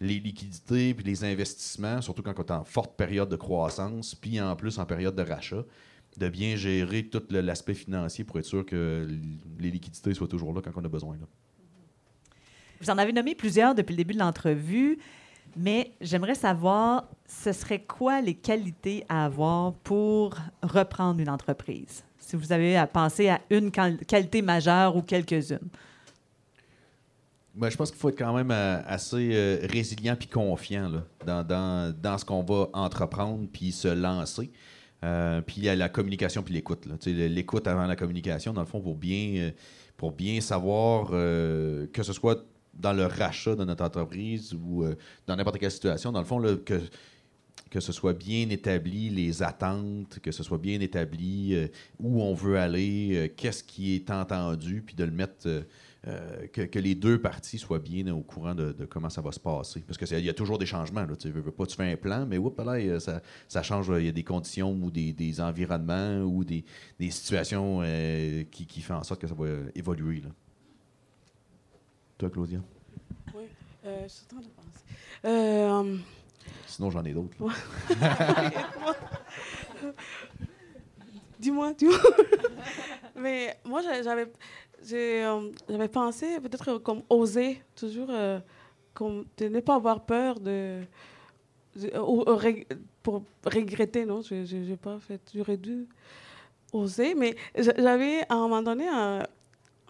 les 0.00 0.18
liquidités 0.18 0.94
puis 0.94 1.04
les 1.04 1.24
investissements, 1.24 2.00
surtout 2.00 2.22
quand 2.22 2.38
on 2.38 2.42
est 2.42 2.50
en 2.52 2.64
forte 2.64 2.96
période 2.96 3.28
de 3.28 3.36
croissance, 3.36 4.14
puis 4.14 4.40
en 4.40 4.56
plus 4.56 4.78
en 4.78 4.86
période 4.86 5.14
de 5.14 5.22
rachat, 5.22 5.64
de 6.16 6.28
bien 6.28 6.56
gérer 6.56 7.04
tout 7.06 7.22
l'aspect 7.30 7.74
financier 7.74 8.24
pour 8.24 8.38
être 8.38 8.44
sûr 8.44 8.66
que 8.66 9.06
les 9.58 9.70
liquidités 9.70 10.14
soient 10.14 10.28
toujours 10.28 10.52
là 10.52 10.60
quand 10.62 10.72
on 10.74 10.84
a 10.84 10.88
besoin. 10.88 11.16
Vous 12.80 12.90
en 12.90 12.96
avez 12.96 13.12
nommé 13.12 13.34
plusieurs 13.34 13.74
depuis 13.74 13.92
le 13.92 13.98
début 13.98 14.14
de 14.14 14.18
l'entrevue, 14.18 14.98
mais 15.56 15.92
j'aimerais 16.00 16.34
savoir, 16.34 17.04
ce 17.26 17.52
serait 17.52 17.82
quoi 17.82 18.20
les 18.20 18.34
qualités 18.34 19.04
à 19.08 19.24
avoir 19.24 19.72
pour 19.74 20.34
reprendre 20.62 21.20
une 21.20 21.28
entreprise? 21.28 22.04
Si 22.18 22.36
vous 22.36 22.52
avez 22.52 22.76
à 22.76 22.86
penser 22.86 23.28
à 23.28 23.40
une 23.50 23.70
qual- 23.70 23.98
qualité 23.98 24.42
majeure 24.42 24.94
ou 24.96 25.02
quelques-unes. 25.02 25.68
Ben, 27.54 27.68
je 27.68 27.76
pense 27.76 27.90
qu'il 27.90 27.98
faut 27.98 28.08
être 28.10 28.18
quand 28.18 28.32
même 28.32 28.52
euh, 28.52 28.80
assez 28.86 29.30
euh, 29.32 29.66
résilient 29.68 30.14
puis 30.16 30.28
confiant 30.28 30.90
dans, 31.26 31.42
dans, 31.42 31.94
dans 32.00 32.16
ce 32.16 32.24
qu'on 32.24 32.42
va 32.42 32.68
entreprendre 32.72 33.46
puis 33.52 33.72
se 33.72 33.88
lancer. 33.88 34.52
Euh, 35.02 35.40
puis 35.40 35.56
il 35.58 35.64
y 35.64 35.68
a 35.68 35.74
la 35.74 35.88
communication 35.88 36.42
puis 36.42 36.54
l'écoute. 36.54 36.86
L'écoute 37.06 37.66
avant 37.66 37.86
la 37.86 37.96
communication, 37.96 38.52
dans 38.52 38.60
le 38.60 38.66
fond, 38.66 38.80
pour 38.80 38.94
bien, 38.94 39.50
pour 39.96 40.12
bien 40.12 40.40
savoir 40.40 41.08
que 41.08 42.02
ce 42.02 42.12
soit 42.12 42.44
dans 42.74 42.92
le 42.92 43.06
rachat 43.06 43.56
de 43.56 43.64
notre 43.64 43.84
entreprise 43.84 44.54
ou 44.54 44.84
euh, 44.84 44.94
dans 45.26 45.36
n'importe 45.36 45.58
quelle 45.58 45.70
situation, 45.70 46.12
dans 46.12 46.20
le 46.20 46.26
fond, 46.26 46.40
que, 46.64 46.80
que 47.70 47.80
ce 47.80 47.92
soit 47.92 48.12
bien 48.12 48.48
établi 48.48 49.10
les 49.10 49.42
attentes, 49.42 50.18
que 50.20 50.32
ce 50.32 50.42
soit 50.42 50.58
bien 50.58 50.80
établi 50.80 51.54
euh, 51.54 51.68
où 51.98 52.22
on 52.22 52.34
veut 52.34 52.58
aller, 52.58 53.10
euh, 53.12 53.28
qu'est-ce 53.34 53.62
qui 53.62 53.94
est 53.94 54.10
entendu, 54.10 54.82
puis 54.84 54.94
de 54.94 55.04
le 55.04 55.10
mettre, 55.12 55.48
que, 56.54 56.62
que 56.62 56.78
les 56.78 56.94
deux 56.94 57.20
parties 57.20 57.58
soient 57.58 57.78
bien 57.78 58.06
au 58.14 58.22
courant 58.22 58.54
de, 58.54 58.72
comment 58.88 59.10
ça 59.10 59.20
va 59.20 59.32
se 59.32 59.38
passer. 59.38 59.84
Parce 59.86 59.98
qu'il 59.98 60.24
y 60.24 60.30
a 60.30 60.32
toujours 60.32 60.56
des 60.56 60.64
changements. 60.64 61.02
Là, 61.02 61.14
tu 61.14 61.28
veux, 61.28 61.42
veux 61.42 61.50
pas, 61.50 61.66
tu 61.66 61.76
fais 61.76 61.92
un 61.92 61.96
plan, 61.96 62.24
mais 62.26 62.38
oups, 62.38 62.56
là, 62.64 62.98
ça, 62.98 63.20
ça 63.48 63.62
change. 63.62 63.92
Il 63.98 64.06
y 64.06 64.08
a 64.08 64.12
des 64.12 64.24
conditions 64.24 64.72
ou 64.72 64.90
des, 64.90 65.12
des 65.12 65.42
environnements 65.42 66.22
ou 66.22 66.42
des, 66.42 66.64
des 66.98 67.10
situations 67.10 67.82
qui, 68.50 68.64
qui 68.64 68.80
font 68.80 68.94
en 68.94 69.04
sorte 69.04 69.20
que 69.20 69.26
ça 69.26 69.34
va 69.34 69.46
évoluer. 69.74 70.22
Là. 70.22 70.30
Toi, 72.20 72.28
Claudia? 72.28 72.58
Oui, 73.34 73.44
euh, 73.86 74.02
je 74.02 74.08
suis 74.08 74.24
en 74.26 74.28
train 74.28 74.40
de 74.40 74.46
penser. 74.48 74.84
Euh, 75.24 75.96
Sinon, 76.66 76.90
j'en 76.90 77.02
ai 77.02 77.14
d'autres. 77.14 77.34
dis-moi, 81.38 81.72
dis-moi. 81.72 81.96
Mais 83.16 83.56
moi, 83.64 83.80
j'a- 83.80 84.02
j'avais, 84.02 84.30
euh, 84.92 85.50
j'avais 85.66 85.88
pensé 85.88 86.38
peut-être 86.40 86.76
comme 86.78 87.02
oser, 87.08 87.62
toujours 87.74 88.08
euh, 88.10 88.38
comme 88.92 89.24
de 89.38 89.48
ne 89.48 89.60
pas 89.60 89.76
avoir 89.76 90.04
peur 90.04 90.38
de. 90.40 90.82
ou- 91.98 92.24
pour 93.02 93.22
regretter, 93.46 94.04
non, 94.04 94.20
je 94.20 94.34
n'ai 94.56 94.76
pas 94.76 94.98
fait. 94.98 95.22
J'aurais 95.34 95.56
dû 95.56 95.88
oser, 96.74 97.14
mais 97.14 97.34
j'a- 97.56 97.72
j'avais 97.78 98.20
à 98.28 98.34
un 98.34 98.40
moment 98.46 98.60
donné 98.62 98.86
euh, 98.94 99.22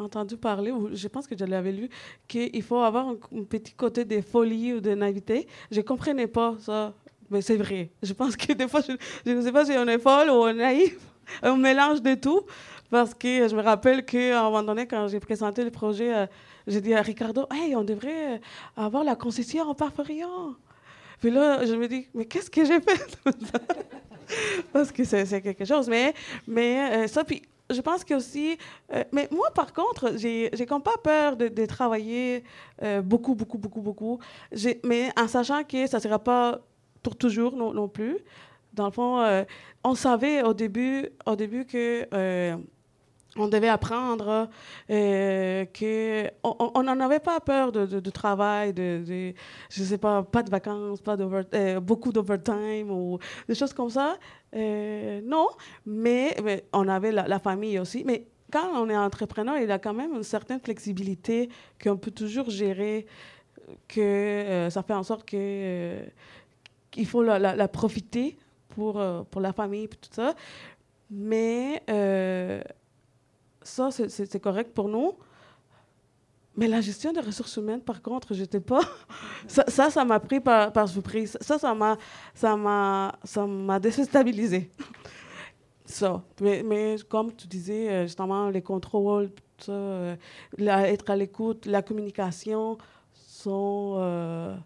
entendu 0.00 0.36
parler, 0.36 0.70
ou 0.70 0.90
je 0.92 1.08
pense 1.08 1.26
que 1.26 1.36
je 1.36 1.44
l'avais 1.44 1.72
lu, 1.72 1.88
qu'il 2.28 2.62
faut 2.62 2.80
avoir 2.80 3.08
un, 3.08 3.44
petit 3.44 3.72
côté 3.72 4.04
de 4.04 4.20
folie 4.20 4.74
ou 4.74 4.80
de 4.80 4.94
naïveté. 4.94 5.46
Je 5.70 5.78
ne 5.78 5.84
comprenais 5.84 6.26
pas 6.26 6.56
ça, 6.60 6.94
mais 7.30 7.42
c'est 7.42 7.56
vrai. 7.56 7.90
Je 8.02 8.12
pense 8.12 8.36
que 8.36 8.52
des 8.52 8.68
fois, 8.68 8.80
je, 8.80 9.30
ne 9.30 9.42
sais 9.42 9.52
pas 9.52 9.64
si 9.64 9.72
on 9.72 9.86
est 9.86 9.98
folle 9.98 10.30
ou 10.30 10.34
on 10.34 10.52
naïf, 10.52 10.96
un 11.42 11.56
mélange 11.56 12.02
de 12.02 12.14
tout. 12.14 12.42
Parce 12.90 13.14
que 13.14 13.46
je 13.48 13.54
me 13.54 13.62
rappelle 13.62 14.04
qu'à 14.04 14.40
un 14.40 14.50
moment 14.50 14.64
donné, 14.64 14.86
quand 14.86 15.06
j'ai 15.06 15.20
présenté 15.20 15.62
le 15.62 15.70
projet 15.70 16.12
à, 16.12 16.28
j'ai 16.66 16.80
dit 16.80 16.92
à 16.92 17.02
Ricardo, 17.02 17.46
hey, 17.52 17.76
on 17.76 17.84
devrait 17.84 18.40
avoir 18.76 19.04
la 19.04 19.14
concession 19.14 19.62
en 19.62 19.74
parforiant. 19.74 20.54
Puis 21.20 21.30
là, 21.30 21.64
je 21.64 21.74
me 21.74 21.86
dis, 21.86 22.08
mais 22.14 22.24
qu'est-ce 22.24 22.50
que 22.50 22.64
j'ai 22.64 22.80
fait 22.80 23.18
Parce 24.72 24.90
que 24.90 25.04
c'est 25.04 25.40
quelque 25.40 25.64
chose. 25.64 25.88
Mais, 25.88 26.14
mais 26.48 27.06
ça, 27.06 27.22
puis 27.22 27.42
je 27.70 27.80
pense 27.80 28.04
que 28.04 28.14
aussi. 28.14 28.58
Euh, 28.92 29.04
mais 29.12 29.28
moi, 29.30 29.50
par 29.54 29.72
contre, 29.72 30.12
j'ai 30.16 30.50
comme 30.66 30.82
pas 30.82 30.96
peur 31.02 31.36
de, 31.36 31.66
travailler 31.66 32.44
euh, 32.82 33.02
beaucoup, 33.02 33.34
beaucoup, 33.34 33.58
beaucoup, 33.58 33.80
beaucoup. 33.80 34.18
Mais 34.84 35.10
en 35.16 35.28
sachant 35.28 35.64
que 35.64 35.86
ça 35.86 35.98
ne 35.98 36.02
sera 36.02 36.18
pas 36.18 36.60
pour 37.02 37.16
toujours 37.16 37.56
non, 37.56 37.88
plus. 37.88 38.18
Dans 38.72 38.86
le 38.86 38.92
fond, 38.92 39.20
euh, 39.20 39.44
on 39.84 39.94
savait 39.94 40.42
au 40.42 40.54
début, 40.54 41.08
au 41.26 41.36
début 41.36 41.64
que 41.64 42.06
on 43.36 43.46
devait 43.46 43.68
apprendre 43.68 44.50
que 44.88 46.30
on 46.42 46.82
n'en 46.82 46.98
avait 46.98 47.20
pas 47.20 47.38
peur 47.38 47.70
de, 47.70 47.86
de, 47.86 48.10
travail, 48.10 48.72
de, 48.72 49.32
je 49.70 49.84
sais 49.84 49.98
pas, 49.98 50.24
pas 50.24 50.42
de 50.42 50.50
vacances, 50.50 51.00
pas 51.00 51.16
beaucoup 51.80 52.12
d'overtime 52.12 52.90
ou 52.90 53.18
des 53.48 53.54
choses 53.54 53.72
comme 53.72 53.90
ça. 53.90 54.18
Euh, 54.56 55.20
non, 55.24 55.48
mais, 55.86 56.36
on 56.72 56.88
avait 56.88 57.12
la, 57.12 57.38
famille 57.38 57.78
aussi. 57.78 58.04
Mais 58.04 58.26
quand 58.52 58.68
on 58.74 58.88
est 58.90 58.96
entrepreneur, 58.96 59.56
il 59.58 59.68
y 59.68 59.72
a 59.72 59.78
quand 59.78 59.94
même 59.94 60.14
une 60.14 60.22
certaine 60.22 60.60
flexibilité 60.60 61.48
qu'on 61.82 61.96
peut 61.96 62.10
toujours 62.10 62.50
gérer, 62.50 63.06
que 63.88 64.68
ça 64.70 64.82
fait 64.82 64.94
en 64.94 65.02
sorte 65.02 65.24
que 65.24 65.98
qu'il 66.90 67.06
faut 67.06 67.22
la, 67.22 67.38
la, 67.38 67.68
profiter 67.68 68.36
pour, 68.70 69.00
pour 69.30 69.40
la 69.40 69.52
famille 69.52 69.84
et 69.84 69.88
tout 69.88 70.10
ça. 70.10 70.34
Mais 71.08 71.82
ça, 73.62 73.90
c'est 73.90 74.40
correct 74.40 74.72
pour 74.74 74.88
nous. 74.88 75.14
Mais 76.56 76.66
la 76.66 76.80
gestion 76.80 77.12
des 77.12 77.20
ressources 77.20 77.56
humaines, 77.56 77.80
par 77.80 78.02
contre, 78.02 78.34
j'étais 78.34 78.60
pas. 78.60 78.80
ça, 79.46 79.90
ça 79.90 80.04
m'a 80.04 80.18
pris 80.18 80.40
par, 80.40 80.88
surprise. 80.88 81.38
Ça, 81.40 81.58
ça 81.58 81.74
m'a, 81.74 81.96
ça 82.34 82.56
m'a, 82.56 83.18
ça 83.24 83.46
m'a 83.46 83.78
déstabilisé. 83.78 84.70
ça. 85.84 86.22
Mais, 86.40 86.62
mais, 86.62 86.96
comme 87.08 87.32
tu 87.34 87.46
disais, 87.46 87.88
euh, 87.88 88.02
justement, 88.02 88.50
les 88.50 88.62
contrôles, 88.62 89.30
ça, 89.58 89.72
euh, 89.72 90.16
être 90.58 91.10
à 91.10 91.16
l'écoute, 91.16 91.66
la 91.66 91.82
communication 91.82 92.78
sont. 93.14 93.94
Euh, 93.98 94.56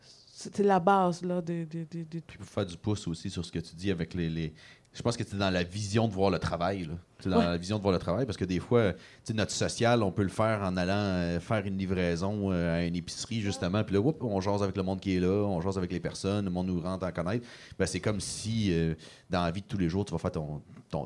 c'était 0.00 0.62
la 0.62 0.78
base 0.78 1.22
là, 1.22 1.40
de, 1.40 1.64
de, 1.64 1.86
de, 1.90 2.04
de, 2.04 2.20
Puis 2.20 2.38
faire 2.42 2.66
du 2.66 2.76
pouce 2.76 3.08
aussi 3.08 3.30
sur 3.30 3.44
ce 3.44 3.50
que 3.50 3.58
tu 3.58 3.74
dis 3.74 3.90
avec 3.90 4.12
les, 4.14 4.52
je 4.96 5.02
pense 5.02 5.16
que 5.16 5.24
c'est 5.28 5.36
dans 5.36 5.50
la 5.50 5.62
vision 5.62 6.08
de 6.08 6.12
voir 6.14 6.30
le 6.30 6.38
travail. 6.38 6.88
C'est 7.20 7.28
dans 7.28 7.38
la 7.38 7.58
vision 7.58 7.76
de 7.76 7.82
voir 7.82 7.92
le 7.92 7.98
travail 7.98 8.24
parce 8.24 8.38
que 8.38 8.46
des 8.46 8.60
fois, 8.60 8.92
notre 9.34 9.50
social, 9.50 10.02
on 10.02 10.10
peut 10.10 10.22
le 10.22 10.30
faire 10.30 10.62
en 10.62 10.74
allant 10.76 10.94
euh, 10.94 11.38
faire 11.38 11.66
une 11.66 11.76
livraison 11.76 12.50
euh, 12.50 12.78
à 12.78 12.84
une 12.84 12.96
épicerie, 12.96 13.40
justement. 13.40 13.84
Puis 13.84 13.94
là, 13.94 14.00
on 14.20 14.40
jase 14.40 14.62
avec 14.62 14.76
le 14.76 14.82
monde 14.82 15.00
qui 15.00 15.16
est 15.16 15.20
là, 15.20 15.44
on 15.44 15.60
jase 15.60 15.76
avec 15.76 15.92
les 15.92 16.00
personnes, 16.00 16.46
le 16.46 16.50
monde 16.50 16.68
nous 16.68 16.80
rentre 16.80 17.04
à 17.04 17.12
connaître. 17.12 17.46
Ben, 17.78 17.84
c'est 17.84 18.00
comme 18.00 18.20
si, 18.20 18.72
euh, 18.72 18.94
dans 19.28 19.42
la 19.42 19.50
vie 19.50 19.60
de 19.60 19.66
tous 19.66 19.76
les 19.76 19.90
jours, 19.90 20.06
tu 20.06 20.12
vas 20.12 20.18
faire 20.18 20.32
ton, 20.32 20.62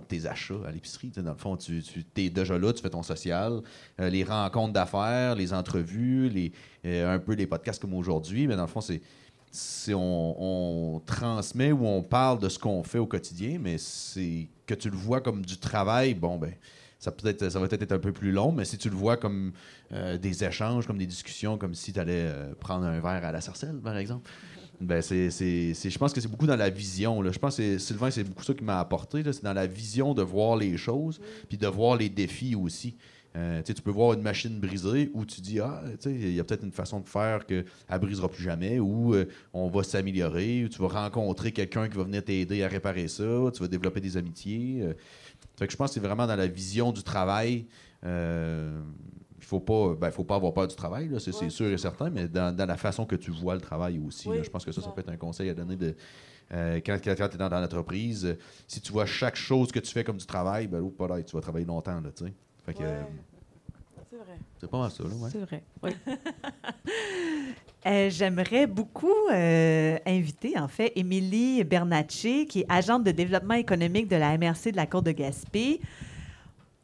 tes 0.06 0.24
achats 0.24 0.54
à 0.66 0.70
l'épicerie. 0.70 1.10
Dans 1.16 1.32
le 1.32 1.36
fond, 1.36 1.56
tu, 1.56 1.82
tu 1.82 2.04
es 2.16 2.30
déjà 2.30 2.56
là, 2.56 2.72
tu 2.72 2.82
fais 2.82 2.90
ton 2.90 3.02
social. 3.02 3.60
les 3.98 4.22
rencontres 4.22 4.72
d'affaires, 4.72 5.34
les 5.34 5.52
entrevues, 5.52 6.28
les, 6.28 6.52
un 6.84 7.18
peu 7.18 7.34
les 7.34 7.46
podcasts 7.46 7.82
comme 7.82 7.94
aujourd'hui. 7.94 8.46
Mais 8.46 8.54
dans 8.54 8.62
le 8.62 8.68
fond, 8.68 8.80
c'est 8.80 9.00
si 9.50 9.92
on, 9.94 11.02
transmet 11.06 11.72
ou 11.72 11.86
on 11.86 12.02
parle 12.02 12.38
de 12.38 12.48
ce 12.48 12.58
qu'on 12.58 12.82
fait 12.82 12.98
au 12.98 13.06
quotidien, 13.06 13.58
mais 13.60 13.78
c'est 13.78 14.48
que 14.66 14.74
tu 14.74 14.90
le 14.90 14.96
vois 14.96 15.20
comme 15.20 15.44
du 15.44 15.58
travail, 15.58 16.14
bon, 16.14 16.38
ben, 16.38 16.52
ça, 16.98 17.10
peut 17.10 17.26
être, 17.28 17.48
ça 17.48 17.58
va 17.58 17.66
peut-être 17.66 17.82
être 17.82 17.92
un 17.92 17.98
peu 17.98 18.12
plus 18.12 18.30
long, 18.30 18.52
mais 18.52 18.64
si 18.64 18.78
tu 18.78 18.88
le 18.88 18.96
vois 18.96 19.16
comme 19.16 19.52
euh, 19.92 20.18
des 20.18 20.44
échanges, 20.44 20.86
comme 20.86 20.98
des 20.98 21.06
discussions, 21.06 21.58
comme 21.58 21.74
si 21.74 21.92
tu 21.92 21.98
allais 21.98 22.26
euh, 22.26 22.54
prendre 22.54 22.84
un 22.86 23.00
verre 23.00 23.24
à 23.24 23.32
la 23.32 23.40
sarcelle, 23.40 23.80
par 23.82 23.96
exemple, 23.96 24.30
ben 24.80 25.02
c'est, 25.02 25.28
je 25.30 25.98
pense 25.98 26.12
que 26.12 26.20
c'est 26.20 26.28
beaucoup 26.28 26.46
dans 26.46 26.56
la 26.56 26.70
vision. 26.70 27.20
Là. 27.20 27.32
Je 27.32 27.38
pense 27.38 27.56
Sylvain, 27.56 28.10
c'est 28.10 28.24
beaucoup 28.24 28.44
ça 28.44 28.54
qui 28.54 28.64
m'a 28.64 28.80
apporté. 28.80 29.22
C'est 29.24 29.44
dans 29.44 29.52
la 29.52 29.66
vision 29.66 30.14
de 30.14 30.22
voir 30.22 30.56
les 30.56 30.78
choses, 30.78 31.20
puis 31.48 31.58
de 31.58 31.66
voir 31.66 31.96
les 31.96 32.08
défis 32.08 32.54
aussi. 32.54 32.96
Euh, 33.36 33.62
tu 33.62 33.74
peux 33.74 33.92
voir 33.92 34.14
une 34.14 34.22
machine 34.22 34.58
brisée 34.58 35.10
où 35.14 35.24
tu 35.24 35.40
dis 35.40 35.60
Ah, 35.60 35.82
il 36.04 36.32
y 36.32 36.40
a 36.40 36.44
peut-être 36.44 36.64
une 36.64 36.72
façon 36.72 37.00
de 37.00 37.08
faire 37.08 37.46
qu'elle 37.46 37.64
ne 37.90 37.98
brisera 37.98 38.28
plus 38.28 38.42
jamais, 38.42 38.80
ou 38.80 39.14
euh, 39.14 39.26
on 39.52 39.68
va 39.68 39.84
s'améliorer, 39.84 40.64
ou 40.64 40.68
tu 40.68 40.82
vas 40.82 40.88
rencontrer 40.88 41.52
quelqu'un 41.52 41.88
qui 41.88 41.96
va 41.96 42.04
venir 42.04 42.24
t'aider 42.24 42.64
à 42.64 42.68
réparer 42.68 43.06
ça, 43.06 43.24
tu 43.54 43.60
vas 43.60 43.68
développer 43.68 44.00
des 44.00 44.16
amitiés. 44.16 44.82
Euh. 44.82 44.94
je 45.60 45.76
pense 45.76 45.90
que 45.90 45.94
c'est 45.94 46.00
vraiment 46.00 46.26
dans 46.26 46.36
la 46.36 46.48
vision 46.48 46.90
du 46.90 47.02
travail. 47.02 47.66
Il 48.02 49.46
faut 49.46 49.60
pas, 49.60 49.94
ben, 49.94 50.10
faut 50.10 50.24
pas 50.24 50.36
avoir 50.36 50.52
peur 50.52 50.68
du 50.68 50.76
travail, 50.76 51.10
c'est, 51.18 51.50
sûr 51.50 51.66
et 51.68 51.78
certain, 51.78 52.10
mais 52.10 52.28
dans, 52.28 52.54
la 52.56 52.76
façon 52.76 53.06
que 53.06 53.16
tu 53.16 53.30
vois 53.30 53.54
le 53.54 53.60
travail 53.60 54.00
aussi. 54.04 54.28
je 54.42 54.50
pense 54.50 54.64
que 54.64 54.72
ça, 54.72 54.82
ça 54.82 54.90
peut 54.90 55.00
être 55.00 55.08
un 55.08 55.16
conseil 55.16 55.50
à 55.50 55.54
donner 55.54 55.76
de. 55.76 55.94
quand, 56.50 56.98
tu 57.00 57.10
es 57.10 57.14
dans, 57.38 57.48
l'entreprise, 57.48 58.36
si 58.66 58.80
tu 58.80 58.90
vois 58.90 59.06
chaque 59.06 59.36
chose 59.36 59.70
que 59.70 59.78
tu 59.78 59.92
fais 59.92 60.02
comme 60.02 60.16
du 60.16 60.26
travail, 60.26 60.66
ben, 60.66 60.82
tu 61.24 61.36
vas 61.36 61.40
travailler 61.40 61.66
longtemps. 61.66 62.00
Là, 62.00 62.10
c'est 64.10 64.16
vrai. 64.16 64.38
C'est 64.58 64.70
pas 64.70 64.78
mal 64.78 64.90
ça, 64.90 65.04
là, 65.04 65.10
ouais. 65.10 65.30
C'est 65.30 65.40
vrai, 65.40 65.62
oui. 65.82 65.90
Euh, 67.86 68.10
j'aimerais 68.10 68.66
beaucoup 68.66 69.08
euh, 69.32 69.96
inviter, 70.06 70.58
en 70.58 70.68
fait, 70.68 70.92
Émilie 70.96 71.64
Bernacci, 71.64 72.46
qui 72.46 72.60
est 72.60 72.66
agente 72.68 73.04
de 73.04 73.10
développement 73.10 73.54
économique 73.54 74.06
de 74.06 74.16
la 74.16 74.36
MRC 74.36 74.72
de 74.72 74.76
la 74.76 74.84
Côte 74.86 75.06
de 75.06 75.12
Gaspé. 75.12 75.80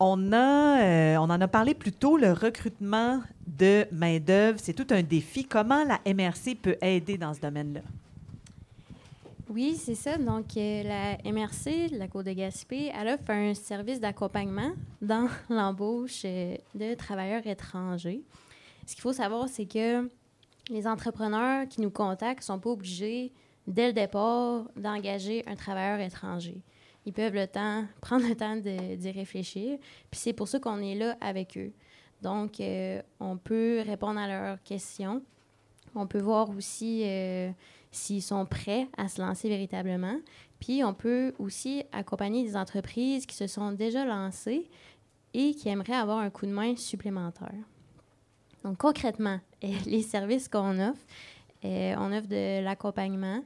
On, 0.00 0.32
a, 0.32 0.80
euh, 0.82 1.16
on 1.18 1.24
en 1.24 1.38
a 1.38 1.48
parlé 1.48 1.74
plus 1.74 1.92
tôt, 1.92 2.16
le 2.16 2.32
recrutement 2.32 3.20
de 3.46 3.84
main-d'œuvre, 3.92 4.58
c'est 4.62 4.72
tout 4.72 4.86
un 4.88 5.02
défi. 5.02 5.44
Comment 5.44 5.84
la 5.84 6.00
MRC 6.10 6.54
peut 6.54 6.78
aider 6.80 7.18
dans 7.18 7.34
ce 7.34 7.40
domaine-là? 7.40 7.82
Oui, 9.48 9.76
c'est 9.76 9.94
ça. 9.94 10.18
Donc, 10.18 10.56
euh, 10.56 10.82
la 10.82 11.18
MRC, 11.30 11.88
la 11.92 12.08
Côte 12.08 12.26
de 12.26 12.32
Gaspé, 12.32 12.90
elle 12.92 13.06
offre 13.06 13.30
un 13.30 13.54
service 13.54 14.00
d'accompagnement 14.00 14.72
dans 15.00 15.28
l'embauche 15.48 16.22
euh, 16.24 16.56
de 16.74 16.94
travailleurs 16.94 17.46
étrangers. 17.46 18.22
Ce 18.86 18.94
qu'il 18.94 19.02
faut 19.02 19.12
savoir, 19.12 19.48
c'est 19.48 19.66
que 19.66 20.10
les 20.68 20.88
entrepreneurs 20.88 21.68
qui 21.68 21.80
nous 21.80 21.92
contactent 21.92 22.40
ne 22.40 22.44
sont 22.44 22.58
pas 22.58 22.70
obligés, 22.70 23.32
dès 23.68 23.86
le 23.86 23.92
départ, 23.92 24.64
d'engager 24.74 25.44
un 25.46 25.54
travailleur 25.54 26.00
étranger. 26.00 26.60
Ils 27.04 27.12
peuvent 27.12 27.34
le 27.34 27.46
temps, 27.46 27.84
prendre 28.00 28.26
le 28.28 28.34
temps 28.34 28.56
d'y 28.56 29.10
réfléchir. 29.12 29.78
Puis 30.10 30.20
c'est 30.20 30.32
pour 30.32 30.48
ça 30.48 30.58
qu'on 30.58 30.80
est 30.80 30.96
là 30.96 31.16
avec 31.20 31.56
eux. 31.56 31.70
Donc, 32.20 32.58
euh, 32.58 33.00
on 33.20 33.36
peut 33.36 33.84
répondre 33.86 34.18
à 34.18 34.26
leurs 34.26 34.62
questions. 34.64 35.22
On 35.94 36.08
peut 36.08 36.20
voir 36.20 36.50
aussi 36.50 37.04
s'ils 37.96 38.22
sont 38.22 38.46
prêts 38.46 38.88
à 38.96 39.08
se 39.08 39.20
lancer 39.20 39.48
véritablement. 39.48 40.16
Puis 40.60 40.84
on 40.84 40.94
peut 40.94 41.34
aussi 41.38 41.82
accompagner 41.92 42.44
des 42.44 42.56
entreprises 42.56 43.26
qui 43.26 43.34
se 43.34 43.46
sont 43.46 43.72
déjà 43.72 44.04
lancées 44.04 44.68
et 45.34 45.54
qui 45.54 45.68
aimeraient 45.68 45.94
avoir 45.94 46.18
un 46.18 46.30
coup 46.30 46.46
de 46.46 46.52
main 46.52 46.76
supplémentaire. 46.76 47.54
Donc 48.64 48.78
concrètement, 48.78 49.40
les 49.86 50.02
services 50.02 50.48
qu'on 50.48 50.78
offre, 50.78 51.02
euh, 51.64 51.94
on 51.98 52.12
offre 52.12 52.28
de 52.28 52.62
l'accompagnement 52.62 53.42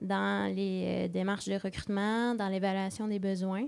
dans 0.00 0.54
les 0.54 0.84
euh, 0.86 1.08
démarches 1.08 1.48
de 1.48 1.54
recrutement, 1.54 2.34
dans 2.34 2.48
l'évaluation 2.48 3.08
des 3.08 3.18
besoins. 3.18 3.66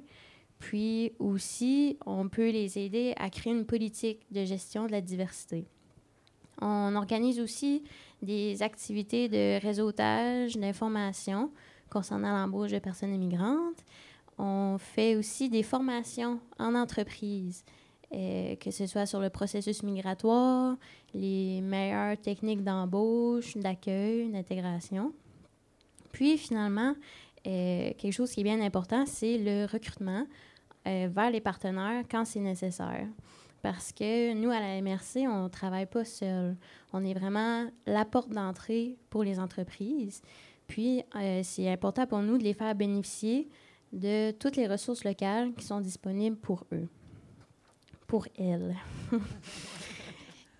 Puis 0.59 1.13
aussi, 1.19 1.97
on 2.05 2.29
peut 2.29 2.51
les 2.51 2.79
aider 2.79 3.15
à 3.17 3.31
créer 3.31 3.53
une 3.53 3.65
politique 3.65 4.27
de 4.31 4.45
gestion 4.45 4.87
de 4.87 4.93
la 4.93 5.01
diversité. 5.01 5.67
On 6.61 6.95
organise 6.97 7.41
aussi 7.41 7.85
des 8.23 8.63
activités 8.63 9.29
de 9.29 9.61
réseautage, 9.61 10.57
d'information 10.57 11.51
concernant 11.91 12.33
l'embauche 12.33 12.73
de 12.73 12.79
personnes 12.79 13.15
immigrantes. 13.15 13.85
On 14.39 14.77
fait 14.79 15.17
aussi 15.17 15.49
des 15.49 15.63
formations 15.63 16.41
en 16.59 16.75
entreprise, 16.75 17.65
euh, 18.13 18.57
que 18.57 18.71
ce 18.71 18.87
soit 18.87 19.07
sur 19.07 19.21
le 19.21 19.31
processus 19.31 19.83
migratoire, 19.83 20.77
les 21.15 21.61
meilleures 21.61 22.17
techniques 22.17 22.63
d'embauche, 22.63 23.57
d'accueil, 23.57 24.31
d'intégration. 24.31 25.13
Puis 26.13 26.39
finalement, 26.39 26.95
euh, 27.47 27.93
quelque 27.97 28.13
chose 28.13 28.31
qui 28.31 28.41
est 28.41 28.45
bien 28.45 28.61
important, 28.61 29.07
c'est 29.07 29.39
le 29.39 29.67
recrutement 29.67 30.27
euh, 30.87 31.09
vers 31.11 31.31
les 31.31 31.41
partenaires 31.41 32.05
quand 32.11 32.25
c'est 32.25 32.41
nécessaire. 32.41 33.07
Parce 33.63 33.93
que 33.93 34.35
nous, 34.35 34.51
à 34.51 34.61
la 34.61 34.81
MRC, 34.81 35.27
on 35.29 35.45
ne 35.45 35.49
travaille 35.49 35.87
pas 35.87 36.05
seul. 36.05 36.57
On 36.93 37.05
est 37.05 37.15
vraiment 37.15 37.67
la 37.87 38.05
porte 38.05 38.31
d'entrée 38.31 38.97
pour 39.11 39.25
les 39.25 39.41
entreprises. 39.41 40.23
Puis, 40.69 41.03
euh, 41.17 41.41
c'est 41.43 41.71
important 41.71 42.07
pour 42.07 42.21
nous 42.21 42.39
de 42.39 42.45
les 42.45 42.55
faire 42.55 42.75
bénéficier 42.75 43.49
de 43.93 44.31
toutes 44.33 44.57
les 44.57 44.67
ressources 44.67 45.03
locales 45.03 45.53
qui 45.55 45.65
sont 45.65 45.81
disponibles 45.81 46.37
pour 46.37 46.65
eux, 46.73 46.89
pour 48.07 48.29
elles. 48.39 48.77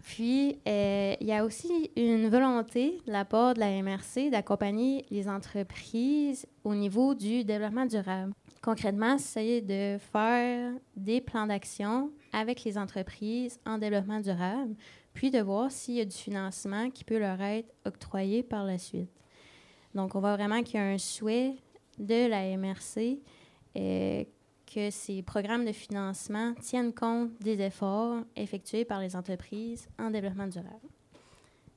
Puis, 0.03 0.59
euh, 0.67 1.15
il 1.21 1.27
y 1.27 1.33
a 1.33 1.45
aussi 1.45 1.91
une 1.95 2.29
volonté 2.29 2.99
de 3.07 3.13
la 3.13 3.27
part 3.27 3.53
de 3.53 3.61
la 3.61 3.83
MRC 3.83 4.31
d'accompagner 4.31 5.05
les 5.11 5.29
entreprises 5.29 6.47
au 6.65 6.75
niveau 6.75 7.15
du 7.15 7.45
développement 7.45 7.85
durable. 7.85 8.33
Concrètement, 8.63 9.19
c'est 9.19 9.61
de 9.61 9.99
faire 9.99 10.73
des 10.97 11.21
plans 11.21 11.47
d'action 11.47 12.11
avec 12.33 12.65
les 12.65 12.79
entreprises 12.79 13.59
en 13.67 13.79
développement 13.79 14.21
durable, 14.21 14.75
puis 15.15 15.31
de 15.31 15.41
voir 15.41 15.71
s'il 15.71 15.95
y 15.95 16.01
a 16.01 16.05
du 16.05 16.17
financement 16.17 16.91
qui 16.91 17.05
peut 17.05 17.19
leur 17.19 17.41
être 17.41 17.73
octroyé 17.85 18.43
par 18.43 18.65
la 18.65 18.79
suite. 18.79 19.11
Donc, 19.95 20.15
on 20.15 20.21
voit 20.21 20.37
vraiment 20.37 20.63
qu'il 20.63 20.77
y 20.77 20.83
a 20.83 20.87
un 20.87 20.99
souhait 20.99 21.57
de 21.99 22.29
la 22.29 22.57
MRC 22.57 23.21
euh, 23.77 24.25
que 24.67 24.91
ces 24.91 25.23
programmes 25.23 25.65
de 25.65 25.73
financement 25.73 26.55
tiennent 26.55 26.93
compte 26.93 27.31
des 27.41 27.61
efforts 27.61 28.23
effectués 28.37 28.85
par 28.85 29.01
les 29.01 29.17
entreprises 29.17 29.89
en 29.99 30.11
développement 30.11 30.47
durable. 30.47 30.77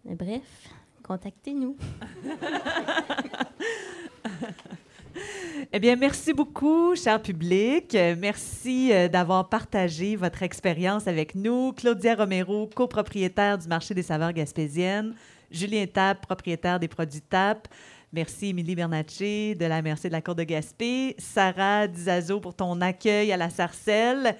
Bref, 0.03 0.69
contactez-nous. 1.03 1.77
Eh 5.73 5.79
bien, 5.79 5.95
merci 5.95 6.33
beaucoup, 6.33 6.95
cher 6.95 7.21
public. 7.21 7.95
Merci 8.19 8.91
euh, 8.91 9.07
d'avoir 9.07 9.47
partagé 9.47 10.17
votre 10.17 10.43
expérience 10.43 11.07
avec 11.07 11.33
nous. 11.33 11.71
Claudia 11.71 12.15
Romero, 12.15 12.67
copropriétaire 12.67 13.57
du 13.57 13.67
marché 13.67 13.93
des 13.93 14.03
saveurs 14.03 14.33
gaspésiennes. 14.33 15.13
Julien 15.49 15.85
Tap, 15.85 16.25
propriétaire 16.25 16.79
des 16.79 16.89
produits 16.89 17.21
Tap. 17.21 17.67
Merci, 18.11 18.47
Émilie 18.47 18.75
Bernatchez, 18.75 19.55
de 19.55 19.65
la 19.65 19.81
Merci 19.81 20.07
de 20.07 20.11
la 20.11 20.21
Cour 20.21 20.35
de 20.35 20.43
Gaspé. 20.43 21.15
Sarah 21.17 21.87
Dizazo 21.87 22.41
pour 22.41 22.53
ton 22.53 22.81
accueil 22.81 23.31
à 23.31 23.37
la 23.37 23.49
Sarcelle. 23.49 24.35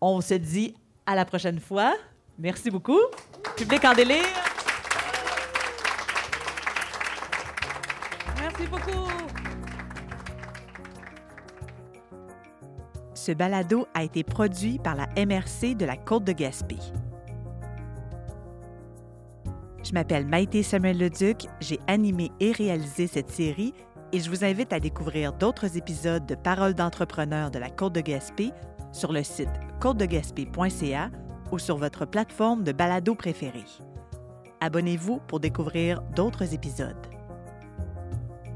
On 0.00 0.20
se 0.20 0.34
dit 0.34 0.74
à 1.06 1.14
la 1.14 1.24
prochaine 1.24 1.60
fois. 1.60 1.94
Merci 2.36 2.70
beaucoup. 2.70 3.00
Public 3.56 3.84
en 3.84 3.94
délire. 3.94 4.24
Merci 8.40 8.66
beaucoup. 8.66 9.37
Ce 13.28 13.34
balado 13.34 13.86
a 13.92 14.04
été 14.04 14.24
produit 14.24 14.78
par 14.78 14.94
la 14.94 15.06
MRC 15.08 15.76
de 15.76 15.84
la 15.84 15.98
Côte 15.98 16.24
de 16.24 16.32
Gaspé. 16.32 16.78
Je 19.84 19.92
m'appelle 19.92 20.26
Maïté 20.26 20.62
Samuel-Leduc, 20.62 21.46
j'ai 21.60 21.78
animé 21.88 22.32
et 22.40 22.52
réalisé 22.52 23.06
cette 23.06 23.28
série 23.28 23.74
et 24.14 24.20
je 24.20 24.30
vous 24.30 24.46
invite 24.46 24.72
à 24.72 24.80
découvrir 24.80 25.34
d'autres 25.34 25.76
épisodes 25.76 26.24
de 26.24 26.36
Paroles 26.36 26.72
d'entrepreneurs 26.72 27.50
de 27.50 27.58
la 27.58 27.68
Côte 27.68 27.92
de 27.96 28.00
Gaspé 28.00 28.50
sur 28.92 29.12
le 29.12 29.22
site 29.22 29.50
côtedegaspé.ca 29.78 31.10
ou 31.52 31.58
sur 31.58 31.76
votre 31.76 32.06
plateforme 32.06 32.64
de 32.64 32.72
balado 32.72 33.14
préférée. 33.14 33.66
Abonnez-vous 34.62 35.20
pour 35.28 35.38
découvrir 35.38 36.00
d'autres 36.16 36.54
épisodes. 36.54 37.06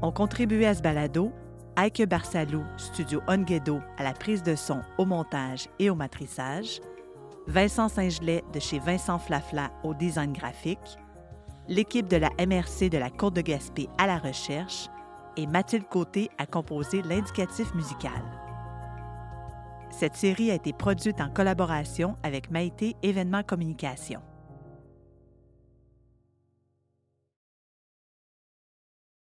Ont 0.01 0.11
contribué 0.11 0.65
à 0.65 0.73
ce 0.73 0.81
balado 0.81 1.31
Aike 1.75 2.05
Barsalou, 2.07 2.63
Studio 2.77 3.21
Onguedo 3.27 3.79
à 3.97 4.03
la 4.03 4.13
prise 4.13 4.43
de 4.43 4.55
son, 4.55 4.81
au 4.99 5.05
montage 5.05 5.67
et 5.79 5.89
au 5.89 5.95
matrissage, 5.95 6.79
Vincent 7.47 7.89
Saint-Gelais 7.89 8.43
de 8.53 8.59
chez 8.59 8.77
Vincent 8.77 9.17
Flafla 9.17 9.71
au 9.83 9.93
design 9.95 10.33
graphique, 10.33 10.97
l'équipe 11.67 12.07
de 12.07 12.17
la 12.17 12.29
MRC 12.39 12.89
de 12.89 12.97
la 12.97 13.09
Côte 13.09 13.35
de 13.35 13.41
Gaspé 13.41 13.89
à 13.97 14.05
la 14.05 14.19
recherche 14.19 14.87
et 15.35 15.47
Mathilde 15.47 15.87
Côté 15.89 16.29
a 16.37 16.45
composé 16.45 17.01
l'indicatif 17.01 17.73
musical. 17.73 18.21
Cette 19.89 20.15
série 20.15 20.51
a 20.51 20.55
été 20.55 20.73
produite 20.73 21.21
en 21.21 21.29
collaboration 21.29 22.17
avec 22.21 22.51
Maïté 22.51 22.95
Événements 23.01 23.43
Communication. 23.43 24.21